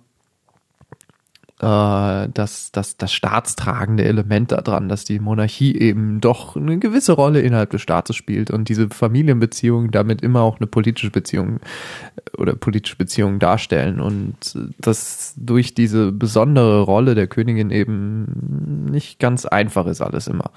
[1.59, 7.41] äh, das, das, das staatstragende Element daran, dass die Monarchie eben doch eine gewisse Rolle
[7.41, 11.59] innerhalb des Staates spielt und diese Familienbeziehungen damit immer auch eine politische Beziehung
[12.15, 14.35] äh, oder politische Beziehungen darstellen und
[14.77, 20.51] das durch diese besondere Rolle der Königin eben nicht ganz einfach ist alles immer.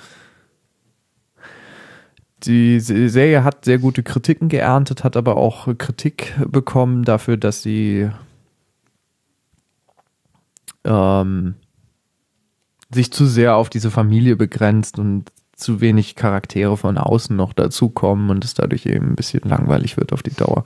[2.44, 8.10] Die Serie hat sehr gute Kritiken geerntet, hat aber auch Kritik bekommen dafür, dass sie
[10.84, 11.54] ähm,
[12.92, 18.30] sich zu sehr auf diese Familie begrenzt und zu wenig Charaktere von außen noch dazukommen
[18.30, 20.64] und es dadurch eben ein bisschen langweilig wird auf die Dauer.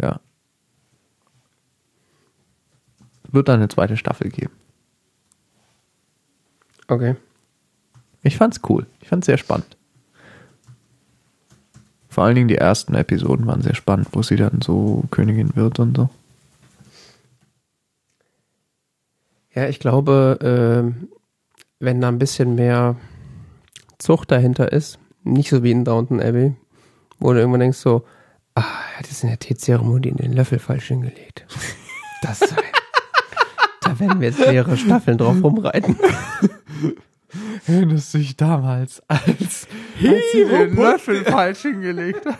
[0.00, 0.20] Ja.
[3.28, 4.52] Wird dann eine zweite Staffel geben.
[6.88, 7.16] Okay.
[8.22, 8.86] Ich fand's cool.
[9.00, 9.76] Ich fand's sehr spannend.
[12.08, 15.78] Vor allen Dingen die ersten Episoden waren sehr spannend, wo sie dann so Königin wird
[15.78, 16.10] und so.
[19.54, 21.08] Ja, ich glaube, ähm,
[21.80, 22.96] wenn da ein bisschen mehr
[23.98, 26.54] Zucht dahinter ist, nicht so wie in Downton Abbey,
[27.18, 28.04] wo du irgendwann denkst so,
[28.54, 28.62] ah,
[28.94, 31.46] er hat jetzt in der Teezeremonie in den Löffel falsch hingelegt.
[32.22, 32.58] Das sein.
[33.82, 35.96] da werden wir jetzt mehrere Staffeln drauf rumreiten.
[37.66, 39.66] Erinnerst du dich damals, als,
[40.02, 42.38] als sie den Löffel falsch hingelegt hat?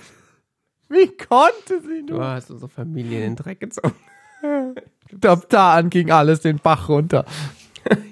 [0.88, 2.26] Wie konnte sie Du nur?
[2.26, 3.94] hast unsere Familie in den Dreck gezogen.
[5.22, 7.24] Ab da an ging alles den Bach runter.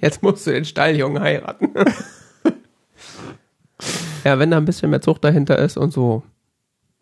[0.00, 1.70] Jetzt musst du den Stalljungen heiraten.
[4.24, 6.22] ja, wenn da ein bisschen mehr Zucht dahinter ist und so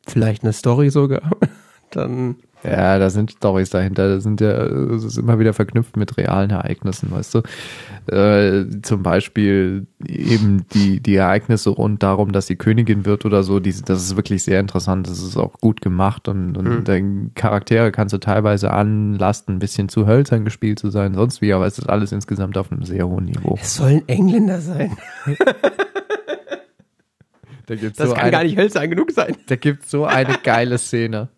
[0.06, 1.30] vielleicht eine Story sogar,
[1.90, 2.36] dann
[2.68, 4.08] Ja, da sind Stories dahinter.
[4.16, 7.42] Das sind ja, das ist immer wieder verknüpft mit realen Ereignissen, weißt du.
[8.12, 13.60] Äh, zum Beispiel eben die, die Ereignisse rund darum, dass sie Königin wird oder so,
[13.60, 15.06] die, das ist wirklich sehr interessant.
[15.08, 16.84] Das ist auch gut gemacht und, und Hm.
[16.84, 17.02] der
[17.34, 21.66] Charaktere kannst du teilweise anlasten, ein bisschen zu hölzern gespielt zu sein, sonst wie, aber
[21.66, 23.58] es ist alles insgesamt auf einem sehr hohen Niveau.
[23.60, 24.96] es sollen Engländer sein.
[27.66, 29.34] Da gibt's Das so kann eine- gar nicht hölzern genug sein.
[29.48, 31.28] Da gibt so eine geile Szene,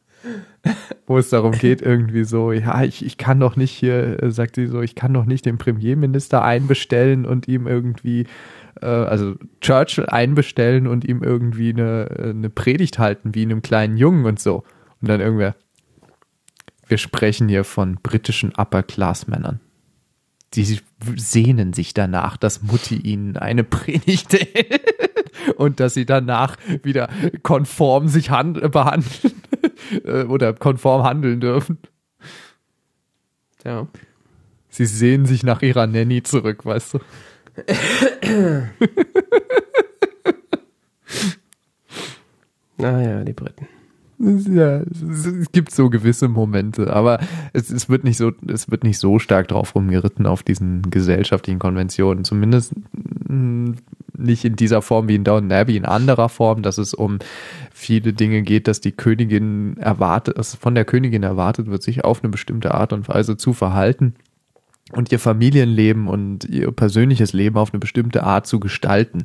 [1.06, 4.56] wo es darum geht, irgendwie so, ja, ich, ich kann doch nicht hier, äh, sagt
[4.56, 8.26] sie so, ich kann doch nicht den Premierminister einbestellen und ihm irgendwie,
[8.80, 13.96] äh, also Churchill einbestellen und ihm irgendwie eine, äh, eine Predigt halten, wie einem kleinen
[13.96, 14.64] Jungen und so.
[15.00, 15.54] Und dann irgendwer,
[16.86, 19.60] wir sprechen hier von britischen Upper-Class-Männern.
[20.54, 20.78] Die
[21.16, 24.80] sehnen sich danach, dass Mutti ihnen eine Predigt hält
[25.56, 27.08] und dass sie danach wieder
[27.42, 29.47] konform sich hand behandeln äh,
[30.28, 31.78] oder konform handeln dürfen.
[33.64, 33.86] Ja.
[34.68, 37.00] Sie sehnen sich nach ihrer Nanny zurück, weißt du?
[42.78, 43.66] Naja, die Briten.
[44.20, 47.20] Ja, es, es gibt so gewisse Momente, aber
[47.52, 51.60] es, es wird nicht so, es wird nicht so stark drauf rumgeritten auf diesen gesellschaftlichen
[51.60, 52.24] Konventionen.
[52.24, 52.72] Zumindest
[53.28, 53.72] mm,
[54.18, 57.18] nicht in dieser Form wie in Downton Abbey, in anderer Form, dass es um
[57.72, 62.22] viele Dinge geht, dass die Königin erwartet, dass von der Königin erwartet wird, sich auf
[62.22, 64.14] eine bestimmte Art und Weise zu verhalten
[64.92, 69.24] und ihr Familienleben und ihr persönliches Leben auf eine bestimmte Art zu gestalten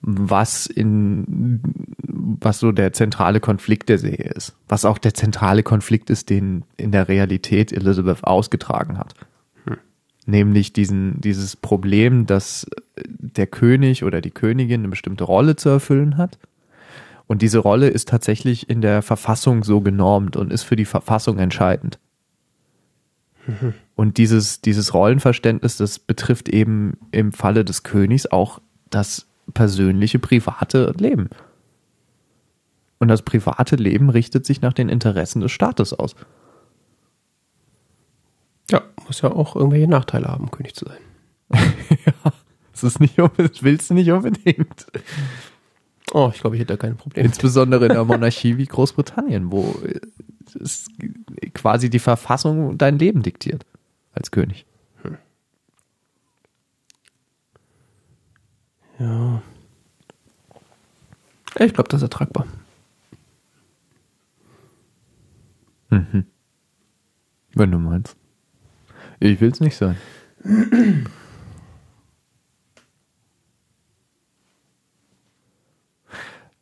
[0.00, 1.60] was in
[2.06, 4.54] was so der zentrale Konflikt der Serie ist.
[4.68, 9.14] Was auch der zentrale Konflikt ist, den in der Realität Elizabeth ausgetragen hat.
[10.26, 12.66] Nämlich diesen, dieses Problem, dass
[12.96, 16.38] der König oder die Königin eine bestimmte Rolle zu erfüllen hat.
[17.28, 21.38] Und diese Rolle ist tatsächlich in der Verfassung so genormt und ist für die Verfassung
[21.38, 21.98] entscheidend.
[23.94, 28.60] Und dieses, dieses Rollenverständnis, das betrifft eben im Falle des Königs auch
[28.90, 31.30] das persönliche, private Leben.
[32.98, 36.16] Und das private Leben richtet sich nach den Interessen des Staates aus.
[38.70, 40.98] Ja, muss ja auch irgendwelche Nachteile haben, König zu sein.
[42.06, 42.32] ja,
[42.72, 44.86] das ist nicht unbedingt, willst du nicht unbedingt.
[46.12, 47.26] Oh, ich glaube, ich hätte da kein Problem.
[47.26, 49.76] Insbesondere in einer Monarchie wie Großbritannien, wo
[50.60, 50.88] es
[51.54, 53.64] quasi die Verfassung dein Leben diktiert
[54.12, 54.66] als König.
[58.98, 59.42] Ja.
[61.58, 62.46] Ich glaube, das ist ertragbar.
[65.90, 66.26] Mhm.
[67.54, 68.16] Wenn du meinst.
[69.20, 69.96] Ich will es nicht sein.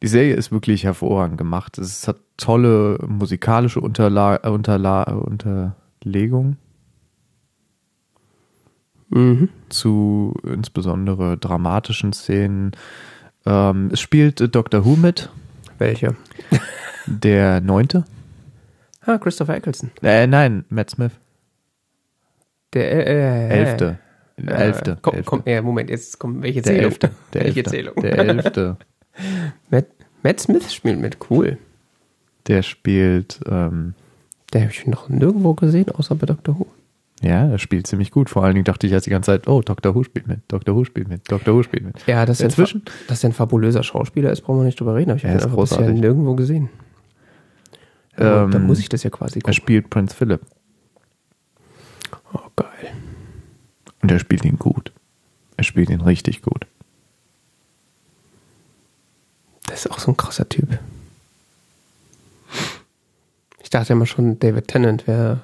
[0.02, 1.78] Die Serie ist wirklich hervorragend gemacht.
[1.78, 6.56] Es hat tolle musikalische Unterla Unterla Unterlegung
[9.10, 9.48] Mhm.
[9.68, 12.72] zu insbesondere dramatischen Szenen.
[13.46, 15.30] Ähm, es spielt äh, Doctor Who mit,
[15.78, 16.16] Welche?
[17.06, 18.04] der neunte.
[19.02, 19.90] Ah, Christopher Eccleston.
[20.02, 21.12] Äh, nein, Matt Smith.
[22.74, 23.98] Der äh, Elfte.
[24.36, 24.98] Äh, Elfte.
[25.00, 25.30] Komm, Elfte.
[25.30, 26.84] komm, ja, Moment, jetzt kommt welche Der Zählung?
[26.90, 27.10] Elfte.
[27.32, 27.70] Der welche Elfte.
[27.70, 27.94] Zählung?
[28.02, 28.76] Der Elfte.
[29.70, 29.86] Matt,
[30.22, 31.58] Matt Smith spielt mit, cool.
[32.48, 33.94] Der spielt, ähm,
[34.52, 36.66] Der habe ich noch nirgendwo gesehen, außer bei Doctor Who.
[37.22, 38.28] ja, er spielt ziemlich gut.
[38.28, 39.94] Vor allen Dingen dachte ich jetzt die ganze Zeit, oh, Dr.
[39.94, 40.74] Who spielt mit, Dr.
[40.74, 41.54] Who spielt mit, Dr.
[41.54, 42.04] Who spielt mit.
[42.08, 44.96] Ja, dass er, ein, Inzwischen- dass er ein fabulöser Schauspieler ist, brauchen wir nicht drüber
[44.96, 45.10] reden.
[45.10, 46.68] Aber ich Er habe ihn einfach bisher nirgendwo gesehen.
[48.18, 49.54] Ähm, dann muss ich das ja quasi Er gucken.
[49.54, 50.40] spielt Prinz Philip
[52.34, 52.92] Oh, geil.
[54.02, 54.92] und er spielt ihn gut.
[55.56, 56.66] Er spielt ihn richtig gut.
[59.66, 60.78] Das ist auch so ein krasser Typ.
[63.62, 65.40] Ich dachte immer schon, David Tennant wäre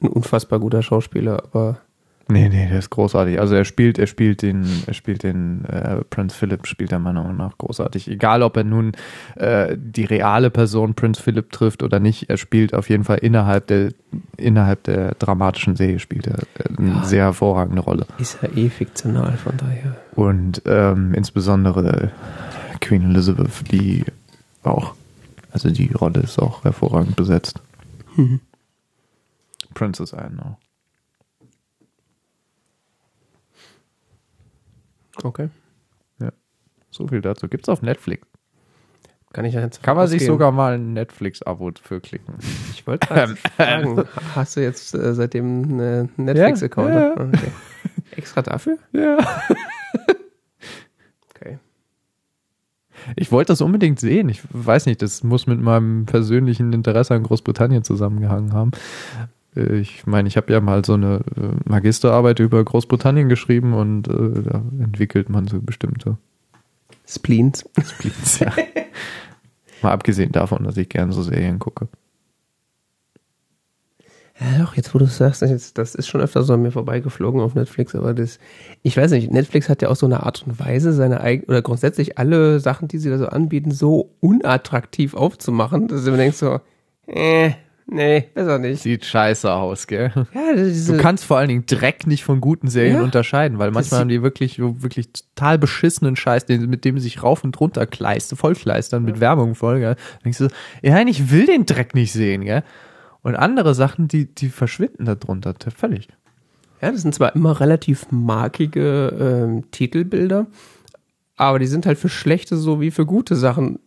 [0.00, 1.80] ein unfassbar guter Schauspieler, aber
[2.28, 3.38] Nee, nee, der ist großartig.
[3.38, 7.22] Also er spielt, er spielt den, er spielt den äh, Prince Philip, spielt er meiner
[7.22, 8.08] Meinung nach großartig.
[8.10, 8.92] Egal, ob er nun
[9.36, 13.68] äh, die reale Person Prince Philip trifft oder nicht, er spielt auf jeden Fall innerhalb
[13.68, 13.92] der
[14.36, 17.04] innerhalb der dramatischen Serie spielt er äh, eine Ja.
[17.04, 18.06] sehr hervorragende Rolle.
[18.18, 19.96] ist ja eh fiktional, von daher.
[20.16, 22.10] Und ähm, insbesondere
[22.80, 24.04] Queen Elizabeth, die
[24.64, 24.94] auch,
[25.52, 27.60] also die Rolle ist auch hervorragend besetzt.
[28.16, 28.40] Mhm.
[29.74, 30.65] Princess Anne auch.
[35.22, 35.48] Okay.
[36.96, 37.48] So viel dazu.
[37.48, 38.26] Gibt's auf Netflix.
[39.32, 42.34] Kann ich ja jetzt Kann man sich sogar mal ein Netflix-Abo für klicken.
[42.72, 44.04] Ich wollte gerade fragen,
[44.34, 46.88] hast du jetzt äh, seitdem einen Netflix-Account?
[46.88, 47.12] Ja, ja.
[47.12, 47.52] Okay.
[48.12, 48.78] Extra dafür?
[48.92, 49.18] Ja.
[51.38, 51.58] Okay.
[53.14, 54.30] Ich wollte das unbedingt sehen.
[54.30, 58.70] Ich weiß nicht, das muss mit meinem persönlichen Interesse an Großbritannien zusammengehangen haben.
[59.56, 64.08] Äh, Ich meine, ich habe ja mal so eine äh, Magisterarbeit über Großbritannien geschrieben und
[64.08, 66.18] äh, da entwickelt man so bestimmte
[67.06, 67.64] Spleens.
[67.84, 68.40] Splits.
[68.40, 68.52] Ja.
[69.82, 71.88] mal abgesehen davon, dass ich gerne so Serien gucke.
[74.38, 77.40] Ja, doch, jetzt wo du sagst, das, das ist schon öfter so an mir vorbeigeflogen
[77.40, 78.38] auf Netflix, aber das,
[78.82, 81.62] ich weiß nicht, Netflix hat ja auch so eine Art und Weise, seine eigenen, oder
[81.62, 86.36] grundsätzlich alle Sachen, die sie da so anbieten, so unattraktiv aufzumachen, dass du mir denkst
[86.36, 86.60] so,
[87.06, 87.52] äh,
[87.86, 88.82] nee, besser nicht.
[88.82, 90.10] Sieht scheiße aus, gell?
[90.34, 90.54] Ja,
[90.86, 93.02] Du kannst vor allen Dingen Dreck nicht von guten Serien Ja.
[93.02, 97.04] unterscheiden, weil manchmal haben die wirklich, so wirklich total beschissenen Scheiß, den, mit dem sie
[97.04, 99.94] sich rauf und runter kleist, vollkleistern, mit Werbung voll, gell?
[99.94, 100.48] Dann denkst du,
[100.82, 102.62] ja, ich will den Dreck nicht sehen, gell?
[103.22, 106.08] Und andere Sachen, die, die verschwinden da drunter, völlig.
[106.80, 109.08] ja, das sind zwar immer relativ markige
[109.48, 110.46] ähm, Titelbilder,
[111.36, 113.78] aber die sind halt für schlechte sowie für gute Sachen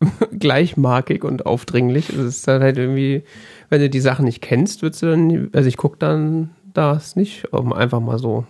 [0.38, 2.10] gleichmarkig und aufdringlich.
[2.10, 3.24] Es ist dann halt irgendwie,
[3.68, 7.52] wenn du die Sachen nicht kennst, würdest du dann, also ich gucke dann das nicht,
[7.52, 8.44] einfach mal so.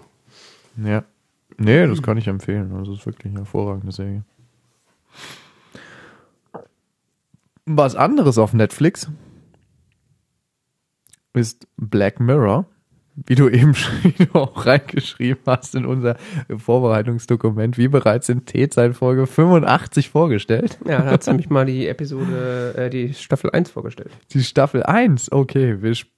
[0.83, 1.05] Ja.
[1.59, 2.73] Nee, das kann ich empfehlen.
[2.73, 4.25] Also, es ist wirklich eine hervorragende Serie.
[7.65, 9.09] Was anderes auf Netflix
[11.33, 12.67] ist Black Mirror,
[13.25, 16.17] wie du eben schon auch reingeschrieben hast in unser
[16.55, 20.79] Vorbereitungsdokument, wie bereits in T-Zeit Folge 85 vorgestellt.
[20.87, 24.11] Ja, da hat sie nämlich mal die Episode, äh, die Staffel 1 vorgestellt.
[24.33, 26.11] Die Staffel 1, okay, wir sp-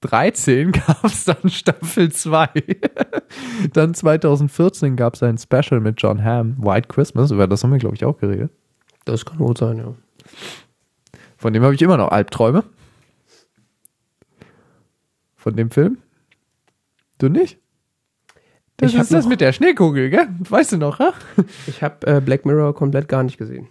[0.00, 2.48] 2013 gab es dann Staffel 2.
[3.72, 7.78] dann 2014 gab es ein Special mit John Hamm, White Christmas, über das haben wir,
[7.78, 8.50] glaube ich, auch geredet.
[9.04, 9.94] Das kann gut sein, ja.
[11.36, 12.64] Von dem habe ich immer noch Albträume.
[15.48, 15.96] Von dem Film?
[17.16, 17.58] Du nicht?
[18.76, 20.28] Das Ich ist das noch- mit der Schneekugel, gell?
[20.40, 21.14] Weißt du noch, ha?
[21.66, 23.66] Ich habe äh, Black Mirror komplett gar nicht gesehen.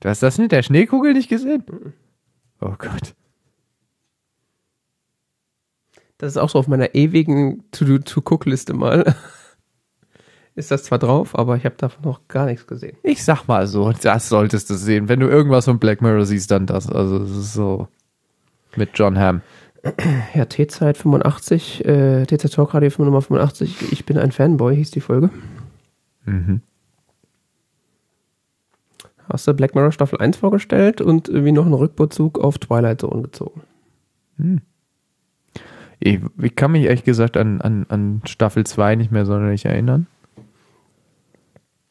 [0.00, 1.62] Du hast das mit der Schneekugel nicht gesehen?
[2.62, 3.14] Oh Gott.
[6.16, 9.14] Das ist auch so auf meiner ewigen To-Do-To-Cook-Liste mal.
[10.54, 12.96] Ist das zwar drauf, aber ich habe davon noch gar nichts gesehen.
[13.02, 15.08] Ich sag mal so, das solltest du sehen.
[15.10, 16.88] Wenn du irgendwas von Black Mirror siehst, dann das.
[16.90, 17.88] Also, es ist so
[18.76, 19.42] mit John Hamm.
[20.34, 23.92] Ja, T-Zeit 85, äh, T-Zeit Talk Radio Nummer 85.
[23.92, 25.30] Ich bin ein Fanboy, hieß die Folge.
[26.24, 26.62] Mhm.
[29.28, 33.22] Hast du Black Mirror Staffel 1 vorgestellt und irgendwie noch einen Rückbezug auf Twilight Zone
[33.22, 33.62] gezogen.
[36.00, 40.06] Ich, ich kann mich ehrlich gesagt an, an, an Staffel 2 nicht mehr sonderlich erinnern.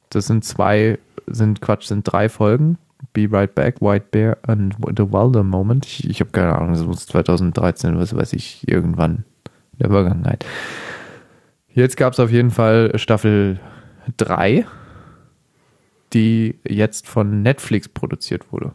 [0.10, 2.78] Das sind zwei, sind Quatsch, sind drei Folgen.
[3.14, 5.86] Be Right Back, White Bear und The Wilder Moment.
[5.86, 9.26] Ich, ich habe keine Ahnung, das muss 2013, was weiß ich, irgendwann
[9.74, 10.46] in der Vergangenheit.
[11.74, 13.60] Jetzt gab es auf jeden Fall Staffel
[14.18, 14.66] 3,
[16.14, 18.74] die jetzt von Netflix produziert wurde.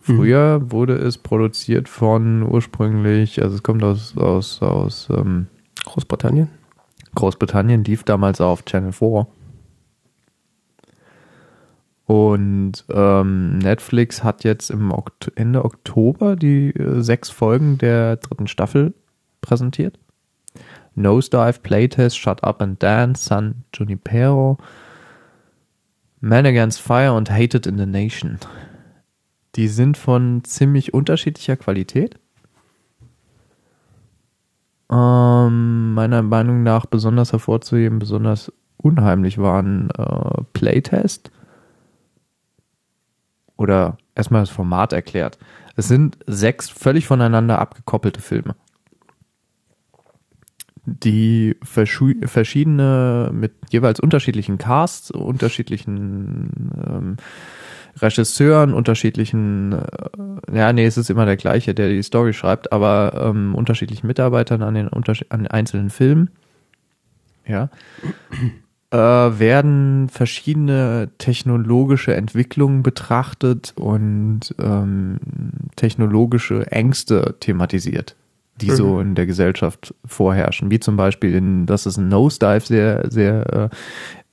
[0.00, 5.46] Früher wurde es produziert von ursprünglich, also es kommt aus, aus, aus ähm,
[5.84, 6.48] Großbritannien.
[7.14, 9.26] Großbritannien, lief damals auf Channel 4.
[12.06, 18.48] Und ähm, Netflix hat jetzt im Okt Ende Oktober die äh, sechs Folgen der dritten
[18.48, 18.94] Staffel
[19.40, 19.98] präsentiert.
[20.94, 24.58] Nosedive, Playtest, Shut Up and Dance, San Junipero,
[26.20, 28.38] Man Against Fire und Hated in the Nation.
[29.54, 32.18] Die sind von ziemlich unterschiedlicher Qualität.
[34.90, 41.30] Ähm, meiner Meinung nach besonders hervorzuheben, besonders unheimlich waren äh, Playtest.
[43.62, 45.38] Oder erstmal das Format erklärt.
[45.76, 48.54] Es sind sechs völlig voneinander abgekoppelte Filme.
[50.84, 57.16] die verschiedene mit jeweils unterschiedlichen Casts, unterschiedlichen ähm,
[58.00, 63.12] Regisseuren, unterschiedlichen, äh, ja, nee, es ist immer der gleiche, der die Story schreibt, aber
[63.30, 66.30] ähm, unterschiedlichen Mitarbeitern an den, unterschied- an den einzelnen Filmen,
[67.46, 67.68] ja,
[68.92, 75.18] äh, werden verschiedene technologische Entwicklungen betrachtet und ähm,
[75.76, 78.16] technologische Ängste thematisiert,
[78.60, 80.70] die so in der Gesellschaft vorherrschen.
[80.70, 83.70] Wie zum Beispiel in, das ist ein Nosedive sehr, sehr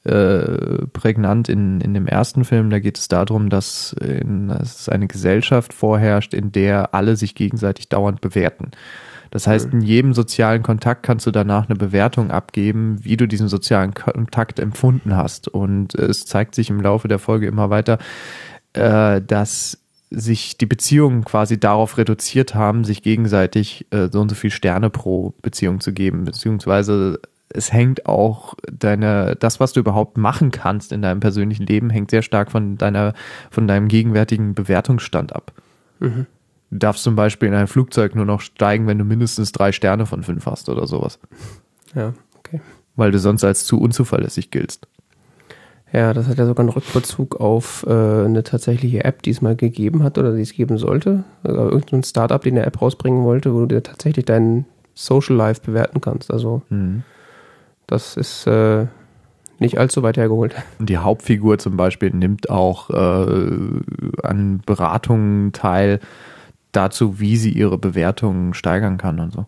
[0.04, 2.70] äh, äh, prägnant in, in dem ersten Film.
[2.70, 7.88] Da geht es darum, dass, in, dass eine Gesellschaft vorherrscht, in der alle sich gegenseitig
[7.88, 8.72] dauernd bewerten.
[9.32, 13.48] Das heißt, in jedem sozialen Kontakt kannst du danach eine Bewertung abgeben, wie du diesen
[13.48, 15.48] sozialen Kontakt empfunden hast.
[15.48, 18.00] Und es zeigt sich im Laufe der Folge immer weiter,
[18.74, 19.78] äh, dass
[20.12, 24.90] sich die Beziehungen quasi darauf reduziert haben, sich gegenseitig äh, so und so viel Sterne
[24.90, 27.20] pro Beziehung zu geben, beziehungsweise
[27.50, 32.12] es hängt auch deine, das, was du überhaupt machen kannst in deinem persönlichen Leben, hängt
[32.12, 33.14] sehr stark von deiner,
[33.50, 35.52] von deinem gegenwärtigen Bewertungsstand ab.
[36.72, 40.06] Du darfst zum Beispiel in ein Flugzeug nur noch steigen, wenn du mindestens drei Sterne
[40.06, 41.20] von fünf hast oder sowas,
[41.96, 42.62] Ja, okay.
[42.96, 44.88] weil du sonst als zu unzuverlässig giltst.
[45.92, 49.56] Ja, das hat ja sogar einen Rückbezug auf äh, eine tatsächliche App, die es mal
[49.56, 51.24] gegeben hat oder die es geben sollte.
[51.42, 55.62] Also irgendein Startup, die eine App rausbringen wollte, wo du dir tatsächlich deinen Social Life
[55.66, 56.32] bewerten kannst.
[56.32, 57.02] Also Mhm.
[57.88, 58.86] das ist äh,
[59.58, 60.54] nicht allzu weit hergeholt.
[60.78, 66.00] Und die Hauptfigur zum Beispiel nimmt auch äh, an Beratungen teil
[66.72, 69.46] dazu, wie sie ihre Bewertungen steigern kann und so.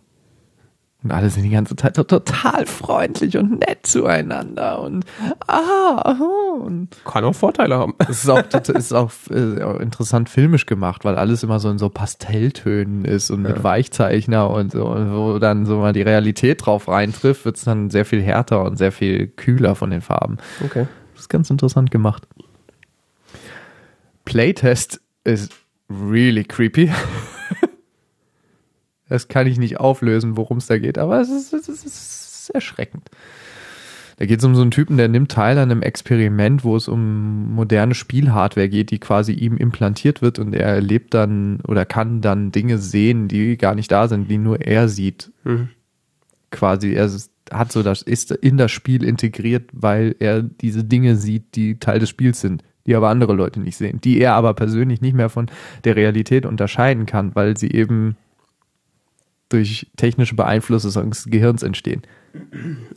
[1.04, 5.04] Und alle sind die ganze Zeit so total freundlich und nett zueinander und
[5.48, 7.96] ah, aha, und Kann auch Vorteile haben.
[8.08, 11.90] es ist auch, ist auch, äh, interessant filmisch gemacht, weil alles immer so in so
[11.90, 16.88] Pastelltönen ist und mit Weichzeichner und so, und wo dann so mal die Realität drauf
[16.88, 20.38] reintrifft, wird es dann sehr viel härter und sehr viel kühler von den Farben.
[20.64, 20.86] Okay.
[21.16, 22.28] Das ist ganz interessant gemacht.
[24.24, 25.52] Playtest ist
[26.10, 26.92] really creepy.
[29.12, 32.44] Das kann ich nicht auflösen, worum es da geht, aber es ist, es ist, es
[32.44, 33.10] ist erschreckend.
[34.16, 36.88] Da geht es um so einen Typen, der nimmt teil an einem Experiment, wo es
[36.88, 42.22] um moderne Spielhardware geht, die quasi ihm implantiert wird und er erlebt dann oder kann
[42.22, 45.34] dann Dinge sehen, die gar nicht da sind, die nur er sieht.
[45.44, 45.72] Mhm.
[46.50, 47.12] Quasi, er
[47.52, 52.00] hat so das, ist in das Spiel integriert, weil er diese Dinge sieht, die Teil
[52.00, 55.30] des Spiels sind, die aber andere Leute nicht sehen, die er aber persönlich nicht mehr
[55.30, 55.50] von
[55.84, 58.18] der Realität unterscheiden kann, weil sie eben
[59.50, 62.04] durch technische Beeinflüsse seines Gehirns entstehen.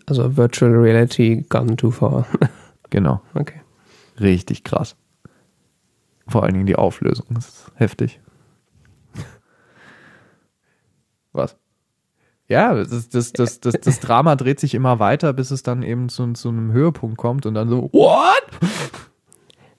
[0.07, 2.27] Also Virtual Reality gone too far.
[2.91, 3.23] Genau.
[3.35, 3.61] Okay.
[4.21, 4.95] Richtig krass.
[6.29, 7.27] Vor allen Dingen die Auflösung.
[7.31, 8.21] Das ist heftig.
[11.33, 11.57] Was?
[12.47, 16.09] Ja, das, das, das, das, das Drama dreht sich immer weiter, bis es dann eben
[16.09, 18.45] zu, zu einem Höhepunkt kommt und dann so, what?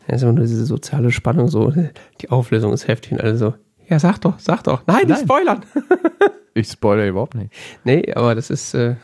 [0.07, 1.73] Ja, ist immer nur diese soziale Spannung, so,
[2.21, 3.53] die Auflösung ist heftig und alle so,
[3.87, 4.83] ja, sag doch, sag doch.
[4.87, 5.19] Nein, nicht Nein.
[5.19, 5.65] spoilern.
[6.57, 7.51] Ich spoilere überhaupt nicht.
[7.83, 8.95] nee, aber das ist, äh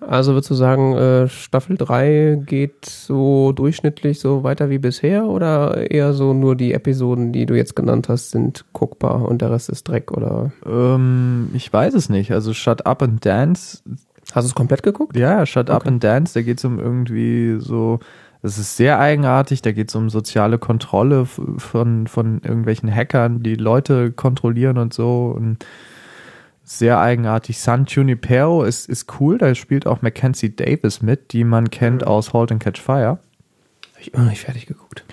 [0.00, 5.90] also würdest du sagen, äh, Staffel 3 geht so durchschnittlich so weiter wie bisher oder
[5.90, 9.68] eher so nur die Episoden, die du jetzt genannt hast, sind guckbar und der Rest
[9.68, 12.32] ist Dreck oder Ähm, ich weiß es nicht.
[12.32, 13.82] Also Shut Up and Dance
[14.34, 15.16] hast du es komplett geguckt?
[15.16, 15.88] Ja, Shut Up Okay.
[15.88, 18.00] and Dance, da geht es um irgendwie so,
[18.42, 23.54] das ist sehr eigenartig, da geht es um soziale Kontrolle von, von irgendwelchen Hackern, die
[23.56, 25.64] Leute kontrollieren und so und
[26.62, 27.58] sehr eigenartig.
[27.58, 32.32] San Junipero ist, ist cool, da spielt auch Mackenzie Davis mit, die man kennt aus
[32.32, 33.18] Halt and Catch Fire.
[33.94, 35.04] Hab ich immer noch nicht fertig geguckt.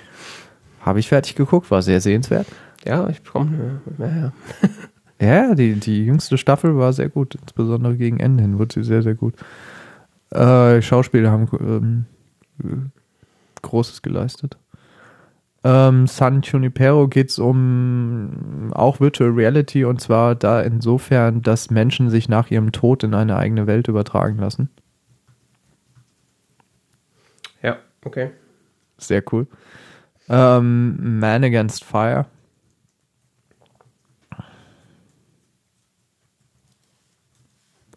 [0.81, 2.47] Habe ich fertig geguckt, war sehr sehenswert.
[2.85, 4.31] Ja, ich komme, ja, ja.
[5.19, 9.01] Ja, die, die jüngste Staffel war sehr gut, insbesondere gegen Ende hin wurde sie sehr,
[9.01, 9.33] sehr gut.
[10.29, 12.05] Äh, Schauspieler haben ähm,
[12.63, 14.57] äh, Großes geleistet.
[15.63, 22.09] Ähm, San Junipero geht es um auch Virtual Reality und zwar da insofern, dass Menschen
[22.09, 24.69] sich nach ihrem Tod in eine eigene Welt übertragen lassen.
[27.63, 28.29] Ja, okay.
[28.97, 29.47] Sehr cool.
[30.29, 32.25] Ähm, Man Against Fire.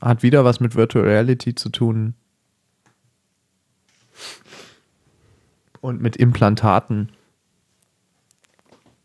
[0.00, 2.14] Hat wieder was mit Virtual Reality zu tun.
[5.80, 7.10] Und mit Implantaten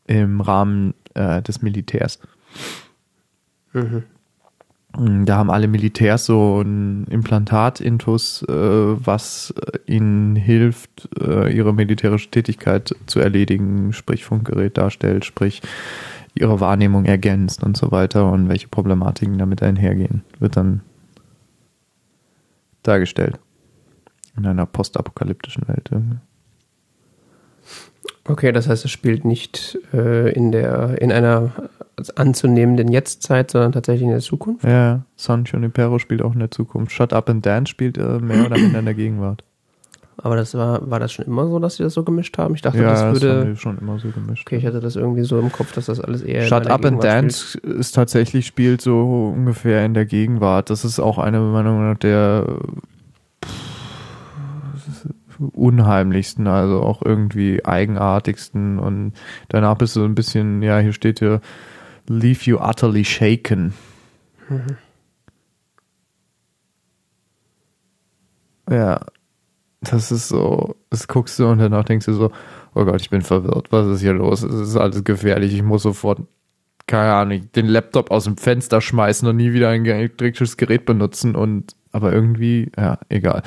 [0.08, 2.20] im Rahmen äh, des Militärs.
[3.74, 4.04] Mhm.
[5.26, 9.54] Da haben alle Militärs so ein Implantat-Intus, äh, was
[9.88, 15.62] ihnen hilft, äh, ihre militärische Tätigkeit zu erledigen, sprich Funkgerät darstellt, sprich
[16.36, 20.82] ihre Wahrnehmung ergänzt und so weiter und welche Problematiken damit einhergehen, wird dann
[22.84, 23.40] dargestellt.
[24.38, 25.90] In einer postapokalyptischen Welt.
[25.92, 26.18] irgendwie.
[28.28, 31.52] Okay, das heißt, es spielt nicht äh, in der in einer
[32.16, 34.66] anzunehmenden Jetztzeit, sondern tatsächlich in der Zukunft.
[34.66, 36.92] Ja, San Junipero spielt auch in der Zukunft.
[36.92, 39.44] Shut Up and Dance spielt äh, mehr oder minder in der Gegenwart.
[40.18, 42.56] Aber das war war das schon immer so, dass sie das so gemischt haben?
[42.56, 43.40] Ich dachte, ja, das das würde.
[43.40, 44.48] haben wir schon immer so gemischt.
[44.48, 46.44] okay, ich hatte das irgendwie so im Kopf, dass das alles eher.
[46.44, 50.70] Shut Up and Gegenwart Dance ist tatsächlich spielt so ungefähr in der Gegenwart.
[50.70, 52.60] Das ist auch eine Meinung nach der
[55.52, 59.14] unheimlichsten, also auch irgendwie eigenartigsten und
[59.50, 61.42] danach bist du so ein bisschen, ja, hier steht hier
[62.08, 63.74] Leave you utterly shaken.
[68.70, 69.02] Ja,
[69.92, 72.32] das ist so, das guckst du und danach denkst du so,
[72.74, 74.44] oh Gott, ich bin verwirrt, was ist hier los?
[74.44, 76.22] Es ist alles gefährlich, ich muss sofort,
[76.88, 81.36] keine Ahnung, den Laptop aus dem Fenster schmeißen und nie wieder ein elektrisches Gerät benutzen
[81.36, 83.44] und, aber irgendwie, ja, egal.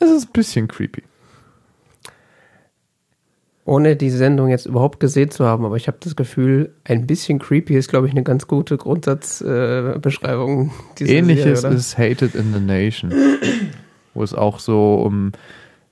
[0.00, 1.02] Es ist ein bisschen creepy.
[3.68, 7.38] ohne die Sendung jetzt überhaupt gesehen zu haben, aber ich habe das Gefühl, ein bisschen
[7.38, 12.60] creepy ist, glaube ich, eine ganz gute Grundsatzbeschreibung äh, Ähnliches Serie, ist Hated in the
[12.60, 13.12] Nation,
[14.14, 15.32] wo es auch so um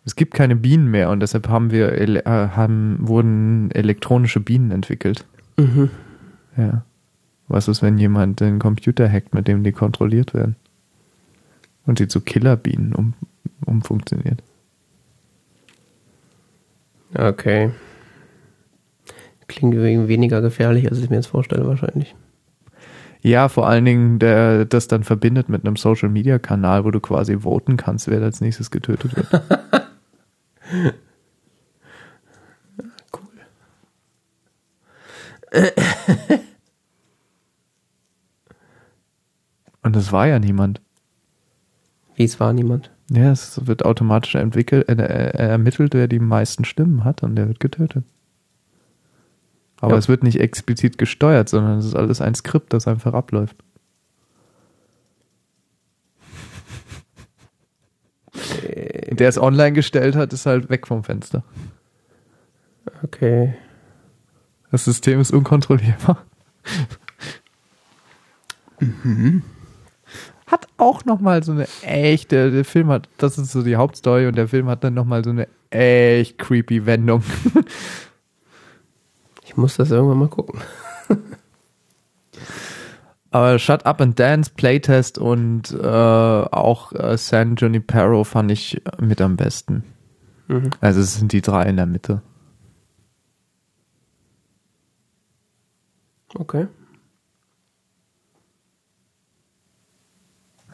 [0.04, 5.26] es gibt keine Bienen mehr und deshalb haben wir äh, haben wurden elektronische Bienen entwickelt.
[5.56, 5.90] Mhm.
[6.56, 6.84] Ja.
[7.48, 10.56] Was ist, wenn jemand den Computer hackt, mit dem die kontrolliert werden?
[11.86, 13.14] Und sie zu Killerbienen um,
[13.64, 14.42] umfunktioniert.
[17.14, 17.70] Okay.
[19.46, 22.16] Klingt weniger gefährlich, als ich mir jetzt vorstelle, wahrscheinlich.
[23.26, 27.00] Ja, vor allen Dingen, der das dann verbindet mit einem Social Media Kanal, wo du
[27.00, 29.28] quasi voten kannst, wer als nächstes getötet wird.
[33.12, 33.28] Cool.
[39.82, 40.80] Und es war ja niemand.
[42.14, 42.92] Wie es war niemand.
[43.10, 47.48] Ja, es wird automatisch entwickelt, äh, äh, ermittelt, wer die meisten Stimmen hat und der
[47.48, 48.04] wird getötet.
[49.80, 49.98] Aber Ja.
[49.98, 53.56] es wird nicht explizit gesteuert, sondern es ist alles ein Skript, das einfach abläuft.
[59.10, 61.42] Der es online gestellt hat, ist halt weg vom Fenster.
[63.02, 63.54] Okay.
[64.70, 66.24] Das System ist unkontrollierbar.
[70.46, 74.36] Hat auch nochmal so eine echte, der Film hat, das ist so die Hauptstory und
[74.36, 77.22] der Film hat dann nochmal so eine echt creepy Wendung.
[79.46, 80.60] Ich muss das irgendwann mal gucken.
[83.30, 89.20] Aber Shut Up and Dance, Playtest und äh, auch äh, San Junipero fand ich mit
[89.20, 89.84] am besten.
[90.48, 90.70] Mhm.
[90.80, 92.22] Also es sind die drei in der Mitte.
[96.34, 96.66] Okay.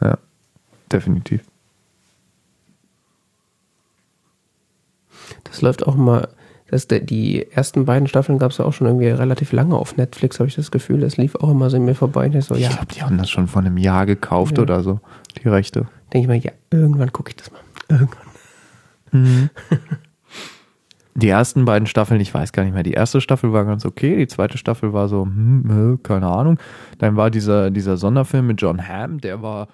[0.01, 0.17] Ja,
[0.91, 1.45] definitiv.
[5.43, 6.27] Das läuft auch mal.
[6.73, 10.39] Das, die ersten beiden Staffeln gab es ja auch schon irgendwie relativ lange auf Netflix,
[10.39, 11.01] habe ich das Gefühl.
[11.01, 12.25] Das lief auch immer so in mir vorbei.
[12.25, 14.63] Und ich so, Ich ja, glaube, die haben das schon vor einem Jahr gekauft Ja.
[14.63, 14.99] oder so,
[15.43, 15.87] die Rechte.
[16.11, 17.59] denke ich mir, ja, irgendwann gucke ich das mal.
[17.89, 18.25] Irgendwann.
[19.11, 19.49] Mhm.
[21.13, 22.81] Die ersten beiden Staffeln, ich weiß gar nicht mehr.
[22.81, 26.57] Die erste Staffel war ganz okay, die zweite Staffel war so, hm, keine Ahnung.
[26.97, 29.67] Dann war dieser, dieser Sonderfilm mit John Hamm, der war.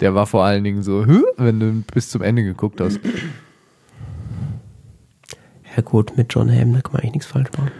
[0.00, 1.22] Der war vor allen Dingen so, Hä?
[1.36, 3.00] wenn du bis zum Ende geguckt hast.
[5.76, 7.70] Ja gut, mit John Hamm, da kann man eigentlich nichts falsch machen.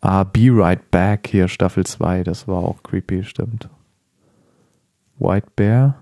[0.00, 3.68] Ah, Be Right Back hier, Staffel 2, das war auch creepy, stimmt.
[5.18, 5.96] White Bear?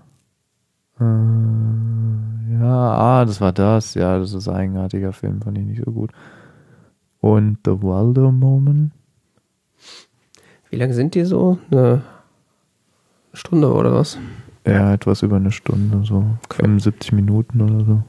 [0.99, 1.03] Äh,
[2.59, 3.93] ja, ah, das war das.
[3.95, 6.11] Ja, das ist ein eigenartiger Film, fand ich nicht so gut.
[7.21, 8.91] Und The Waldo Moment?
[10.69, 11.57] Wie lange sind die so?
[11.71, 12.03] Eine
[13.33, 14.17] Stunde oder was?
[14.65, 18.03] Ja, etwas über eine Stunde, so 75 Minuten oder so.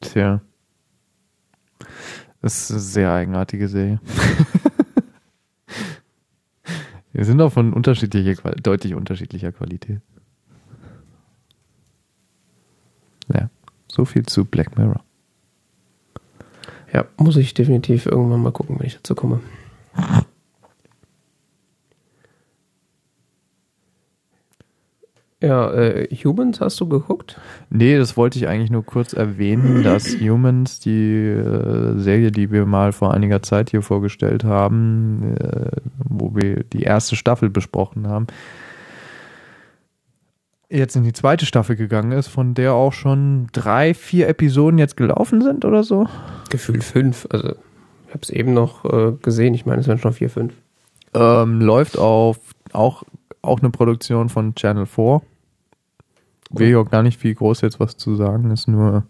[0.00, 0.40] Tja.
[2.40, 4.00] Das ist eine sehr eigenartige Serie.
[7.12, 10.00] Wir sind auch von unterschiedlicher, deutlich unterschiedlicher Qualität.
[13.32, 13.48] Ja,
[13.96, 15.00] so viel zu Black Mirror.
[16.92, 19.40] Ja, muss ich definitiv irgendwann mal gucken, wenn ich dazu komme.
[25.42, 27.38] Ja, äh, Humans hast du geguckt?
[27.68, 32.64] Nee, das wollte ich eigentlich nur kurz erwähnen, dass Humans, die äh, Serie, die wir
[32.64, 35.70] mal vor einiger Zeit hier vorgestellt haben, äh,
[36.08, 38.26] wo wir die erste Staffel besprochen haben,
[40.68, 44.96] jetzt in die zweite Staffel gegangen ist, von der auch schon drei, vier Episoden jetzt
[44.96, 46.06] gelaufen sind oder so.
[46.50, 47.26] Gefühlt fünf.
[47.30, 47.50] Also,
[48.06, 49.54] ich habe es eben noch äh, gesehen.
[49.54, 50.54] Ich meine, es waren schon vier, fünf.
[51.14, 52.38] Ähm, läuft auf
[52.72, 53.04] auch,
[53.42, 55.22] auch eine Produktion von Channel 4.
[56.50, 59.04] Will ich auch gar nicht viel groß jetzt was zu sagen, ist nur,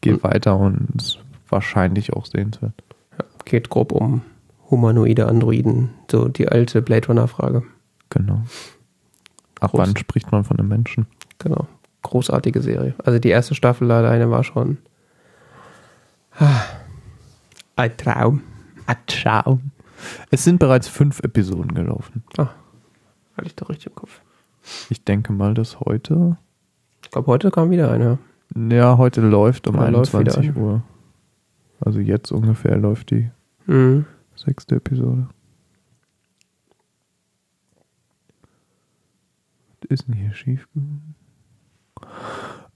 [0.00, 0.22] geht Hm.
[0.22, 2.74] weiter und ist wahrscheinlich auch sehenswert.
[3.44, 4.22] Geht grob um
[4.70, 5.90] humanoide Androiden.
[6.10, 7.62] So die alte Blade Runner-Frage.
[8.10, 8.42] Genau.
[9.60, 11.06] Ab wann spricht man von einem Menschen?
[11.38, 11.66] Genau.
[12.02, 12.94] Großartige Serie.
[13.04, 14.78] Also die erste Staffel alleine war schon
[16.38, 16.62] ah,
[17.76, 18.42] ein Traum.
[19.06, 19.60] Ciao.
[20.30, 22.22] Es sind bereits fünf Episoden gelaufen.
[22.38, 22.48] Ah,
[23.36, 24.20] hatte ich doch richtig im Kopf.
[24.90, 26.36] Ich denke mal, dass heute,
[27.02, 28.18] Ich glaube, heute kam wieder eine.
[28.54, 30.56] ja, heute läuft um läuft 21 wieder.
[30.60, 30.82] Uhr.
[31.80, 33.30] Also jetzt ungefähr läuft die
[33.66, 34.06] Mhm.
[34.36, 35.26] sechste Episode.
[39.88, 40.68] Ist denn hier schief?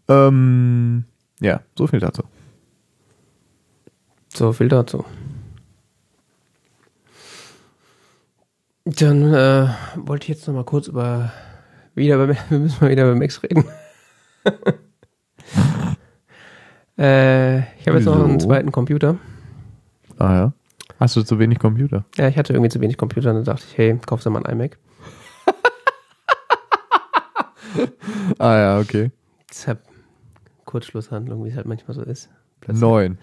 [0.09, 1.05] Ähm,
[1.41, 2.23] ja, so viel dazu.
[4.35, 5.05] So viel dazu.
[8.85, 11.33] Dann äh, wollte ich jetzt noch mal kurz über
[11.95, 13.65] wieder beim, wir müssen mal wieder über Max reden.
[16.99, 19.19] äh, ich habe jetzt noch einen zweiten Computer.
[20.19, 20.53] Ah ja.
[20.99, 22.05] Hast du zu wenig Computer?
[22.17, 24.45] Ja, ich hatte irgendwie zu wenig Computer und dann dachte ich, hey, kaufst du mal
[24.45, 24.79] einen iMac?
[28.39, 29.11] Ah ja, okay.
[29.51, 29.81] Deshalb
[30.65, 32.31] Kurzschlusshandlung, wie es halt manchmal so ist.
[32.61, 33.19] Plötzlich- Neun.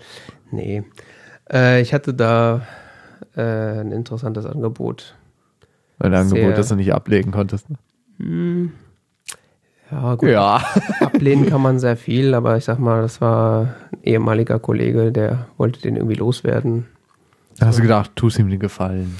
[0.52, 0.84] Nee.
[1.52, 2.62] Äh, ich hatte da
[3.36, 5.16] äh, ein interessantes Angebot.
[6.00, 7.70] Ein Angebot, Sehr- das du nicht ablegen konntest.
[7.70, 7.78] ne?
[8.18, 8.72] Hm.
[9.92, 10.30] Ja, gut.
[10.30, 10.62] Ja.
[11.02, 15.48] Ablehnen kann man sehr viel, aber ich sag mal, das war ein ehemaliger Kollege, der
[15.58, 16.86] wollte den irgendwie loswerden.
[17.58, 19.16] Da hast du gedacht, tust ihm den Gefallen.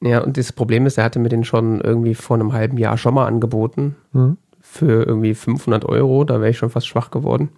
[0.00, 2.98] Ja, und das Problem ist, er hatte mir den schon irgendwie vor einem halben Jahr
[2.98, 3.96] schon mal angeboten.
[4.12, 4.36] Hm?
[4.70, 6.24] Für irgendwie 500 Euro.
[6.24, 7.48] Da wäre ich schon fast schwach geworden.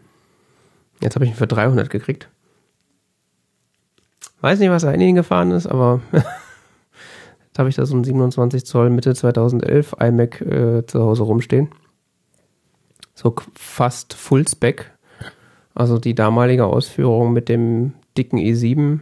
[1.01, 2.29] Jetzt habe ich ihn für 300 gekriegt.
[4.41, 8.05] Weiß nicht, was da in ihn gefahren ist, aber jetzt habe ich da so einen
[8.05, 11.69] 27 Zoll Mitte 2011 iMac äh, zu Hause rumstehen.
[13.15, 14.91] So fast Full Spec.
[15.75, 19.01] Also die damalige Ausführung mit dem dicken i7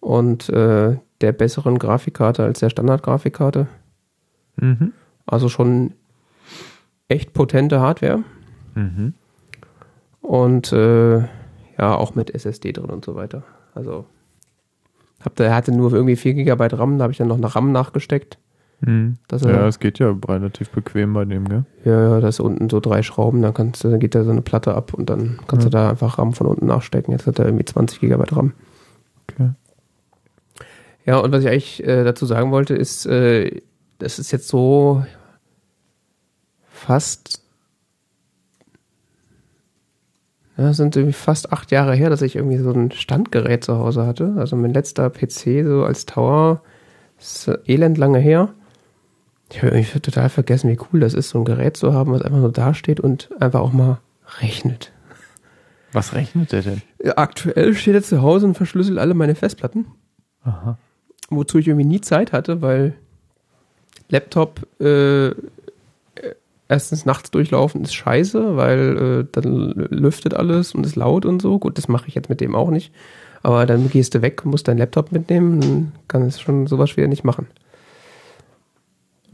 [0.00, 3.68] und äh, der besseren Grafikkarte als der Standard-Grafikkarte.
[4.56, 4.92] Mhm.
[5.26, 5.94] Also schon
[7.12, 8.20] echt potente Hardware.
[8.74, 9.14] Mhm.
[10.20, 11.18] Und äh,
[11.78, 13.42] ja, auch mit SSD drin und so weiter.
[13.74, 14.06] Also
[15.24, 17.54] hab da, er hatte nur irgendwie 4 GB RAM, da habe ich dann noch eine
[17.54, 18.38] RAM nachgesteckt.
[18.80, 19.16] Mhm.
[19.28, 21.64] Dass Ja, es geht ja relativ bequem bei dem, gell?
[21.84, 24.30] ja, ja, da ist unten so drei Schrauben, dann kannst du, dann geht da so
[24.32, 25.70] eine Platte ab und dann kannst Ja.
[25.70, 27.12] du da einfach RAM von unten nachstecken.
[27.12, 28.52] Jetzt hat er irgendwie 20 GB RAM.
[29.30, 29.50] Okay.
[31.04, 33.60] Ja, und was ich eigentlich äh, dazu sagen wollte, ist, äh,
[33.98, 35.04] das ist jetzt so
[36.82, 37.42] fast,
[40.56, 44.06] ja, sind irgendwie fast acht Jahre her, dass ich irgendwie so ein Standgerät zu Hause
[44.06, 44.34] hatte.
[44.36, 46.62] Also mein letzter PC so als Tower
[47.18, 48.52] ist äh, elend lange her.
[49.50, 52.22] Ich habe irgendwie total vergessen, wie cool das ist, so ein Gerät zu haben, was
[52.22, 53.98] einfach nur dasteht und einfach auch mal
[54.40, 54.92] rechnet.
[55.92, 56.82] Was rechnet der denn?
[57.16, 59.86] Aktuell steht er zu Hause und verschlüsselt alle meine Festplatten.
[60.44, 60.76] Aha.
[61.30, 62.94] wozu ich irgendwie nie Zeit hatte, weil
[64.08, 65.30] Laptop äh,
[66.72, 71.58] erstens nachts durchlaufen ist scheiße, weil äh, dann lüftet alles und ist laut und so.
[71.58, 72.92] Gut, das mache ich jetzt mit dem auch nicht.
[73.42, 77.08] Aber dann gehst du weg, musst deinen Laptop mitnehmen, dann kann es schon sowas schwer
[77.08, 77.46] nicht machen.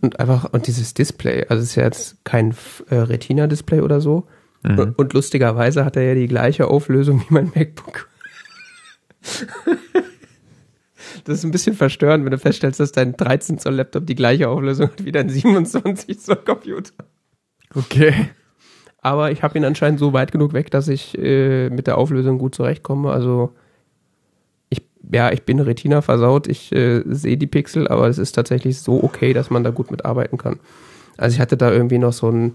[0.00, 2.54] Und einfach, und dieses Display, also es ist ja jetzt kein
[2.88, 4.26] äh, Retina-Display oder so.
[4.62, 4.94] Mhm.
[4.96, 8.08] Und lustigerweise hat er ja die gleiche Auflösung wie mein MacBook.
[11.24, 14.48] Das ist ein bisschen verstörend, wenn du feststellst, dass dein 13 Zoll Laptop die gleiche
[14.48, 16.92] Auflösung hat wie dein 27 Zoll Computer.
[17.74, 18.30] Okay.
[19.00, 22.38] Aber ich habe ihn anscheinend so weit genug weg, dass ich äh, mit der Auflösung
[22.38, 23.10] gut zurechtkomme.
[23.10, 23.54] Also
[24.70, 24.82] ich,
[25.12, 29.02] ja, ich bin Retina versaut, ich äh, sehe die Pixel, aber es ist tatsächlich so
[29.02, 30.58] okay, dass man da gut mitarbeiten kann.
[31.16, 32.54] Also ich hatte da irgendwie noch so ein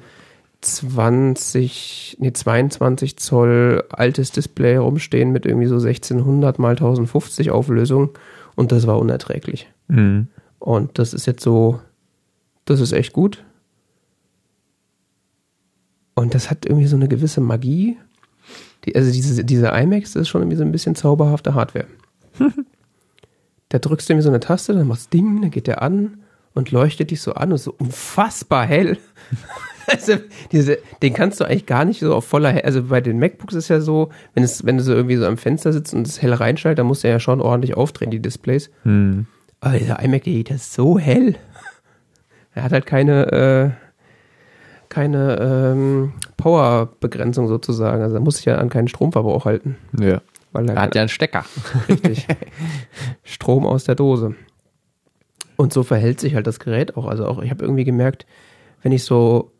[0.62, 8.12] 20, nee, 22 Zoll altes Display rumstehen mit irgendwie so 1600 mal 1050 Auflösung
[8.56, 9.70] und das war unerträglich.
[9.88, 10.28] Mhm.
[10.60, 11.80] Und das ist jetzt so,
[12.66, 13.44] das ist echt gut.
[16.16, 17.98] Und das hat irgendwie so eine gewisse Magie.
[18.86, 21.88] Die, also diese, diese iMacs, das ist schon irgendwie so ein bisschen zauberhafte Hardware.
[23.70, 26.20] da drückst du irgendwie so eine Taste, dann machst Ding, dann geht der an
[26.54, 28.98] und leuchtet dich so an und so unfassbar hell.
[29.86, 30.14] Also,
[30.54, 33.54] diese, den kannst du eigentlich gar nicht so auf voller Hell, also bei den MacBooks
[33.54, 36.22] ist ja so, wenn es, wenn du so irgendwie so am Fenster sitzt und es
[36.22, 38.70] hell reinschaltet, dann musst du ja schon ordentlich aufdrehen, die Displays.
[38.84, 39.28] Hm.
[39.60, 41.36] Aber dieser iMac, der geht das so hell.
[42.56, 43.83] Er hat halt keine, äh,
[44.94, 48.04] keine ähm, Powerbegrenzung sozusagen.
[48.04, 49.76] Also er muss sich ja an keinen Stromverbrauch halten.
[50.00, 50.22] Ja.
[50.52, 51.44] Weil Er hat ja einen Stecker.
[51.90, 52.28] Richtig.
[53.24, 54.36] Strom aus der Dose.
[55.56, 57.08] Und so verhält sich halt das Gerät auch.
[57.08, 58.28] Also auch, ich habe irgendwie gemerkt,
[58.84, 59.52] wenn ich so,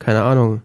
[0.00, 0.62] keine Ahnung,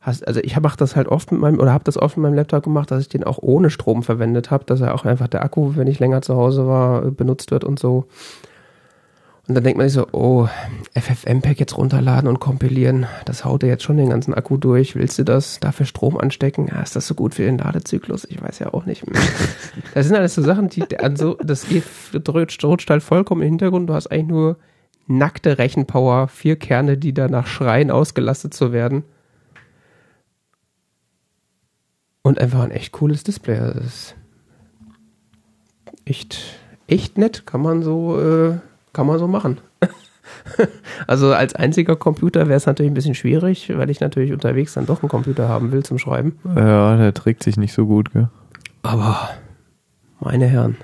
[0.00, 2.34] hast, also ich mache das halt oft mit meinem, oder habe das oft mit meinem
[2.34, 5.44] Laptop gemacht, dass ich den auch ohne Strom verwendet habe, dass er auch einfach der
[5.44, 8.06] Akku, wenn ich länger zu Hause war, benutzt wird und so.
[9.50, 10.46] Und dann denkt man sich so, oh,
[10.94, 14.94] FFmpeg jetzt runterladen und kompilieren, das haut dir jetzt schon den ganzen Akku durch.
[14.94, 16.68] Willst du das dafür Strom anstecken?
[16.68, 18.28] Ja, ist das so gut für den Ladezyklus?
[18.30, 19.02] Ich weiß ja auch nicht.
[19.92, 21.66] Das sind alles so Sachen, die an so, das
[22.32, 23.90] rutscht halt vollkommen im Hintergrund.
[23.90, 24.56] Du hast eigentlich nur
[25.08, 29.02] nackte Rechenpower, vier Kerne, die danach schreien, ausgelastet zu werden.
[32.22, 33.58] Und einfach ein echt cooles Display.
[33.58, 34.14] Also Das ist
[36.04, 36.38] echt,
[36.86, 38.60] echt nett, kann man so, äh,
[38.92, 39.58] kann man so machen.
[41.06, 44.86] also als einziger Computer wäre es natürlich ein bisschen schwierig, weil ich natürlich unterwegs dann
[44.86, 46.38] doch einen Computer haben will zum Schreiben.
[46.44, 48.28] Ja, der trägt sich nicht so gut, gell?
[48.82, 49.30] Aber
[50.20, 50.76] meine Herren,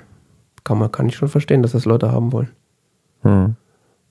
[0.64, 2.50] kann man kann ich schon verstehen, dass das Leute haben wollen.
[3.22, 3.56] Hm.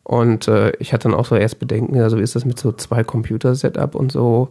[0.03, 2.71] Und äh, ich hatte dann auch so erst Bedenken, also wie ist das mit so
[2.71, 4.49] zwei Computer-Setup und so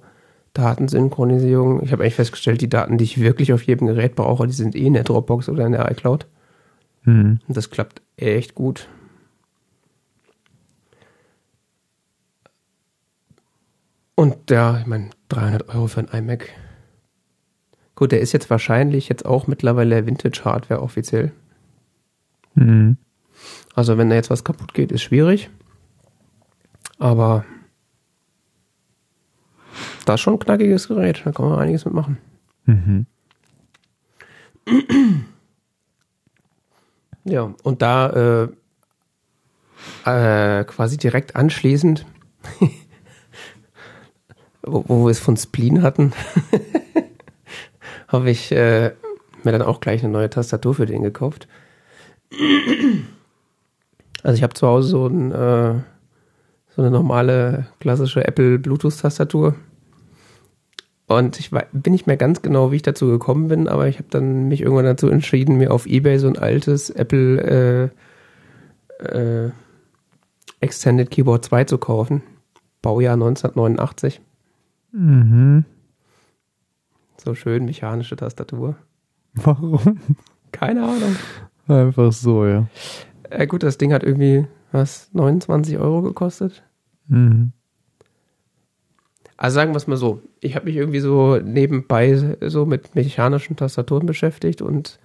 [0.52, 1.82] Datensynchronisierung.
[1.82, 4.74] Ich habe eigentlich festgestellt, die Daten, die ich wirklich auf jedem Gerät brauche, die sind
[4.74, 6.26] eh in der Dropbox oder in der iCloud.
[7.02, 7.40] Hm.
[7.46, 8.88] Und das klappt echt gut.
[14.14, 16.48] Und ja, ich meine, 300 Euro für ein iMac.
[17.96, 21.32] Gut, der ist jetzt wahrscheinlich jetzt auch mittlerweile Vintage-Hardware offiziell.
[22.54, 22.96] Hm.
[23.74, 25.50] Also wenn da jetzt was kaputt geht, ist schwierig.
[26.98, 27.44] Aber
[30.04, 31.22] das ist schon ein knackiges Gerät.
[31.24, 32.18] Da kann man einiges mitmachen.
[32.66, 33.06] Mhm.
[37.24, 38.46] Ja, und da
[40.04, 42.06] äh, äh, quasi direkt anschließend,
[44.66, 46.12] wo, wo wir es von Spleen hatten,
[48.08, 48.92] habe ich äh,
[49.42, 51.48] mir dann auch gleich eine neue Tastatur für den gekauft.
[54.22, 55.74] Also ich habe zu Hause so, ein, äh,
[56.74, 59.54] so eine normale klassische Apple Bluetooth-Tastatur.
[61.06, 63.98] Und ich wei- bin nicht mehr ganz genau, wie ich dazu gekommen bin, aber ich
[63.98, 67.90] habe dann mich irgendwann dazu entschieden, mir auf Ebay so ein altes Apple
[69.02, 69.50] äh, äh,
[70.60, 72.22] Extended Keyboard 2 zu kaufen.
[72.80, 74.20] Baujahr 1989.
[74.94, 75.64] Mhm.
[77.16, 78.76] So schön mechanische Tastatur.
[79.34, 79.98] Warum?
[80.52, 81.16] Keine Ahnung.
[81.66, 82.68] Einfach so, ja.
[83.30, 86.62] Äh, gut, das Ding hat irgendwie, was, 29 Euro gekostet?
[87.08, 87.52] Mhm.
[89.36, 93.56] Also sagen wir es mal so, ich habe mich irgendwie so nebenbei so mit mechanischen
[93.56, 95.00] Tastaturen beschäftigt und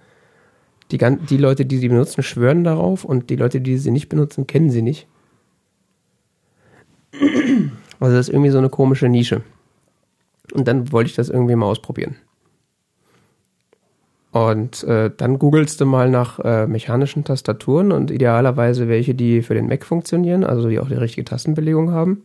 [0.92, 4.46] die, die Leute, die sie benutzen, schwören darauf und die Leute, die sie nicht benutzen,
[4.46, 5.08] kennen sie nicht.
[7.98, 9.42] Also das ist irgendwie so eine komische Nische.
[10.52, 12.16] Und dann wollte ich das irgendwie mal ausprobieren.
[14.32, 19.54] Und äh, dann googelst du mal nach äh, mechanischen Tastaturen und idealerweise welche, die für
[19.54, 22.22] den Mac funktionieren, also die auch die richtige Tastenbelegung haben.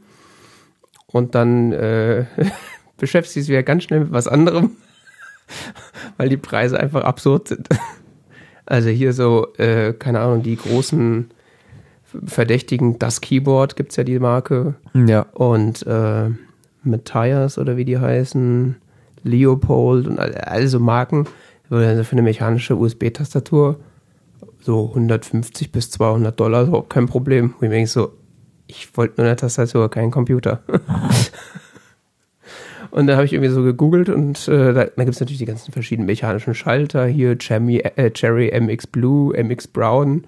[1.07, 2.25] Und dann äh,
[2.97, 4.71] beschäftigst du dich wieder ganz schnell mit was anderem,
[6.17, 7.69] weil die Preise einfach absurd sind.
[8.67, 11.29] Also hier so, äh, keine Ahnung, die großen
[12.25, 15.27] Verdächtigen, das Keyboard gibt's ja die Marke Ja.
[15.33, 16.31] und äh,
[16.85, 18.75] Matthias oder wie die heißen,
[19.23, 21.25] Leopold und all- also Marken,
[21.69, 23.77] wo dann so für eine mechanische USB-Tastatur
[24.61, 27.53] so 150 bis 200 Dollar, überhaupt kein Problem.
[27.59, 28.13] Wo ich denke so,
[28.67, 30.63] ich wollte nur eine Tastatur, keinen Computer.
[32.91, 35.45] und dann habe ich irgendwie so gegoogelt und äh, da, da gibt es natürlich die
[35.45, 40.25] ganzen verschiedenen mechanischen Schalter, hier Cherry, äh, Cherry MX Blue, MX Brown,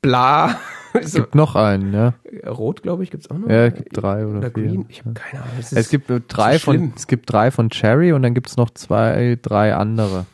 [0.00, 0.58] bla.
[1.02, 2.14] so, Gibt noch einen, ja.
[2.46, 3.48] Rot, glaube ich, gibt's auch noch.
[3.48, 4.64] Ja, es gibt drei oder, Oder vier.
[4.68, 5.54] Green, ich habe keine Ahnung.
[5.58, 6.80] Es ist- gibt drei schlimm.
[6.90, 10.26] von, es gibt drei von Cherry und dann gibt es noch zwei, drei andere.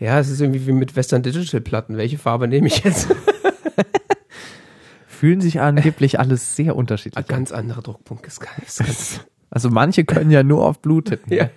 [0.00, 1.96] Ja, es ist irgendwie wie mit Western Digital Platten.
[1.96, 3.08] Welche Farbe nehme ich jetzt?
[5.06, 7.28] Fühlen sich angeblich alles sehr Ein unterschiedlich an.
[7.28, 8.26] ganz anderer Druckpunkt.
[8.26, 11.32] Ist ganz, Also manche können ja nur auf Blut tippen.
[11.32, 11.48] ja.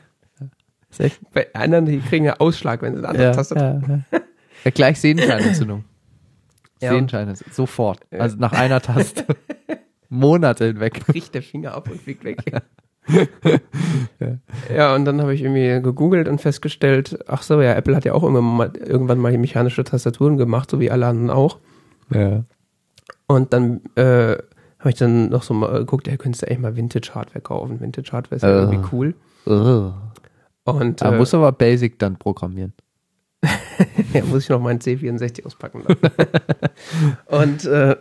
[0.99, 4.19] Echt Bei anderen, die kriegen ja Ausschlag, wenn sie eine andere Ja, Taste ja, ja.
[4.64, 5.84] ja, gleich Sehenscheinentzündung.
[6.81, 6.91] Ja.
[6.91, 7.99] Sehenscheine, sofort.
[8.11, 9.25] Also nach einer Taste.
[10.09, 11.05] Monate hinweg.
[11.05, 12.39] bricht der Finger ab und fliegt weg.
[14.75, 14.95] ja.
[14.95, 18.23] und dann habe ich irgendwie gegoogelt und festgestellt, ach so, ja, Apple hat ja auch
[18.23, 21.59] irgendwann mal, die mechanische Tastaturen gemacht, so wie alle anderen auch.
[22.09, 22.43] Ja.
[23.27, 24.37] Und dann äh,
[24.79, 27.79] habe ich dann noch so mal geguckt, ja, könntest du eigentlich mal Vintage-Hardware kaufen.
[27.79, 28.61] Vintage-Hardware ist ja Äh.
[28.63, 29.15] irgendwie cool.
[29.45, 29.93] Ugh.
[30.65, 32.73] Und Da äh, muss aber Basic dann programmieren.
[34.13, 35.83] ja, muss ich noch meinen C64 auspacken.
[37.27, 37.95] Und äh,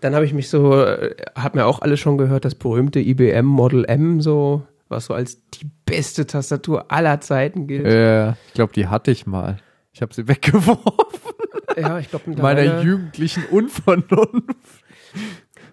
[0.00, 3.44] dann habe ich mich so, äh, hab mir auch alles schon gehört, das berühmte IBM
[3.44, 7.86] Model M, so, was so als die beste Tastatur aller Zeiten gilt.
[7.86, 9.58] Äh, ich glaube, die hatte ich mal.
[9.92, 11.34] Ich habe sie weggeworfen.
[11.76, 14.84] ja, ich glaube Meiner mittlerweile, jugendlichen Unvernunft.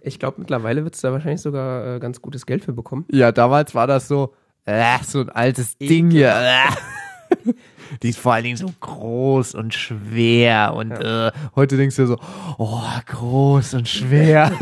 [0.02, 3.06] ich glaub, mittlerweile wird es da wahrscheinlich sogar äh, ganz gutes Geld für bekommen.
[3.12, 4.34] Ja, damals war das so,
[4.66, 6.34] äh, so ein altes Ding hier.
[8.04, 12.08] Die ist vor allen Dingen so groß und schwer und äh, heute denkst du dir
[12.08, 12.20] so,
[12.58, 14.52] oh, groß und schwer.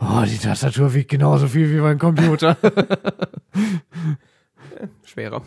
[0.00, 2.56] Oh, die Tastatur wiegt genauso viel wie mein Computer.
[5.04, 5.42] schwerer.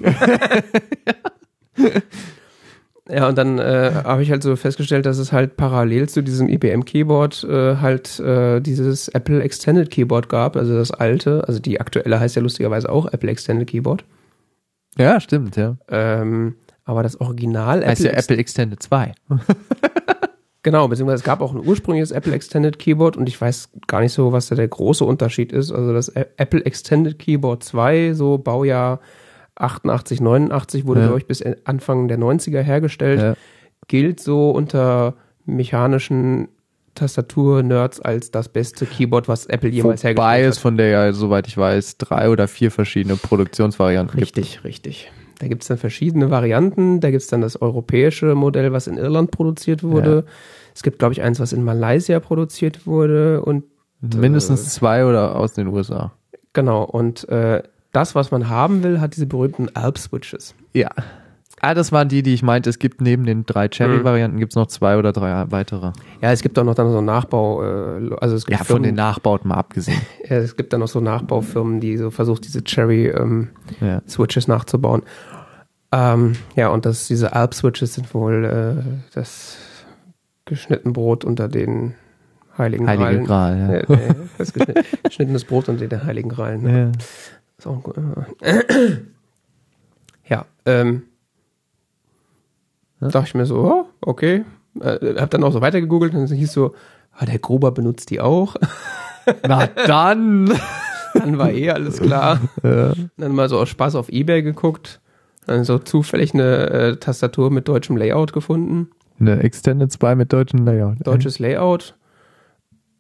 [3.10, 6.50] ja, und dann äh, habe ich halt so festgestellt, dass es halt parallel zu diesem
[6.50, 11.82] IBM Keyboard äh, halt äh, dieses Apple Extended Keyboard gab, also das alte, also die
[11.82, 14.06] aktuelle heißt ja lustigerweise auch Apple Extended Keyboard.
[14.98, 15.78] Ja, stimmt, ja.
[15.90, 16.56] Ähm,
[16.86, 19.14] aber das Original Heißt ja Apple Extended 2.
[20.66, 24.14] Genau, beziehungsweise es gab auch ein ursprüngliches Apple Extended Keyboard und ich weiß gar nicht
[24.14, 25.74] so, was da der große Unterschied ist.
[25.74, 29.02] Also das Apple Extended Keyboard 2, so Baujahr
[29.56, 31.08] 88, 89, wurde, Ja.
[31.08, 33.34] glaube ich, bis Anfang der 90er hergestellt, Ja.
[33.90, 35.16] gilt so unter
[35.46, 36.48] mechanischen
[36.96, 41.48] Tastatur-Nerds als das beste Keyboard, was Apple jemals Wobei hergestellt es von der, ja, soweit
[41.48, 44.38] ich weiß, drei oder vier verschiedene Produktionsvarianten gibt.
[44.38, 45.12] Richtig, richtig.
[45.40, 47.00] Da gibt es dann verschiedene Varianten.
[47.00, 50.26] Da gibt es dann das europäische Modell, was in Irland produziert wurde.
[50.74, 53.42] Es gibt, glaube ich, eins, was in Malaysia produziert wurde.
[53.42, 53.66] Und
[54.02, 56.14] Mindestens zwei oder aus den USA.
[56.52, 57.64] genau, und äh,
[57.94, 60.56] das, was man haben will, hat diese berühmten Alp-Switches.
[60.74, 60.90] Ja.
[61.66, 62.70] Ah, das waren die, die ich meinte.
[62.70, 65.94] Es gibt neben den drei Cherry-Varianten gibt's noch zwei oder drei weitere.
[66.22, 68.96] Ja, es gibt auch noch dann so Nachbau, äh, also es gibt, Ja, von den
[68.96, 70.02] Firmen, Nachbauten mal abgesehen.
[70.30, 73.50] ja, es gibt dann noch so Nachbaufirmen, die so versucht, diese Cherry-Switches ähm,
[73.80, 74.02] Ja.
[74.10, 75.04] Switches nachzubauen.
[75.94, 78.84] Ähm, ja, und das, diese Alp-Switches sind wohl äh,
[79.16, 79.58] das
[80.44, 81.94] geschnitten Brot unter den
[82.58, 83.26] Heiligen Heilige Gralen.
[83.26, 83.58] Gral,
[83.90, 83.96] ja.
[83.96, 86.64] Äh, äh, das geschnit- geschnittenes Brot unter den Heiligen Gralen.
[86.64, 86.80] Ne?
[86.80, 86.92] Ja.
[87.58, 88.26] Ist auch ein
[90.28, 91.04] ja, ähm,
[93.10, 94.46] dachte ich mir so, oh, okay.
[94.80, 96.74] Äh, hab dann auch so weitergegoogelt und es hieß so,
[97.12, 98.56] ah, der Gruber benutzt die auch.
[99.48, 100.52] Na dann.
[101.14, 102.42] Dann war eh alles klar.
[102.64, 105.00] Dann mal so aus Spaß auf Ebay geguckt.
[105.46, 108.90] Dann so zufällig eine äh, Tastatur mit deutschem Layout gefunden.
[109.20, 111.06] Eine Extended 2 mit deutschen Layout.
[111.06, 111.96] Deutsches Layout.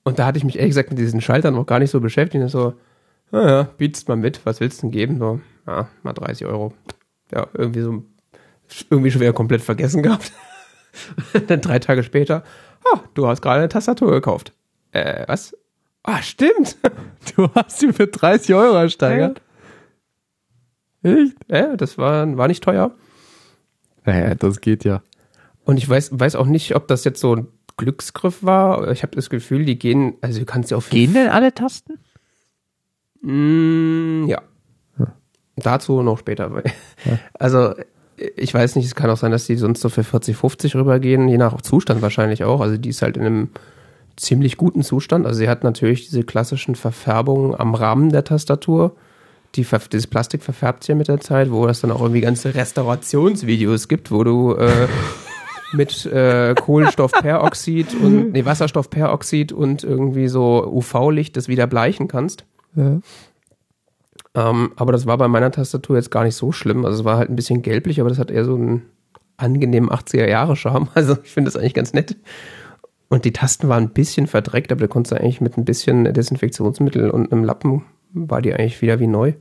[0.03, 2.43] Und da hatte ich mich ehrlich gesagt mit diesen Schaltern noch gar nicht so beschäftigt.
[2.43, 2.73] Und so,
[3.31, 5.17] naja, bietest mal mit, was willst du denn geben?
[5.17, 6.73] So, ja, mal 30 Euro.
[7.31, 8.03] Ja, irgendwie so,
[8.89, 10.31] irgendwie schon wieder komplett vergessen gehabt.
[11.47, 12.43] Dann drei Tage später,
[12.93, 14.53] ah, du hast gerade eine Tastatur gekauft.
[14.91, 15.55] Äh, was?
[16.03, 16.77] Ah, stimmt.
[17.37, 19.41] Du hast sie für 30 Euro ersteigert.
[21.03, 21.35] Echt?
[21.49, 22.91] Ja, das war, war nicht teuer.
[24.03, 25.01] Naja, das geht ja.
[25.63, 28.91] Und ich weiß, weiß auch nicht, ob das jetzt so ein Glücksgriff war.
[28.91, 31.97] Ich habe das Gefühl, die gehen, also du kannst ja auf Gehen denn alle Tasten?
[33.21, 34.41] Mm, ja.
[35.55, 36.53] Dazu noch später.
[36.53, 36.71] weil-
[37.33, 37.73] Also
[38.35, 41.27] ich weiß nicht, es kann auch sein, dass die sonst so für 40, 50 rübergehen,
[41.27, 42.61] je nach Zustand wahrscheinlich auch.
[42.61, 43.49] Also die ist halt in einem
[44.15, 45.25] ziemlich guten Zustand.
[45.25, 48.95] Also sie hat natürlich diese klassischen Verfärbungen am Rahmen der Tastatur.
[49.55, 52.55] Die, dieses Plastik verfärbt sich ja mit der Zeit, wo es dann auch irgendwie ganze
[52.55, 54.87] Restaurationsvideos gibt, wo du äh,
[55.73, 62.45] mit äh, Kohlenstoffperoxid und nee, Wasserstoffperoxid und irgendwie so UV-Licht das wieder bleichen kannst.
[62.75, 62.99] Ja.
[64.35, 66.85] Ähm, aber das war bei meiner Tastatur jetzt gar nicht so schlimm.
[66.85, 68.83] Also es war halt ein bisschen gelblich, aber das hat eher so einen
[69.37, 70.89] angenehmen 80er-Jahre-Charme.
[70.95, 72.15] Also ich finde das eigentlich ganz nett.
[73.09, 76.11] Und die Tasten waren ein bisschen verdreckt, aber da konntest du eigentlich mit ein bisschen
[76.11, 79.33] Desinfektionsmittel und einem Lappen war die eigentlich wieder wie neu.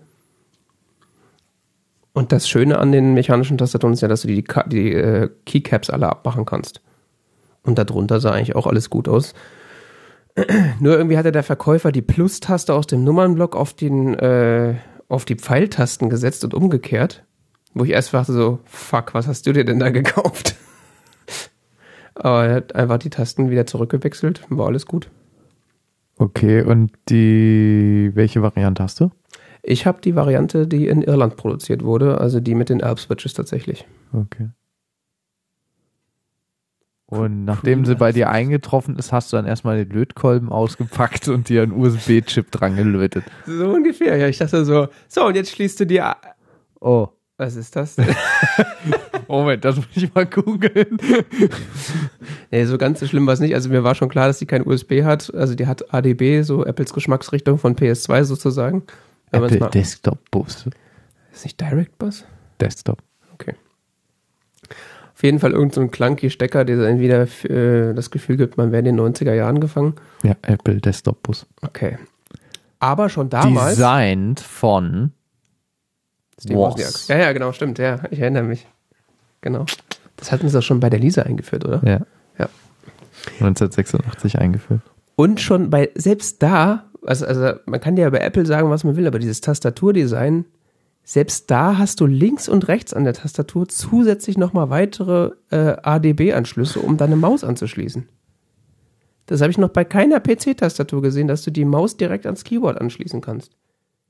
[2.13, 5.31] Und das Schöne an den mechanischen Tastaturen ist ja, dass du die, Ka- die äh,
[5.47, 6.83] Keycaps alle abmachen kannst.
[7.63, 9.33] Und darunter sah eigentlich auch alles gut aus.
[10.81, 14.77] Nur irgendwie hatte der Verkäufer die Plus-Taste aus dem Nummernblock auf, den, äh,
[15.09, 17.25] auf die Pfeiltasten gesetzt und umgekehrt.
[17.75, 20.57] Wo ich erst dachte so, fuck, was hast du dir denn da gekauft?
[22.15, 25.11] Aber er hat einfach die Tasten wieder zurückgewechselt, war alles gut.
[26.19, 29.11] Okay, und die, welche Variante hast du?
[29.63, 33.87] Ich habe die Variante, die in Irland produziert wurde, also die mit den Alp-Switches tatsächlich.
[34.13, 34.51] Okay.
[37.13, 41.51] Und nachdem sie bei dir eingetroffen ist, hast du dann erstmal den Lötkolben ausgepackt und
[41.51, 43.25] dir einen USB-Chip dran gelötet.
[43.47, 44.29] So ungefähr, ja.
[44.29, 46.17] Ich dachte so, so, und jetzt schließt du dir
[46.81, 47.09] Oh.
[47.37, 47.97] Was ist das?
[49.29, 50.97] Moment, das muss ich mal googeln.
[52.51, 53.55] nee, so ganz so schlimm war es nicht.
[53.55, 55.35] Also mir war schon klar, dass die kein USB hat.
[55.35, 58.85] Also die hat ADB, so Apples Geschmacksrichtung von PS2 sozusagen.
[59.33, 60.67] Apple Desktop Bus.
[61.33, 62.25] Ist nicht Direct Bus?
[62.61, 63.03] Desktop.
[63.35, 63.55] Okay.
[65.23, 68.73] Auf jeden Fall irgendein so clunky Stecker, der dann wieder äh, das Gefühl gibt, man
[68.73, 69.95] wäre in den 90er Jahren gefangen.
[70.25, 71.47] Ja, Apple Desktop Bus.
[71.61, 71.97] Okay.
[72.81, 73.77] Aber schon damals.
[73.77, 75.13] Designt von
[76.41, 76.59] Steve.
[76.59, 77.07] Wozniak.
[77.07, 77.79] Ja, ja, genau, stimmt.
[77.79, 78.67] Ja, ich erinnere mich.
[79.43, 79.65] Genau.
[80.17, 81.81] Das hatten sie doch schon bei der Lisa eingeführt, oder?
[81.85, 82.01] ja.
[82.37, 82.49] Ja.
[83.35, 84.81] 1986 eingeführt.
[85.15, 88.97] Und schon bei, selbst da, also, also man kann ja bei Apple sagen, was man
[88.97, 90.47] will, aber dieses Tastaturdesign,
[91.05, 96.81] selbst da hast du links und rechts an der Tastatur zusätzlich nochmal weitere äh, ADB-Anschlüsse,
[96.81, 98.09] um deine Maus anzuschließen.
[99.27, 102.81] Das habe ich noch bei keiner PC-Tastatur gesehen, dass du die Maus direkt ans Keyboard
[102.81, 103.57] anschließen kannst.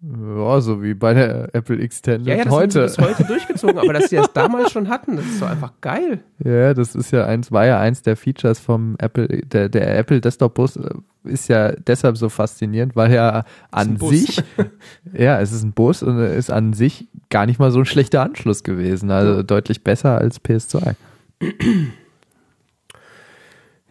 [0.03, 2.81] Ja, so wie bei der Apple Extended Ja, ja, das heute.
[2.81, 5.75] haben bis heute durchgezogen, aber dass sie das damals schon hatten, das ist doch einfach
[5.81, 6.25] geil.
[6.43, 10.21] Ja, das ist ja eins, war ja eins der Features vom Apple, der, der Apple
[10.21, 10.91] Desktop Bus äh,
[11.25, 14.43] ist ja deshalb so faszinierend, weil er an sich,
[15.13, 18.23] ja, es ist ein Bus und ist an sich gar nicht mal so ein schlechter
[18.23, 20.95] Anschluss gewesen, also deutlich besser als PS2.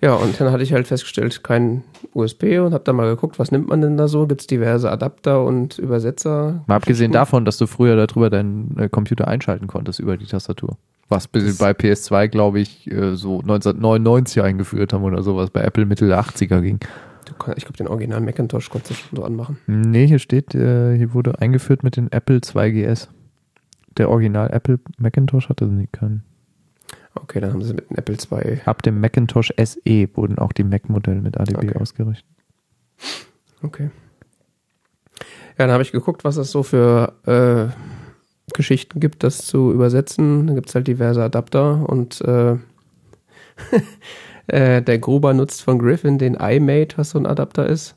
[0.03, 1.83] Ja, und dann hatte ich halt festgestellt, kein
[2.13, 4.25] USB und habe dann mal geguckt, was nimmt man denn da so?
[4.25, 6.63] Gibt es diverse Adapter und Übersetzer?
[6.65, 10.77] Mal abgesehen davon, dass du früher darüber deinen äh, Computer einschalten konntest über die Tastatur.
[11.07, 15.61] Was bis Das- bei PS2, glaube ich, äh, so 1999 eingeführt haben oder sowas, bei
[15.61, 16.79] Apple Mitte der 80er ging.
[17.55, 19.57] Ich glaube, den Original Macintosh konntest du schon so anmachen.
[19.67, 23.07] Nee, hier steht, äh, hier wurde eingeführt mit den Apple 2GS.
[23.97, 26.23] Der Original Apple Macintosh hatte nie keinen.
[27.15, 28.59] Okay, dann haben sie mit dem Apple II.
[28.65, 31.75] Ab dem Macintosh SE wurden auch die Mac-Modelle mit ADB Okay.
[31.77, 32.25] ausgerichtet.
[33.63, 33.89] Okay.
[35.57, 37.67] Ja, dann habe ich geguckt, was es so für äh,
[38.53, 40.47] Geschichten gibt, das zu übersetzen.
[40.47, 42.55] Da gibt es halt diverse Adapter und äh,
[44.47, 47.95] äh, der Gruber nutzt von Griffin den iMate, was so ein Adapter ist.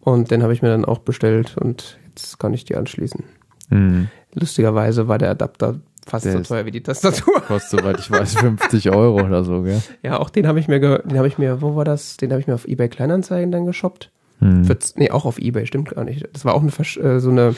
[0.00, 3.24] Und den habe ich mir dann auch bestellt und jetzt kann ich die anschließen.
[3.70, 4.08] Mhm.
[4.34, 7.40] Lustigerweise war der Adapter fast Der so teuer wie die Tastatur.
[7.46, 9.82] Kostet, soweit ich weiß, 50 Euro oder so, gell?
[10.02, 12.16] Ja, auch den habe ich mir, den habe ich mir, wo war das?
[12.16, 14.10] Den habe ich mir auf eBay Kleinanzeigen dann geshoppt.
[14.40, 14.64] Mhm.
[14.64, 16.26] Für, nee, auch auf eBay, stimmt gar nicht.
[16.32, 17.54] Das war auch eine, äh, so eine,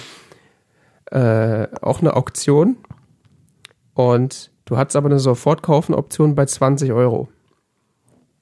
[1.07, 2.77] äh, auch eine Auktion.
[3.95, 7.29] Und du hattest aber eine Sofortkaufen-Option bei 20 Euro.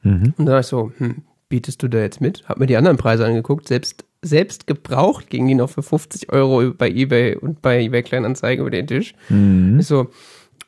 [0.09, 0.35] Mhm.
[0.37, 2.49] Und dann dachte ich so, hm, bietest du da jetzt mit?
[2.49, 3.69] Hab mir die anderen Preise angeguckt.
[3.69, 8.63] Selbst, selbst gebraucht gingen die noch für 50 Euro bei eBay und bei eBay Kleinanzeigen
[8.63, 9.15] über den Tisch.
[9.29, 9.81] Mhm.
[9.81, 10.09] So,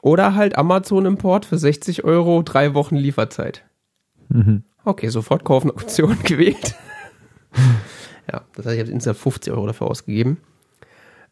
[0.03, 3.65] oder halt Amazon Import für 60 Euro, drei Wochen Lieferzeit.
[4.29, 4.65] Mhm.
[4.85, 6.75] Okay, sofort kaufen, Option gewählt.
[8.33, 10.39] ja, das heißt, ich habe insgesamt 50 Euro dafür ausgegeben.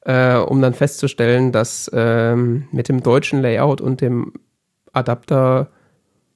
[0.02, 4.32] Äh, um dann festzustellen, dass ähm, mit dem deutschen Layout und dem
[4.92, 5.70] Adapter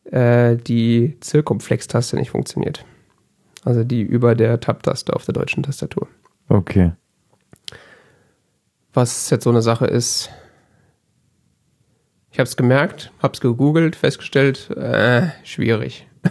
[0.04, 2.84] äh, die Zirkumflex-Taste nicht funktioniert.
[3.64, 6.08] Also die über der Tab-Taste auf der deutschen Tastatur.
[6.48, 6.92] Okay.
[8.92, 10.30] Was jetzt so eine Sache ist,
[12.30, 16.08] ich habe es gemerkt, habe es gegoogelt, festgestellt, äh, schwierig.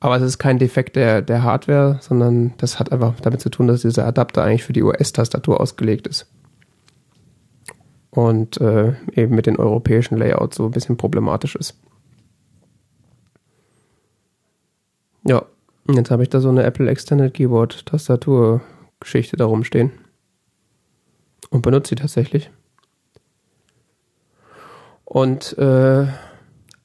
[0.00, 3.68] Aber es ist kein Defekt der, der Hardware, sondern das hat einfach damit zu tun,
[3.68, 6.26] dass dieser Adapter eigentlich für die US-Tastatur ausgelegt ist.
[8.14, 11.76] Und äh, eben mit den europäischen Layouts so ein bisschen problematisch ist.
[15.26, 15.44] Ja,
[15.88, 18.60] jetzt habe ich da so eine Apple Extended Keyboard Tastatur
[19.00, 19.90] Geschichte darum stehen.
[21.50, 22.50] Und benutze sie tatsächlich.
[25.04, 26.04] Und äh,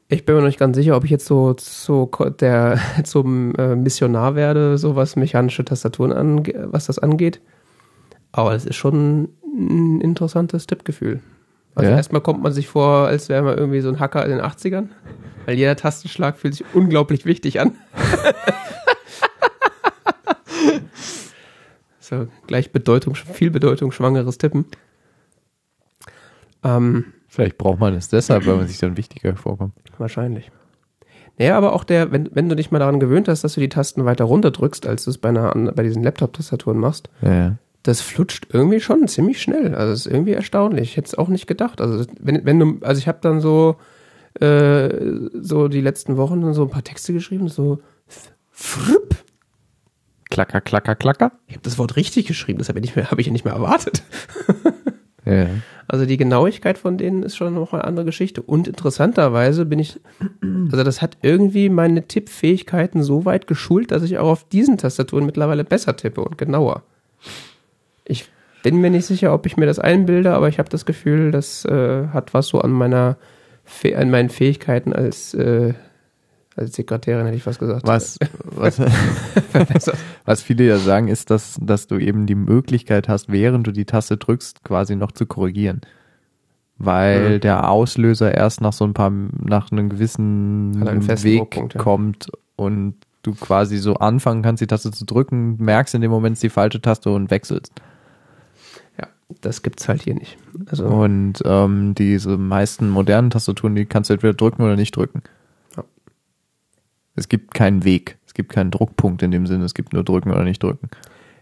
[0.08, 3.76] ich bin mir noch nicht ganz sicher, ob ich jetzt so, so der, zum äh,
[3.76, 7.40] Missionar werde, so was mechanische Tastaturen ange was das angeht.
[8.32, 9.30] Aber es ist schon
[9.60, 11.20] ein interessantes Tippgefühl.
[11.76, 11.98] Also Ja?
[11.98, 14.88] erstmal kommt man sich vor, als wäre man irgendwie so ein Hacker in den 80ern.
[15.46, 17.74] Weil jeder Tastenschlag fühlt sich unglaublich wichtig an.
[22.00, 24.66] so gleich Bedeutung, viel Bedeutung schwangeres Tippen.
[26.64, 29.74] Ähm, Vielleicht braucht man es deshalb, weil man sich dann wichtiger vorkommt.
[29.98, 30.52] Wahrscheinlich.
[31.38, 33.70] Naja, aber auch der, wenn, wenn du dich mal daran gewöhnt hast, dass du die
[33.70, 37.56] Tasten weiter runter drückst, als du es bei, einer, bei diesen Laptop-Tastaturen machst, Ja, ja.
[37.84, 39.76] Das flutscht irgendwie schon ziemlich schnell.
[39.76, 40.92] Also es ist irgendwie erstaunlich.
[40.92, 41.82] Ich hätte es auch nicht gedacht.
[41.82, 43.78] Also wenn, wenn du, also ich habe dann so,
[44.40, 44.90] äh,
[45.42, 47.80] so die letzten Wochen so ein paar Texte geschrieben, so
[48.52, 49.16] fripp.
[50.30, 51.32] Klacker, klacker, klacker.
[51.48, 54.04] Ich habe das Wort richtig geschrieben, das habe ich, hab ich ja nicht mehr erwartet.
[55.26, 55.48] Ja.
[55.88, 58.42] Also die Genauigkeit von denen ist schon noch eine andere Geschichte.
[58.42, 60.00] Und interessanterweise bin ich,
[60.72, 65.26] also das hat irgendwie meine Tippfähigkeiten so weit geschult, dass ich auch auf diesen Tastaturen
[65.26, 66.84] mittlerweile besser tippe und genauer.
[68.10, 68.30] Ich
[68.64, 71.64] bin mir nicht sicher, ob ich mir das einbilde, aber ich habe das Gefühl, das
[71.66, 73.18] äh, hat was so an meiner
[73.96, 75.74] an meinen Fähigkeiten als äh,
[76.60, 77.88] als Sekretärin hätte ich was gesagt.
[77.88, 78.82] Was, was,
[80.26, 83.86] was viele ja sagen, ist, dass, dass du eben die Möglichkeit hast, während du die
[83.86, 85.82] Taste drückst, quasi noch zu korrigieren.
[86.78, 87.40] Weil Mhm.
[87.42, 91.68] der Auslöser erst nach so ein paar, nach einem gewissen einen Weg ja.
[91.82, 96.42] kommt und du quasi so anfangen kannst, die Taste zu drücken, merkst in dem Moment
[96.42, 97.74] die falsche Taste und wechselst.
[99.42, 100.38] Das gibt's halt hier nicht.
[100.70, 105.22] Also Und ähm, diese meisten modernen Tastaturen, die kannst du entweder drücken oder nicht drücken.
[105.78, 105.84] Ja.
[107.16, 108.18] Es gibt keinen Weg.
[108.26, 109.66] Es gibt keinen Druckpunkt in dem Sinne.
[109.66, 110.90] Es gibt nur drücken oder nicht drücken.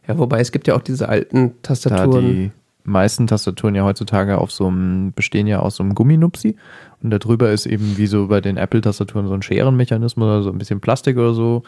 [0.07, 2.25] ja, wobei es gibt ja auch diese alten Da Tastaturen.
[2.25, 2.51] die
[2.83, 6.55] meisten Tastaturen ja heutzutage auf so einem, bestehen ja aus so einem Gumminupsi.
[7.01, 10.49] Und da drüber ist eben wie so bei den Apple-Tastaturen so ein Scherenmechanismus oder so
[10.51, 11.63] ein bisschen Plastik oder so,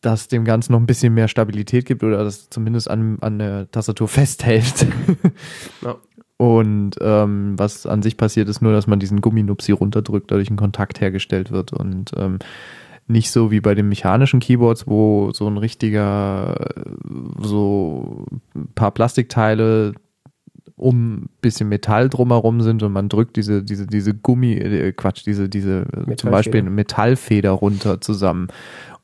[0.00, 3.70] das dem Ganzen noch ein bisschen mehr Stabilität gibt oder das zumindest an, an der
[3.70, 4.86] Tastatur festhält.
[5.82, 5.96] Ja.
[6.38, 10.56] Und ähm, was an sich passiert, ist nur, dass man diesen Gumminupsi runterdrückt, dadurch ein
[10.56, 12.38] Kontakt hergestellt wird und ähm,
[13.06, 16.90] nicht so wie bei den mechanischen Keyboards, wo so ein richtiger, äh,
[17.40, 19.94] so ein paar Plastikteile
[20.76, 25.24] um ein bisschen Metall drumherum sind und man drückt diese, diese, diese Gummi, äh, Quatsch,
[25.24, 26.30] diese, diese, äh, zum.
[26.30, 28.48] Beispiel eine Metallfeder runter zusammen.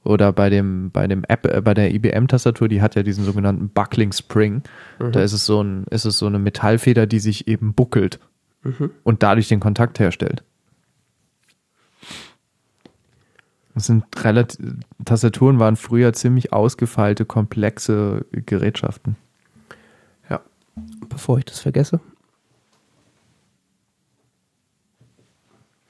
[0.04, 3.68] Oder bei dem, bei dem App, äh, bei der IBM-Tastatur, die hat ja diesen sogenannten
[3.68, 4.62] Buckling Spring.
[4.98, 5.12] Mhm.
[5.12, 8.18] Da ist es so ein, ist es so eine Metallfeder, die sich eben buckelt
[8.64, 8.90] Mhm.
[9.02, 10.44] und dadurch den Kontakt herstellt.
[13.74, 14.58] Das sind relativ,
[15.04, 19.16] Tastaturen waren früher ziemlich ausgefeilte, komplexe Gerätschaften.
[20.28, 20.42] Ja.
[21.08, 22.00] Bevor ich das vergesse.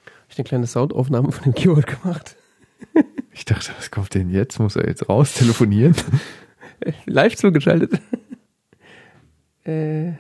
[0.07, 2.37] Habe ich eine kleine Soundaufnahme von dem Keyboard gemacht.
[3.33, 4.59] Ich dachte, was kommt denn jetzt?
[4.59, 5.95] Muss er jetzt raus telefonieren?
[7.07, 8.01] Live zugeschaltet.
[9.65, 10.13] äh.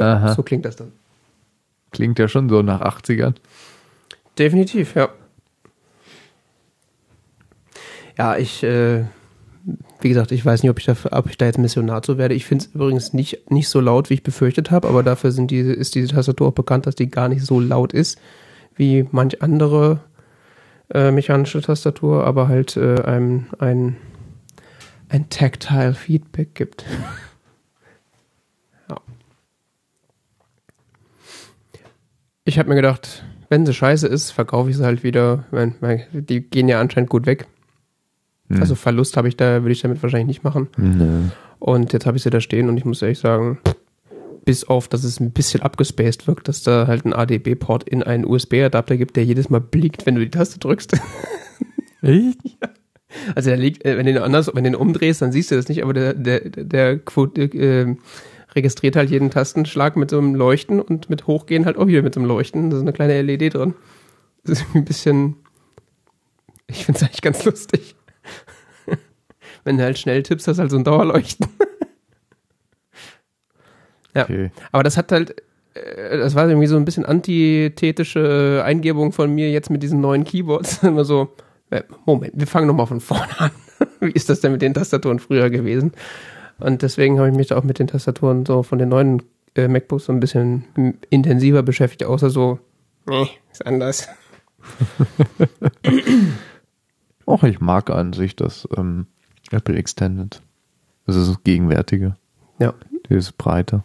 [0.00, 0.34] Aha.
[0.34, 0.92] So klingt das dann.
[1.90, 3.34] Klingt ja schon so nach 80ern.
[4.38, 5.08] Definitiv, ja.
[8.18, 9.04] Ja, ich, äh,
[10.00, 12.34] wie gesagt, ich weiß nicht, ob ich, da, ob ich da jetzt Missionar zu werde.
[12.34, 15.50] Ich finde es übrigens nicht, nicht so laut, wie ich befürchtet habe, aber dafür sind
[15.50, 18.20] diese, ist diese Tastatur auch bekannt, dass die gar nicht so laut ist,
[18.76, 20.00] wie manch andere
[20.92, 23.96] äh, mechanische Tastatur, aber halt äh, einem ein,
[25.08, 26.84] ein Tactile Feedback gibt.
[32.44, 35.44] Ich habe mir gedacht, wenn sie scheiße ist, verkaufe ich sie halt wieder.
[36.12, 37.46] Die gehen ja anscheinend gut weg.
[38.48, 38.60] Hm.
[38.60, 40.68] Also Verlust habe ich da, würde ich damit wahrscheinlich nicht machen.
[40.76, 41.28] Nö.
[41.58, 43.58] Und jetzt habe ich sie da stehen und ich muss ehrlich sagen,
[44.44, 48.26] bis auf, dass es ein bisschen abgespaced wirkt, dass da halt ein ADB-Port in einen
[48.26, 50.92] USB-Adapter gibt, der jedes Mal blinkt, wenn du die Taste drückst.
[52.02, 52.38] Echt?
[53.34, 55.54] Also der liegt, äh, wenn du den anders, wenn du den umdrehst, dann siehst du
[55.54, 57.96] das nicht, aber der, der, der Quote, äh,
[58.54, 62.14] registriert halt jeden Tastenschlag mit so einem Leuchten und mit Hochgehen halt auch wieder mit
[62.14, 62.70] so einem Leuchten.
[62.70, 63.74] Da ist eine kleine LED drin.
[64.44, 65.36] Das ist irgendwie ein bisschen,
[66.66, 67.96] ich finde es eigentlich ganz lustig.
[69.64, 71.48] wenn du halt schnell tippst, hast du halt so ein Dauerleuchten.
[74.14, 74.24] ja.
[74.24, 74.50] Okay.
[74.70, 75.42] Aber das hat halt,
[75.74, 80.24] äh, das war irgendwie so ein bisschen antithetische Eingebung von mir jetzt mit diesen neuen
[80.24, 80.78] Keyboards.
[80.82, 81.34] Immer so,
[81.70, 83.50] äh, Moment, wir fangen nochmal von vorne an.
[84.00, 85.92] Wie ist das denn mit den Tastaturen früher gewesen?
[86.58, 89.22] Und deswegen habe ich mich da auch mit den Tastaturen so von den neuen
[89.54, 90.64] äh, MacBooks so ein bisschen
[91.10, 92.58] intensiver beschäftigt, außer so,
[93.06, 94.08] nee, ist anders.
[97.26, 99.06] Och, ich mag an sich das ähm,
[99.50, 100.42] Apple Extended.
[101.06, 102.16] Das ist das Gegenwärtige.
[102.58, 102.74] Ja,
[103.08, 103.82] Dieses Breite.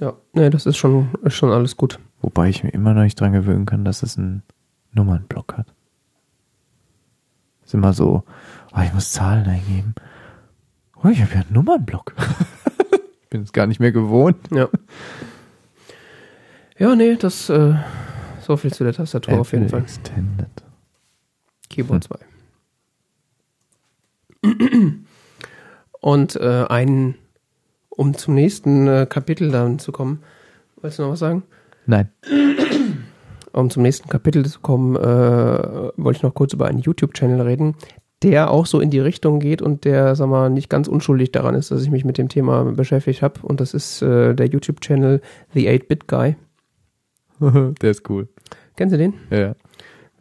[0.00, 1.98] ja, nee, das ist schon, ist schon alles gut.
[2.20, 4.42] Wobei ich mir immer noch nicht dran gewöhnen kann, dass es einen
[4.92, 5.66] Nummernblock hat.
[7.64, 8.24] Ist immer so,
[8.74, 9.94] oh, ich muss Zahlen eingeben.
[11.06, 12.14] Oh, ich habe ja einen Nummernblock.
[13.22, 14.38] ich bin es gar nicht mehr gewohnt.
[14.50, 14.68] Ja.
[16.78, 17.74] Ja, nee, das, äh,
[18.40, 19.82] so viel zu der Tastatur auf jeden Apple Fall.
[19.82, 20.50] Extended.
[21.70, 22.18] Keyboard 2.
[26.00, 27.14] Und äh, ein,
[27.88, 30.24] um zum nächsten äh, Kapitel dann zu kommen,
[30.74, 31.44] wolltest du noch was sagen?
[31.86, 32.10] Nein.
[33.52, 35.00] Um zum nächsten Kapitel zu kommen, äh,
[35.96, 37.76] wollte ich noch kurz über einen YouTube-Channel reden,
[38.22, 41.54] der auch so in die Richtung geht und der, sag mal, nicht ganz unschuldig daran
[41.54, 43.40] ist, dass ich mich mit dem Thema beschäftigt habe.
[43.42, 45.20] Und das ist äh, der YouTube-Channel
[45.52, 46.36] The 8-Bit Guy.
[47.82, 48.28] Der ist cool.
[48.76, 49.14] Kennst du den?
[49.30, 49.54] Ja.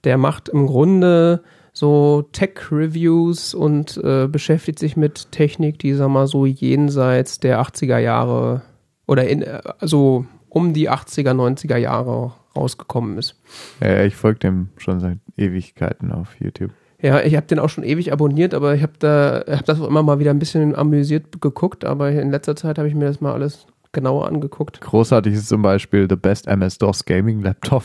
[0.04, 6.28] Der macht im Grunde so Tech-Reviews und äh, beschäftigt sich mit Technik, die, sag mal,
[6.28, 8.62] so jenseits der 80er Jahre
[9.08, 13.36] oder in, äh, so um die 80er, 90er Jahre rausgekommen ist.
[13.82, 16.72] ja ich folge dem schon seit Ewigkeiten auf YouTube.
[17.06, 19.88] Ja, ich habe den auch schon ewig abonniert, aber ich habe da, hab das auch
[19.88, 23.22] immer mal wieder ein bisschen amüsiert geguckt, aber in letzter Zeit habe ich mir das
[23.22, 24.82] mal alles genauer angeguckt.
[24.82, 27.84] Großartig ist zum Beispiel The Best MS-DOS Gaming Laptop.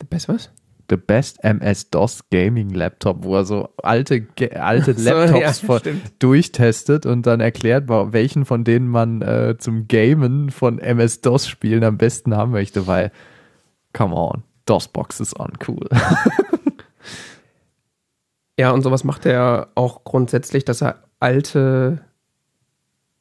[0.00, 0.50] The Best was?
[0.90, 4.26] The Best MS-DOS Gaming Laptop, wo er so alte,
[4.56, 10.50] alte So, Laptops ja, durchtestet und dann erklärt, welchen von denen man äh, zum Gamen
[10.50, 13.12] von MS-DOS-Spielen am besten haben möchte, weil,
[13.92, 15.88] come on, DOS-Box ist uncool.
[18.58, 22.00] Ja, und sowas macht er auch grundsätzlich, dass er alte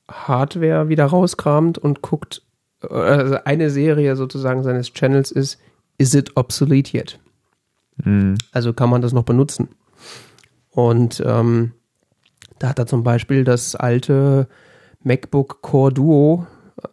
[0.09, 2.41] Hardware wieder rauskramt und guckt,
[2.81, 5.59] äh, also eine Serie sozusagen seines Channels ist,
[5.99, 7.19] is it obsolete yet?
[8.01, 8.35] Hm.
[8.51, 9.69] Also kann man das noch benutzen?
[10.71, 11.73] Und ähm,
[12.57, 14.47] da hat er zum Beispiel das alte
[15.03, 16.47] MacBook Core Duo,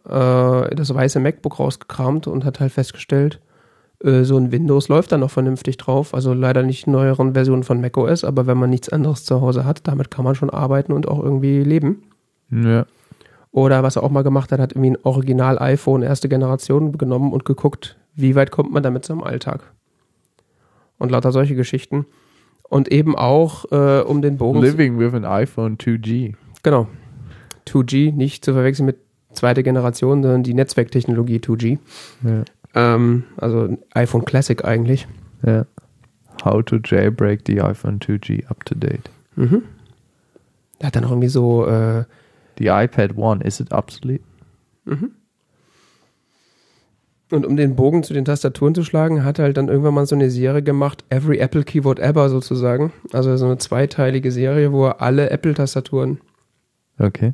[0.07, 3.41] äh, das weiße MacBook rausgekramt und hat halt festgestellt,
[4.05, 6.13] so ein Windows läuft da noch vernünftig drauf.
[6.13, 9.65] Also leider nicht in neueren Versionen von macOS, aber wenn man nichts anderes zu Hause
[9.65, 12.03] hat, damit kann man schon arbeiten und auch irgendwie leben.
[12.51, 12.85] Ja.
[13.51, 17.31] Oder was er auch mal gemacht hat, hat irgendwie ein Original iPhone erste Generation genommen
[17.33, 19.73] und geguckt, wie weit kommt man damit zum Alltag.
[20.97, 22.05] Und lauter solche Geschichten.
[22.69, 24.61] Und eben auch äh, um den Bogen.
[24.61, 26.35] Living with an iPhone 2G.
[26.63, 26.87] Genau.
[27.67, 28.97] 2G, nicht zu verwechseln mit
[29.31, 31.79] zweite Generation, sondern die Netzwerktechnologie 2G.
[32.23, 32.43] Ja.
[32.75, 35.07] Ähm, also iPhone Classic eigentlich.
[35.45, 35.65] ja.
[36.43, 39.09] How to jailbreak the iPhone 2G up to date.
[39.35, 39.63] Mhm.
[40.79, 42.03] Der hat dann auch irgendwie so, äh,
[42.59, 44.23] The iPad One, is it obsolete?
[47.31, 50.05] und um den Bogen zu den Tastaturen zu schlagen, hat er halt dann irgendwann mal
[50.05, 52.93] so eine Serie gemacht, Every Apple Keyboard Ever sozusagen.
[53.13, 56.19] Also so eine zweiteilige Serie, wo er alle Apple-Tastaturen
[56.99, 57.33] Okay.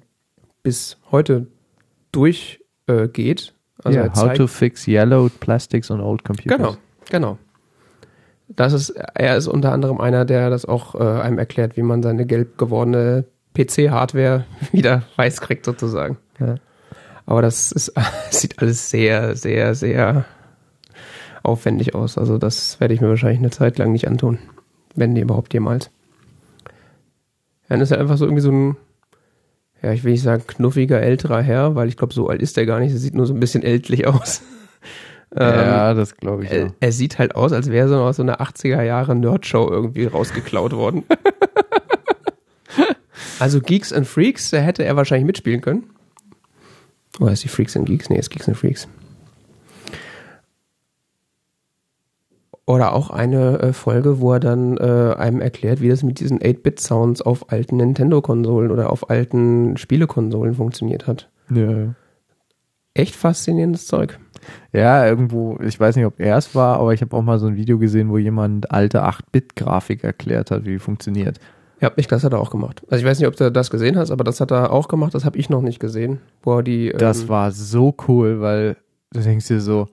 [0.64, 1.48] bis heute
[2.12, 2.60] durchgeht.
[2.88, 3.61] Äh.
[3.84, 6.58] Also yeah, how to fix yellowed plastics on old computers.
[6.58, 6.76] Genau,
[7.10, 7.38] genau.
[8.56, 12.04] Das ist, er ist unter anderem einer, der das auch äh, einem erklärt, wie man
[12.04, 13.26] seine gelb gewordene
[13.56, 16.18] PC-Hardware wieder weiß kriegt, sozusagen.
[16.40, 16.56] Ja.
[17.26, 17.94] Aber das ist,
[18.30, 20.26] sieht alles sehr, sehr, sehr
[21.44, 22.18] aufwendig aus.
[22.18, 24.40] Also das werde ich mir wahrscheinlich eine Zeit lang nicht antun.
[24.96, 25.90] Wenn die überhaupt jemals.
[27.70, 28.78] Dann ist er einfach so irgendwie so ein,
[29.82, 32.66] ja, ich will nicht sagen knuffiger älterer Herr, weil ich glaube, so alt ist er
[32.66, 32.92] gar nicht.
[32.92, 34.42] Er sieht nur so ein bisschen ältlich aus.
[35.34, 36.72] Ja, das glaube ich er, auch.
[36.82, 40.74] er sieht halt aus, als wäre so aus so einer 80er Jahre Nerdshow irgendwie rausgeklaut
[40.74, 41.06] worden.
[43.40, 45.84] also Geeks and Freaks, da hätte er wahrscheinlich mitspielen können.
[47.22, 48.10] Oder ist die Freaks and Geeks?
[48.10, 48.90] Nee, ist Geeks and Freaks.
[52.68, 56.40] Oder auch eine äh, Folge, wo er dann äh, einem erklärt, wie das mit diesen
[56.40, 61.30] 8-Bit-Sounds auf alten Nintendo-Konsolen oder auf alten Spielekonsolen funktioniert hat.
[61.50, 61.96] Ja.
[62.94, 64.20] Echt faszinierendes Zeug.
[64.74, 67.48] ja, irgendwo, ich weiß nicht, ob er es war, aber ich habe auch mal so
[67.48, 71.40] ein Video gesehen, wo jemand alte 8-Bit-Grafik erklärt hat, wie die funktioniert.
[71.82, 72.84] Ja, ich, das hat er auch gemacht.
[72.90, 75.16] Also ich weiß nicht, ob du das gesehen hast, aber das hat er auch gemacht.
[75.16, 76.20] Das habe ich noch nicht gesehen.
[76.44, 76.94] Wo die.
[76.96, 78.78] Das ähm, war so cool, weil
[79.12, 79.88] du denkst dir so,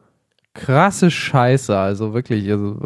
[0.54, 2.76] krasse Scheiße, also wirklich, also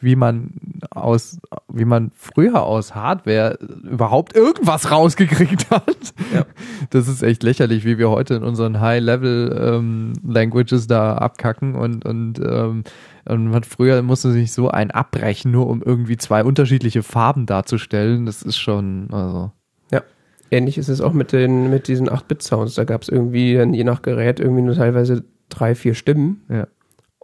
[0.00, 0.50] wie man
[0.90, 1.38] aus,
[1.72, 6.14] wie man früher aus Hardware überhaupt irgendwas rausgekriegt hat.
[6.34, 6.44] Ja.
[6.90, 12.84] Das ist echt lächerlich, wie wir heute in unseren High-Level-Languages da abkacken und, und, ähm,
[13.24, 18.26] und man früher musste sich so ein abbrechen, nur um irgendwie zwei unterschiedliche Farben darzustellen.
[18.26, 19.52] Das ist schon, also.
[19.90, 20.02] Ja.
[20.50, 22.74] Ähnlich ist es auch mit den mit diesen 8-Bit-Sounds.
[22.74, 26.42] Da gab es irgendwie dann je nach Gerät irgendwie nur teilweise drei, vier Stimmen.
[26.48, 26.66] Ja.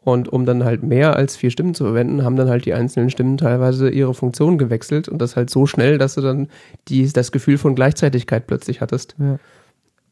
[0.05, 3.09] Und um dann halt mehr als vier Stimmen zu verwenden, haben dann halt die einzelnen
[3.09, 6.49] Stimmen teilweise ihre Funktion gewechselt und das halt so schnell, dass du dann
[6.89, 9.15] die, das Gefühl von Gleichzeitigkeit plötzlich hattest.
[9.19, 9.39] Ja.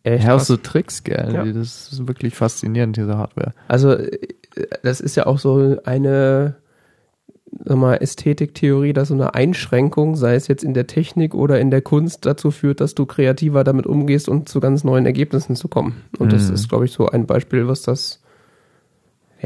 [0.05, 0.47] Echt krass.
[0.47, 1.33] so Tricks gerne.
[1.35, 1.45] Ja.
[1.53, 3.53] Das ist wirklich faszinierend, diese Hardware.
[3.69, 4.19] Also äh,
[4.83, 6.57] das ist ja auch so eine
[7.65, 11.71] sag mal, Ästhetiktheorie, dass so eine Einschränkung, sei es jetzt in der Technik oder in
[11.71, 15.69] der Kunst, dazu führt, dass du kreativer damit umgehst und zu ganz neuen Ergebnissen zu
[15.69, 16.03] kommen.
[16.19, 16.55] Und das Mhm.
[16.55, 18.22] ist, glaube ich, so ein Beispiel, was das,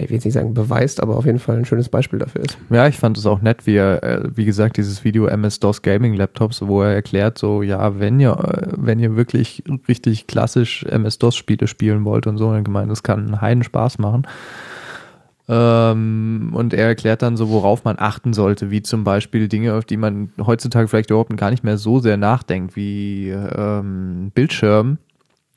[0.02, 2.58] ich will jetzt nicht sagen beweist, aber auf jeden Fall ein schönes Beispiel dafür ist.
[2.70, 6.14] Ja, ich fand es auch nett, wie er, äh, wie gesagt, dieses Video MS-DOS Gaming
[6.14, 11.66] Laptops, wo er erklärt, so, ja, wenn ihr, äh, wenn ihr wirklich richtig klassisch MS-DOS-Spiele
[11.66, 14.26] spielen wollt und so, dann gemeint, das kann einen heiden Spaß machen.
[15.48, 19.84] Ähm, und er erklärt dann so, worauf man achten sollte, wie zum Beispiel Dinge, auf
[19.84, 24.98] die man heutzutage vielleicht überhaupt gar nicht mehr so sehr nachdenkt, wie ähm, Bildschirm.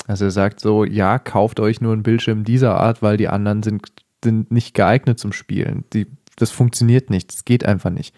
[0.07, 3.63] Also er sagt so, ja, kauft euch nur einen Bildschirm dieser Art, weil die anderen
[3.63, 3.87] sind,
[4.23, 5.85] sind nicht geeignet zum Spielen.
[5.93, 8.15] Die, das funktioniert nicht, das geht einfach nicht.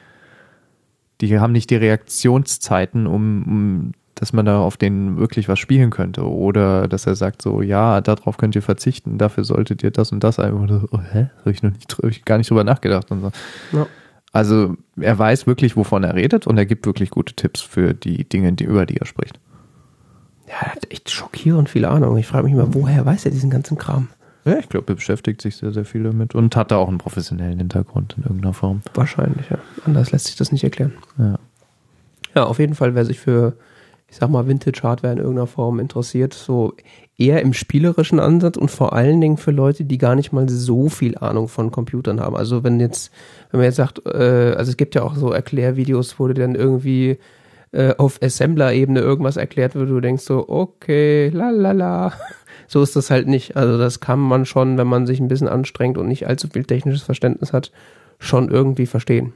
[1.22, 5.90] Die haben nicht die Reaktionszeiten, um, um dass man da auf den wirklich was spielen
[5.90, 6.30] könnte.
[6.30, 10.24] Oder dass er sagt so, ja, darauf könnt ihr verzichten, dafür solltet ihr das und
[10.24, 11.30] das einfach so, oh, hä?
[11.40, 13.32] Habe ich noch nicht, hab ich gar nicht drüber nachgedacht und so.
[13.72, 13.88] Ja.
[14.32, 18.28] Also er weiß wirklich, wovon er redet und er gibt wirklich gute Tipps für die
[18.30, 19.40] Dinge, die, über die er spricht.
[20.48, 22.16] Ja, er hat echt schockierend viel Ahnung.
[22.18, 24.10] Ich frage mich mal, woher weiß er diesen ganzen Kram?
[24.46, 26.98] Ja, ich glaube, er beschäftigt sich sehr, sehr viel damit und hat da auch einen
[26.98, 28.82] professionellen Hintergrund in irgendeiner Form.
[28.94, 29.60] Wahrscheinlich, ja.
[29.86, 30.94] Anders lässt sich das nicht erklären.
[31.18, 31.40] Ja.
[32.34, 33.58] Ja, auf jeden Fall, wer sich für,
[34.08, 36.74] ich sag mal, Vintage-Hardware in irgendeiner Form interessiert, so
[37.18, 40.90] eher im spielerischen Ansatz und vor allen Dingen für Leute, die gar nicht mal so
[40.90, 42.36] viel Ahnung von Computern haben.
[42.36, 43.12] Also wenn jetzt,
[43.52, 46.56] wenn man jetzt sagt, äh, also es gibt ja auch so Erklärvideos, wo du dann
[46.56, 47.20] irgendwie
[47.74, 52.14] äh, auf Assembler-Ebene irgendwas erklärt wird, du denkst so, okay, la la la.
[52.72, 53.58] So ist das halt nicht.
[53.58, 56.64] Also das kann man schon, wenn man sich ein bisschen anstrengt und nicht allzu viel
[56.64, 57.70] technisches Verständnis hat,
[58.18, 59.34] schon irgendwie verstehen.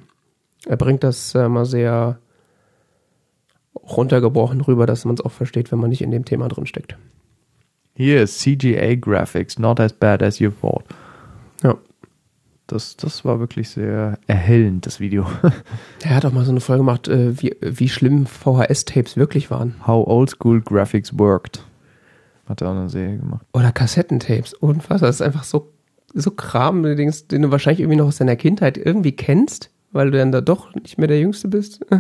[0.66, 2.18] Er bringt das äh, mal sehr
[3.74, 6.98] runtergebrochen rüber, dass man es auch versteht, wenn man nicht in dem Thema drin steckt.
[7.94, 10.86] Hier ist CGA Graphics, not as bad as you thought.
[11.62, 11.76] Ja.
[12.68, 15.28] Das, das war wirklich sehr erhellend, das Video.
[16.04, 19.76] Er hat auch mal so eine Folge gemacht, äh, wie, wie schlimm VHS-Tapes wirklich waren.
[19.86, 21.66] How old school graphics worked.
[22.48, 23.46] Hat er auch eine Serie gemacht.
[23.54, 24.54] Oder Kassettentapes.
[24.54, 25.10] Unfassbar.
[25.10, 25.72] Das ist einfach so,
[26.14, 30.12] so Kram, den du den du wahrscheinlich irgendwie noch aus deiner Kindheit irgendwie kennst, weil
[30.12, 31.86] du dann da doch nicht mehr der Jüngste bist.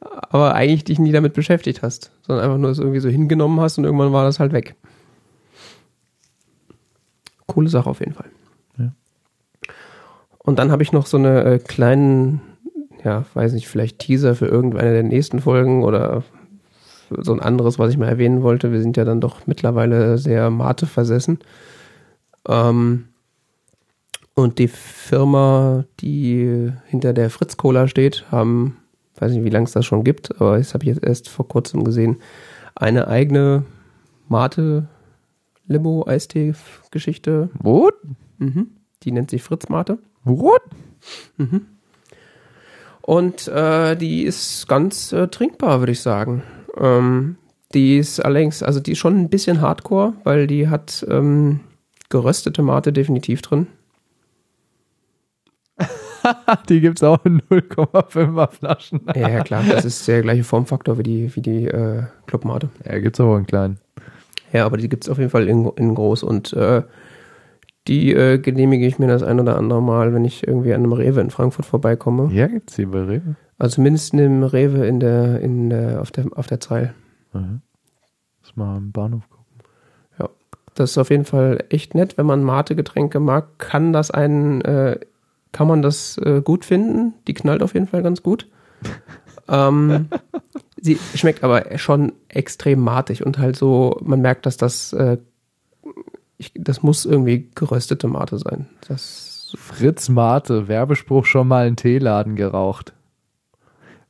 [0.00, 3.78] Aber eigentlich dich nie damit beschäftigt hast, sondern einfach nur es irgendwie so hingenommen hast
[3.78, 4.74] und irgendwann war das halt weg.
[7.46, 8.30] Coole Sache auf jeden Fall.
[8.78, 8.92] Ja.
[10.38, 12.40] Und dann habe ich noch so eine äh, kleinen,
[13.04, 16.24] ja, weiß nicht, vielleicht Teaser für irgendeine der nächsten Folgen oder
[17.10, 18.72] so ein anderes, was ich mal erwähnen wollte.
[18.72, 21.38] Wir sind ja dann doch mittlerweile sehr Mate versessen.
[22.46, 23.08] Ähm,
[24.34, 28.76] und die Firma, die hinter der Fritz Cola steht, haben,
[29.16, 31.48] weiß nicht, wie lange es das schon gibt, aber das habe ich jetzt erst vor
[31.48, 32.18] kurzem gesehen,
[32.76, 33.64] eine eigene
[34.28, 34.86] Mate
[35.66, 36.54] Limo Eistee
[36.90, 37.50] Geschichte.
[37.58, 37.94] What?
[38.38, 38.68] Mhm.
[39.02, 39.98] Die nennt sich Fritz Mate.
[40.24, 40.62] What?
[43.02, 46.42] Und äh, die ist ganz äh, trinkbar, würde ich sagen.
[46.80, 47.36] Ähm,
[47.74, 51.60] die ist allerdings, also die ist schon ein bisschen hardcore, weil die hat ähm,
[52.08, 53.66] geröstete Mate definitiv drin.
[56.68, 59.00] Die gibt's auch in 0,5er Flaschen.
[59.14, 62.68] Ja, ja, klar, das ist der gleiche Formfaktor wie die, wie die äh, Clubmate.
[62.84, 63.78] Ja, gibt's auch einen kleinen.
[64.52, 66.82] Ja, aber die gibt's auf jeden Fall in, in groß und äh,
[67.88, 70.92] die äh, genehmige ich mir das ein oder andere Mal, wenn ich irgendwie an einem
[70.92, 72.32] Rewe in Frankfurt vorbeikomme.
[72.32, 73.36] Ja, gibt's die bei Rewe.
[73.58, 76.94] Also zumindest in dem Rewe in der, in der, auf der, auf der Zeil.
[77.32, 77.62] Mhm.
[78.40, 79.38] Muss mal am Bahnhof gucken.
[80.78, 82.16] Das ist auf jeden Fall echt nett.
[82.16, 85.00] Wenn man Mate-Getränke mag, kann das einen, äh,
[85.50, 87.14] kann man das äh, gut finden.
[87.26, 88.46] Die knallt auf jeden Fall ganz gut.
[89.48, 90.08] ähm,
[90.80, 95.18] sie schmeckt aber schon extrem matig und halt so, man merkt, dass das, äh,
[96.38, 98.66] ich, das muss irgendwie geröstete Mate sein.
[98.86, 102.94] Das, Fritz Mate, Werbespruch schon mal einen Teeladen geraucht.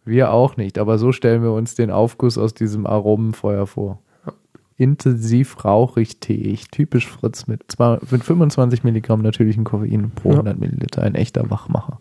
[0.04, 4.00] Wir auch nicht, aber so stellen wir uns den Aufguss aus diesem Aromenfeuer vor.
[4.76, 10.34] Intensiv rauchig teig, typisch Fritz mit, zwei, mit 25 Milligramm natürlichen Koffein pro Ja.
[10.36, 11.98] 100 Milliliter, ein echter Wachmacher.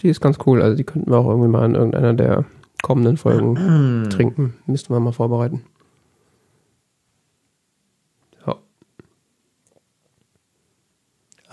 [0.00, 0.60] die ist ganz cool.
[0.60, 2.44] Also die könnten wir auch irgendwie mal in irgendeiner der
[2.82, 4.54] kommenden Folgen trinken.
[4.66, 5.62] Müssten wir mal vorbereiten.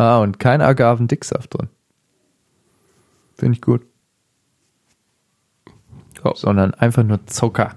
[0.01, 1.69] Ah, und kein Agavendicksaft drin.
[3.35, 3.85] Finde ich gut.
[6.23, 6.33] Ja.
[6.33, 7.75] Sondern einfach nur Zucker.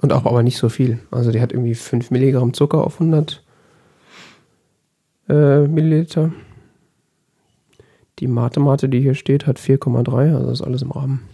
[0.00, 1.00] Und auch aber nicht so viel.
[1.10, 3.42] Also die hat irgendwie 5 Milligramm Zucker auf 100
[5.28, 6.32] äh, Milliliter.
[8.20, 10.36] Die Mate-Mate, die hier steht, hat 4,3.
[10.36, 11.28] Also ist alles im Rahmen.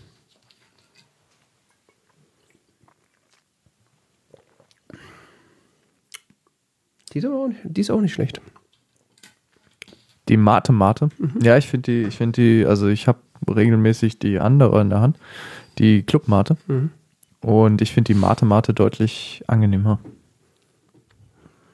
[7.13, 8.41] Die ist auch nicht, die ist auch nicht schlecht.
[10.29, 11.09] Die Mate Mate.
[11.43, 13.19] Ja, ich finde die, ich finde die, also ich habe
[13.49, 15.19] regelmäßig die andere in der Hand,
[15.79, 16.57] die Club Mate.
[16.67, 16.91] Mhm.
[17.41, 19.99] Und ich finde die Mate Mate deutlich angenehmer.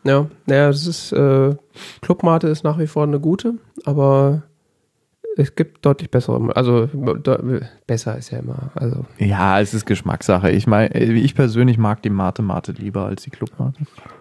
[0.05, 1.55] Ja, naja, das ist, äh,
[2.01, 3.55] Clubmate ist nach wie vor eine gute,
[3.85, 4.43] aber
[5.37, 10.51] es gibt deutlich bessere, also de besser ist ja immer, also Ja, es ist Geschmackssache.
[10.51, 13.79] Ich meine, ich persönlich mag die Mate Mate lieber als die Club Mate.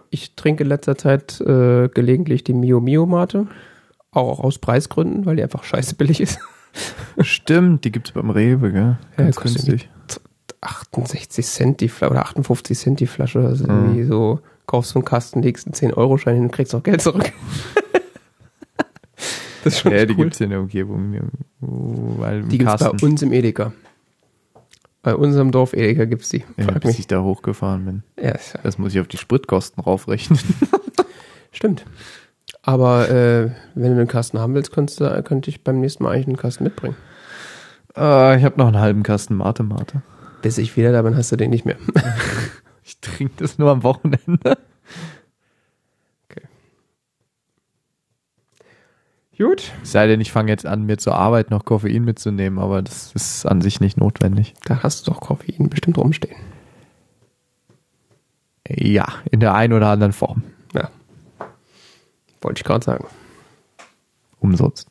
[0.10, 3.48] ich trinke in letzter Zeit äh, gelegentlich die Mio Mio Mate,
[4.12, 6.40] auch aus Preisgründen, weil die einfach scheiße billig ist.
[7.22, 8.98] Stimmt, die gibt's beim Rewe, gell?
[9.18, 9.90] Ja, Ganz kostet günstig.
[10.62, 13.40] 68 Cent die Flasche oder 58 Cent die Flasche.
[13.40, 17.02] Also irgendwie so, kaufst du einen Kasten, legst einen 10-Euro-Schein hin und kriegst noch Geld
[17.02, 17.32] zurück.
[19.64, 20.24] das ist schon Ja, die cool.
[20.26, 21.12] gibt's hier in der Umgebung.
[21.14, 21.20] die-
[21.62, 23.74] Weil Die gibt's bei Kasten, uns im Edeka.
[25.02, 26.44] Bei unserem Dorf Edeka gibt's die.
[26.58, 27.00] ja, bis mich.
[27.00, 28.04] ich da hochgefahren bin.
[28.18, 30.40] Ja, ja- Das muss ich auf die Spritkosten raufrechnen.
[31.52, 31.86] stimmt.
[32.62, 36.38] Aber äh, wenn du einen Kasten haben willst, könnte ich beim nächsten Mal eigentlich einen
[36.38, 36.96] Kasten mitbringen.
[37.96, 40.02] äh, ich habe noch einen halben Kasten Mate Mate.
[40.42, 41.78] Bis ich wieder da bin, hast du den nicht mehr.
[42.82, 44.58] Ich trinke das nur am Wochenende.
[49.40, 49.72] Gut.
[49.84, 53.14] Es sei denn, ich fange jetzt an, mir zur Arbeit noch Koffein mitzunehmen, aber das
[53.14, 54.54] ist an sich nicht notwendig.
[54.66, 56.36] Da hast du doch Koffein bestimmt rumstehen.
[58.68, 60.44] Ja, in der einen oder anderen Form.
[62.42, 63.06] Wollte ich gerade sagen.
[64.40, 64.88] Umsonst.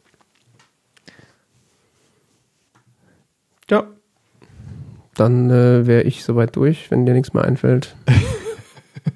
[3.70, 3.86] Ja.
[5.14, 7.96] Dann äh, wäre ich soweit durch, wenn dir nichts mehr einfällt.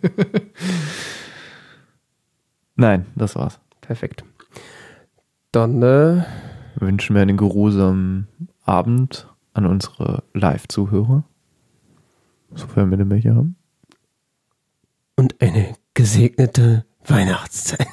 [2.76, 3.60] Nein, das war's.
[3.80, 4.24] Perfekt.
[5.52, 6.24] Dann äh,
[6.76, 8.26] Wünschen wir einen geruhsamen
[8.64, 11.24] Abend an unsere Live-Zuhörer.
[12.54, 13.56] Sofern wir denn welche haben.
[15.16, 17.86] und eine gesegnete Weihnachtszeit.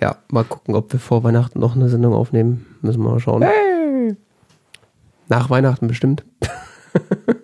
[0.00, 2.66] ja, mal gucken, ob wir vor Weihnachten noch eine Sendung aufnehmen.
[2.82, 3.44] Müssen wir mal schauen.
[5.28, 6.24] Nach Weihnachten bestimmt.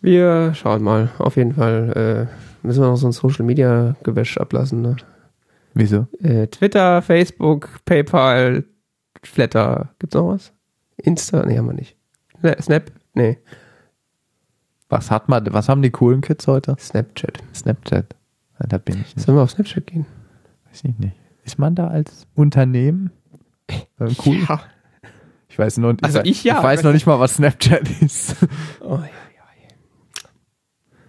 [0.00, 1.10] wir schauen mal.
[1.18, 4.82] Auf jeden Fall äh, müssen wir noch so ein Social Media Gewäsch ablassen.
[4.82, 4.96] Ne?
[5.74, 6.06] Wieso?
[6.22, 8.64] Äh, Twitter, Facebook, PayPal,
[9.22, 9.94] Flatter.
[9.98, 10.52] Gibt's noch was?
[10.96, 11.44] Insta?
[11.44, 11.96] Nee, haben wir nicht.
[12.60, 12.90] Snap?
[13.14, 13.38] Nee.
[14.94, 16.76] Was hat man, was haben die coolen Kids heute?
[16.78, 17.42] Snapchat.
[17.52, 18.14] Snapchat.
[18.60, 19.26] Ja, Da bin ich nicht.
[19.26, 20.06] Sollen wir auf Snapchat gehen?
[20.70, 21.16] Weiß ich nicht.
[21.42, 23.10] Ist man da als Unternehmen?
[23.68, 24.36] Äh, cool.
[24.48, 24.60] Ja.
[25.48, 26.58] Ich weiß noch, Also ich ja.
[26.58, 28.36] Ich weiß noch nicht mal, was Snapchat ist.
[28.80, 29.08] Oh, ja, ja.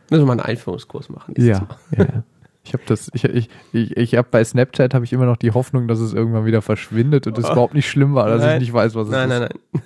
[0.10, 1.36] Müssen wir mal einen Einführungskurs machen.
[1.38, 2.24] Ja, ja.
[2.64, 5.52] Ich habe das, ich, ich, ich, ich habe bei Snapchat habe ich immer noch die
[5.52, 8.56] Hoffnung, dass es irgendwann wieder verschwindet und es überhaupt nicht schlimm war, dass Nein.
[8.56, 9.40] ich nicht weiß, was es Nein, ist.
[9.40, 9.84] nein, nein.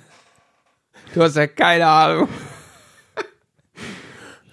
[1.14, 2.28] Du hast ja keine Ahnung.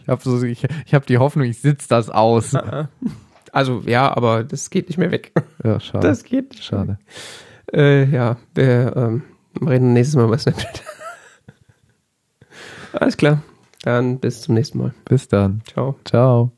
[0.07, 2.55] Ich habe so, ich, ich habe die Hoffnung, ich sitze das aus.
[3.51, 5.33] Also ja, aber das geht nicht mehr weg.
[5.63, 6.07] Ja, schade.
[6.07, 6.63] Das geht nicht.
[6.63, 6.97] schade.
[7.73, 9.23] Äh, ja, wir ähm,
[9.61, 10.83] reden nächstes Mal über Snapchat.
[12.93, 13.41] Alles klar.
[13.83, 14.93] Dann bis zum nächsten Mal.
[15.05, 15.61] Bis dann.
[15.65, 15.95] Ciao.
[16.05, 16.51] Ciao.